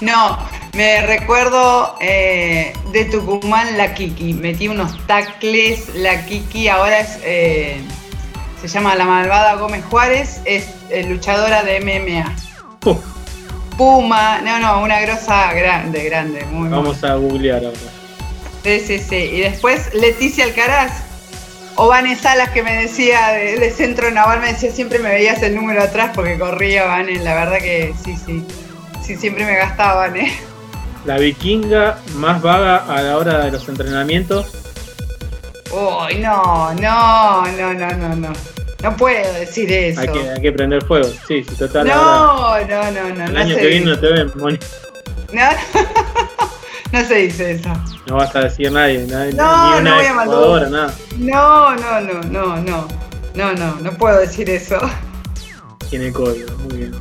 No, 0.00 0.36
me 0.74 1.06
recuerdo 1.06 1.96
eh, 2.00 2.72
de 2.92 3.04
Tucumán 3.04 3.78
la 3.78 3.94
Kiki. 3.94 4.32
Metí 4.32 4.66
unos 4.66 4.98
tacles, 5.06 5.94
la 5.94 6.26
Kiki 6.26 6.66
ahora 6.66 7.00
es, 7.00 7.20
eh, 7.22 7.80
se 8.68 8.74
llama 8.74 8.94
la 8.94 9.04
malvada 9.04 9.54
Gómez 9.54 9.84
Juárez, 9.84 10.40
es 10.44 10.68
eh, 10.90 11.04
luchadora 11.04 11.62
de 11.62 11.80
MMA. 11.80 12.36
Uh, 12.84 12.96
Puma, 13.76 14.40
no, 14.40 14.58
no, 14.58 14.82
una 14.82 15.00
grosa 15.00 15.52
grande, 15.52 16.04
grande, 16.04 16.44
muy 16.46 16.68
vamos 16.68 17.02
a 17.02 17.14
googlear 17.14 17.64
ahora. 17.64 17.78
Sí, 18.62 18.80
sí, 18.80 18.98
sí. 18.98 19.16
Y 19.16 19.40
después 19.40 19.92
Leticia 19.94 20.44
Alcaraz. 20.44 21.04
O 21.74 21.88
Vane 21.88 22.16
Salas 22.16 22.50
que 22.50 22.62
me 22.62 22.76
decía 22.76 23.28
de, 23.28 23.58
de 23.58 23.70
Centro 23.70 24.10
Naval, 24.10 24.40
me 24.40 24.52
decía 24.52 24.70
siempre 24.70 24.98
me 24.98 25.08
veías 25.08 25.42
el 25.42 25.54
número 25.54 25.82
atrás 25.82 26.10
porque 26.14 26.38
corría 26.38 26.84
Vane. 26.84 27.18
La 27.20 27.34
verdad 27.34 27.58
que 27.58 27.94
sí, 28.04 28.14
sí. 28.16 28.44
Sí, 29.02 29.16
siempre 29.16 29.44
me 29.44 29.56
gastaban, 29.56 30.16
¿eh? 30.16 30.32
La 31.04 31.18
vikinga 31.18 31.98
más 32.16 32.40
vaga 32.40 32.76
a 32.76 33.02
la 33.02 33.16
hora 33.16 33.38
de 33.38 33.50
los 33.50 33.68
entrenamientos. 33.68 34.52
Uy, 35.72 36.18
no, 36.20 36.72
no, 36.74 37.46
no, 37.46 37.74
no, 37.74 37.90
no, 37.96 38.16
no. 38.16 38.32
No 38.82 38.96
puedo 38.96 39.32
decir 39.34 39.70
eso. 39.72 40.00
Hay 40.00 40.08
que, 40.08 40.30
hay 40.30 40.40
que 40.40 40.52
prender 40.52 40.84
fuego. 40.84 41.08
Sí, 41.28 41.42
total. 41.58 41.86
No, 41.86 42.58
no, 42.66 42.90
no, 42.90 43.14
no. 43.14 43.24
el 43.26 43.32
no 43.34 43.40
año 43.40 43.54
se 43.54 43.60
que 43.60 43.66
viene 43.68 43.86
no 43.86 43.96
dice. 43.96 44.06
te 44.08 44.12
ven, 44.12 44.32
Moni. 44.34 44.58
No, 45.32 45.42
no 46.92 47.04
se 47.04 47.14
dice 47.14 47.52
eso. 47.52 47.70
No 48.06 48.16
vas 48.16 48.34
a 48.34 48.40
decir 48.40 48.70
nadie, 48.72 49.06
nadie 49.08 49.32
No, 49.34 49.74
ni 49.74 49.80
una 49.80 49.90
no 49.90 49.96
voy 49.96 50.06
a 50.06 50.12
mandar. 50.14 50.70
nada. 50.70 50.94
No, 51.18 51.74
no, 51.76 52.00
no, 52.00 52.20
no, 52.22 52.56
no. 52.56 52.88
No, 53.34 53.52
no, 53.54 53.76
no 53.76 53.92
puedo 53.92 54.18
decir 54.18 54.50
eso. 54.50 54.78
Tiene 55.88 56.12
código, 56.12 56.50
muy 56.68 56.76
bien. 56.78 56.92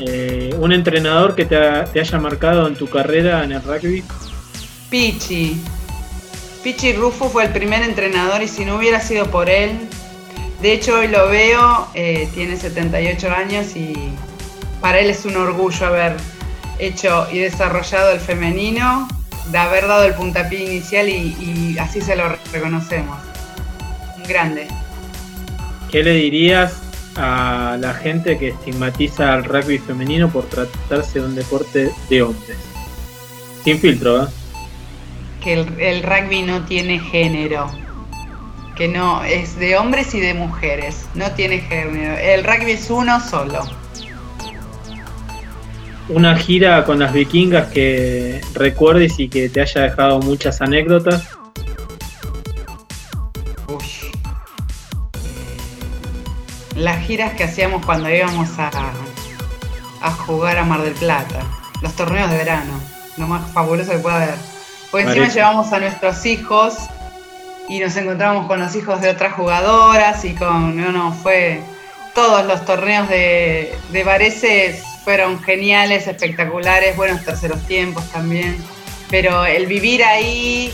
Eh, 0.00 0.54
un 0.58 0.72
entrenador 0.72 1.34
que 1.34 1.44
te, 1.44 1.56
ha- 1.56 1.84
te 1.84 2.00
haya 2.00 2.18
marcado 2.18 2.66
en 2.68 2.74
tu 2.76 2.88
carrera 2.88 3.42
en 3.44 3.52
el 3.52 3.62
rugby. 3.62 4.04
Pichi. 4.90 5.60
Pichi 6.62 6.92
Rufo 6.92 7.28
fue 7.28 7.44
el 7.44 7.50
primer 7.50 7.82
entrenador 7.82 8.42
y 8.42 8.48
si 8.48 8.64
no 8.64 8.76
hubiera 8.76 9.00
sido 9.00 9.26
por 9.26 9.50
él, 9.50 9.88
de 10.64 10.72
hecho 10.72 10.98
hoy 10.98 11.08
lo 11.08 11.28
veo, 11.28 11.88
eh, 11.92 12.26
tiene 12.32 12.56
78 12.56 13.30
años 13.30 13.76
y 13.76 13.92
para 14.80 14.98
él 14.98 15.10
es 15.10 15.26
un 15.26 15.36
orgullo 15.36 15.84
haber 15.84 16.16
hecho 16.78 17.26
y 17.30 17.40
desarrollado 17.40 18.12
el 18.12 18.18
femenino, 18.18 19.06
de 19.52 19.58
haber 19.58 19.86
dado 19.86 20.04
el 20.04 20.14
puntapié 20.14 20.64
inicial 20.64 21.06
y, 21.10 21.36
y 21.38 21.76
así 21.78 22.00
se 22.00 22.16
lo 22.16 22.34
reconocemos. 22.50 23.18
Un 24.16 24.22
grande. 24.22 24.66
¿Qué 25.90 26.02
le 26.02 26.14
dirías 26.14 26.80
a 27.16 27.76
la 27.78 27.92
gente 27.92 28.38
que 28.38 28.48
estigmatiza 28.48 29.34
al 29.34 29.44
rugby 29.44 29.76
femenino 29.76 30.30
por 30.30 30.46
tratarse 30.46 31.20
de 31.20 31.26
un 31.26 31.34
deporte 31.34 31.90
de 32.08 32.22
hombres? 32.22 32.56
Sin 33.64 33.78
filtro, 33.78 34.22
¿eh? 34.22 34.26
Que 35.42 35.52
el, 35.52 35.78
el 35.78 36.02
rugby 36.02 36.40
no 36.40 36.64
tiene 36.64 37.00
género. 37.00 37.83
Que 38.76 38.88
no, 38.88 39.22
es 39.22 39.56
de 39.56 39.76
hombres 39.76 40.14
y 40.14 40.20
de 40.20 40.34
mujeres. 40.34 41.06
No 41.14 41.30
tiene 41.32 41.60
género. 41.60 42.16
El 42.18 42.42
rugby 42.42 42.72
es 42.72 42.90
uno 42.90 43.20
solo. 43.20 43.60
Una 46.08 46.36
gira 46.36 46.84
con 46.84 46.98
las 46.98 47.12
vikingas 47.12 47.68
que 47.68 48.40
recuerdes 48.52 49.18
y 49.18 49.28
que 49.28 49.48
te 49.48 49.60
haya 49.60 49.82
dejado 49.82 50.18
muchas 50.20 50.60
anécdotas. 50.60 51.24
Uy. 53.68 53.84
Las 56.74 57.06
giras 57.06 57.34
que 57.34 57.44
hacíamos 57.44 57.86
cuando 57.86 58.10
íbamos 58.10 58.58
a, 58.58 58.70
a 60.02 60.10
jugar 60.10 60.58
a 60.58 60.64
Mar 60.64 60.82
del 60.82 60.94
Plata. 60.94 61.40
Los 61.80 61.94
torneos 61.94 62.28
de 62.28 62.38
verano. 62.38 62.72
Lo 63.18 63.28
más 63.28 63.50
fabuloso 63.52 63.92
que 63.92 63.98
pueda 63.98 64.16
haber. 64.16 64.34
Porque 64.90 65.06
encima 65.06 65.28
llevamos 65.28 65.72
a 65.72 65.78
nuestros 65.78 66.26
hijos 66.26 66.76
y 67.68 67.80
nos 67.80 67.96
encontramos 67.96 68.46
con 68.46 68.60
los 68.60 68.74
hijos 68.76 69.00
de 69.00 69.10
otras 69.10 69.34
jugadoras 69.34 70.24
y 70.24 70.34
con. 70.34 70.76
No, 70.76 70.92
no, 70.92 71.12
fue. 71.12 71.60
Todos 72.14 72.46
los 72.46 72.64
torneos 72.64 73.08
de, 73.08 73.74
de 73.90 74.04
Vareses 74.04 74.84
fueron 75.04 75.42
geniales, 75.42 76.06
espectaculares, 76.06 76.96
buenos 76.96 77.24
terceros 77.24 77.60
tiempos 77.66 78.08
también. 78.10 78.56
Pero 79.10 79.44
el 79.44 79.66
vivir 79.66 80.02
ahí, 80.02 80.72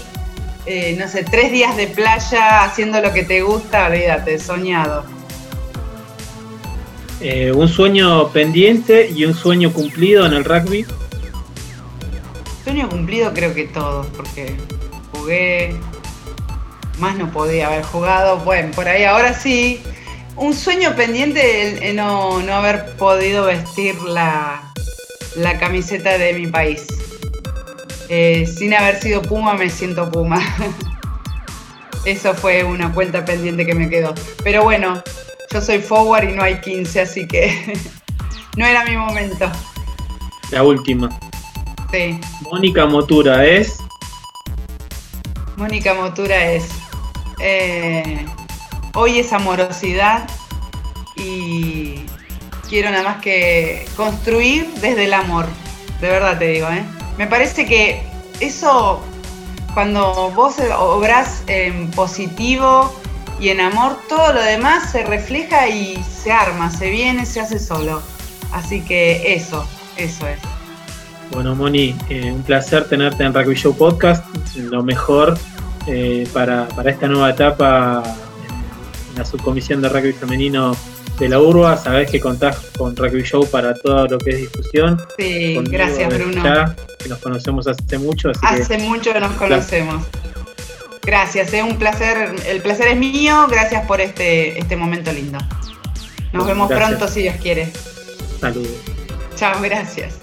eh, 0.66 0.96
no 0.98 1.08
sé, 1.08 1.24
tres 1.24 1.50
días 1.50 1.76
de 1.76 1.88
playa 1.88 2.62
haciendo 2.62 3.00
lo 3.00 3.12
que 3.12 3.24
te 3.24 3.42
gusta, 3.42 3.86
olvídate, 3.86 4.38
soñado. 4.38 5.04
Eh, 7.20 7.52
un 7.52 7.68
sueño 7.68 8.28
pendiente 8.28 9.10
y 9.14 9.24
un 9.24 9.34
sueño 9.34 9.72
cumplido 9.72 10.24
en 10.24 10.32
el 10.32 10.44
rugby. 10.44 10.86
Sueño 12.64 12.88
cumplido 12.88 13.34
creo 13.34 13.52
que 13.52 13.64
todos, 13.64 14.06
porque 14.16 14.56
jugué, 15.12 15.74
más 17.00 17.16
no 17.16 17.30
podía 17.30 17.66
haber 17.66 17.82
jugado, 17.82 18.38
bueno, 18.38 18.70
por 18.72 18.88
ahí 18.88 19.04
ahora 19.04 19.34
sí. 19.34 19.82
Un 20.36 20.54
sueño 20.54 20.94
pendiente 20.94 21.88
el, 21.88 21.96
no, 21.96 22.40
no 22.40 22.54
haber 22.54 22.96
podido 22.96 23.44
vestir 23.44 24.00
la, 24.02 24.62
la 25.36 25.58
camiseta 25.58 26.16
de 26.16 26.32
mi 26.34 26.46
país. 26.46 26.86
Eh, 28.08 28.46
sin 28.46 28.74
haber 28.74 29.00
sido 29.00 29.22
Puma 29.22 29.54
me 29.54 29.70
siento 29.70 30.10
Puma. 30.10 30.40
Eso 32.04 32.34
fue 32.34 32.64
una 32.64 32.92
cuenta 32.92 33.24
pendiente 33.24 33.66
que 33.66 33.74
me 33.74 33.88
quedó. 33.88 34.14
Pero 34.42 34.64
bueno, 34.64 35.02
yo 35.52 35.60
soy 35.60 35.80
forward 35.80 36.28
y 36.28 36.32
no 36.32 36.42
hay 36.42 36.60
15, 36.60 37.00
así 37.00 37.26
que 37.26 37.74
no 38.56 38.66
era 38.66 38.84
mi 38.84 38.96
momento. 38.96 39.50
La 40.50 40.62
última. 40.62 41.10
Sí. 41.92 42.20
Mónica 42.42 42.86
Motura 42.86 43.44
es. 43.46 43.78
Mónica 45.56 45.94
Motura 45.94 46.52
es. 46.52 46.79
Eh, 47.40 48.26
hoy 48.94 49.18
es 49.18 49.32
amorosidad 49.32 50.28
y 51.16 51.96
quiero 52.68 52.90
nada 52.90 53.02
más 53.02 53.22
que 53.22 53.86
construir 53.96 54.66
desde 54.80 55.04
el 55.04 55.14
amor. 55.14 55.46
De 56.00 56.08
verdad 56.08 56.38
te 56.38 56.48
digo, 56.48 56.68
¿eh? 56.68 56.84
Me 57.18 57.26
parece 57.26 57.66
que 57.66 58.02
eso, 58.40 59.02
cuando 59.74 60.30
vos 60.34 60.56
obras 60.78 61.42
en 61.46 61.90
positivo 61.90 62.94
y 63.38 63.50
en 63.50 63.60
amor, 63.60 63.98
todo 64.08 64.32
lo 64.32 64.42
demás 64.42 64.90
se 64.90 65.04
refleja 65.04 65.68
y 65.68 66.02
se 66.02 66.32
arma, 66.32 66.70
se 66.70 66.90
viene, 66.90 67.26
se 67.26 67.40
hace 67.40 67.58
solo. 67.58 68.02
Así 68.52 68.80
que 68.82 69.34
eso, 69.34 69.66
eso 69.96 70.26
es. 70.26 70.38
Bueno, 71.30 71.54
Moni, 71.54 71.94
eh, 72.08 72.32
un 72.32 72.42
placer 72.42 72.88
tenerte 72.88 73.22
en 73.22 73.32
Rugby 73.32 73.54
Show 73.54 73.76
Podcast. 73.76 74.24
Lo 74.56 74.82
mejor 74.82 75.38
eh, 75.86 76.26
para, 76.32 76.68
para 76.68 76.90
esta 76.90 77.08
nueva 77.08 77.30
etapa 77.30 78.02
en 79.12 79.18
la 79.18 79.24
subcomisión 79.24 79.80
de 79.82 79.88
rugby 79.88 80.12
femenino 80.12 80.76
de 81.18 81.28
la 81.28 81.38
URBA. 81.38 81.76
Sabés 81.76 82.10
que 82.10 82.20
contás 82.20 82.56
con 82.78 82.96
Rugby 82.96 83.22
Show 83.22 83.46
para 83.50 83.74
todo 83.74 84.06
lo 84.06 84.18
que 84.18 84.30
es 84.30 84.36
discusión. 84.38 85.00
Sí, 85.18 85.54
Conmigo 85.54 85.72
gracias 85.72 86.14
Bruno. 86.14 86.42
ya, 86.42 86.76
que 86.98 87.08
nos 87.08 87.18
conocemos 87.18 87.66
hace 87.66 87.98
mucho, 87.98 88.30
así 88.30 88.40
Hace 88.62 88.78
mucho 88.78 89.12
que 89.12 89.20
nos 89.20 89.32
conocemos. 89.32 90.04
Gracias, 91.02 91.52
es 91.52 91.62
un 91.62 91.76
placer. 91.78 92.34
El 92.46 92.60
placer 92.62 92.88
es 92.88 92.96
mío. 92.96 93.46
Gracias 93.50 93.86
por 93.86 94.00
este, 94.00 94.58
este 94.58 94.76
momento 94.76 95.12
lindo. 95.12 95.38
Nos 96.32 96.46
vemos 96.46 96.68
gracias. 96.68 96.88
pronto 96.90 97.08
si 97.12 97.22
Dios 97.22 97.34
quiere. 97.42 97.72
saludos. 98.40 98.70
Chao, 99.36 99.60
gracias. 99.62 100.20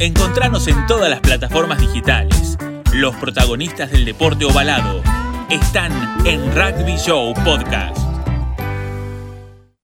Encontranos 0.00 0.66
en 0.68 0.86
todas 0.86 1.08
las 1.10 1.20
plataformas 1.20 1.78
digitales. 1.80 2.56
Los 2.96 3.14
protagonistas 3.16 3.90
del 3.90 4.06
deporte 4.06 4.46
ovalado 4.46 5.02
están 5.50 5.92
en 6.24 6.40
Rugby 6.54 6.96
Show 6.96 7.34
Podcast. 7.44 8.15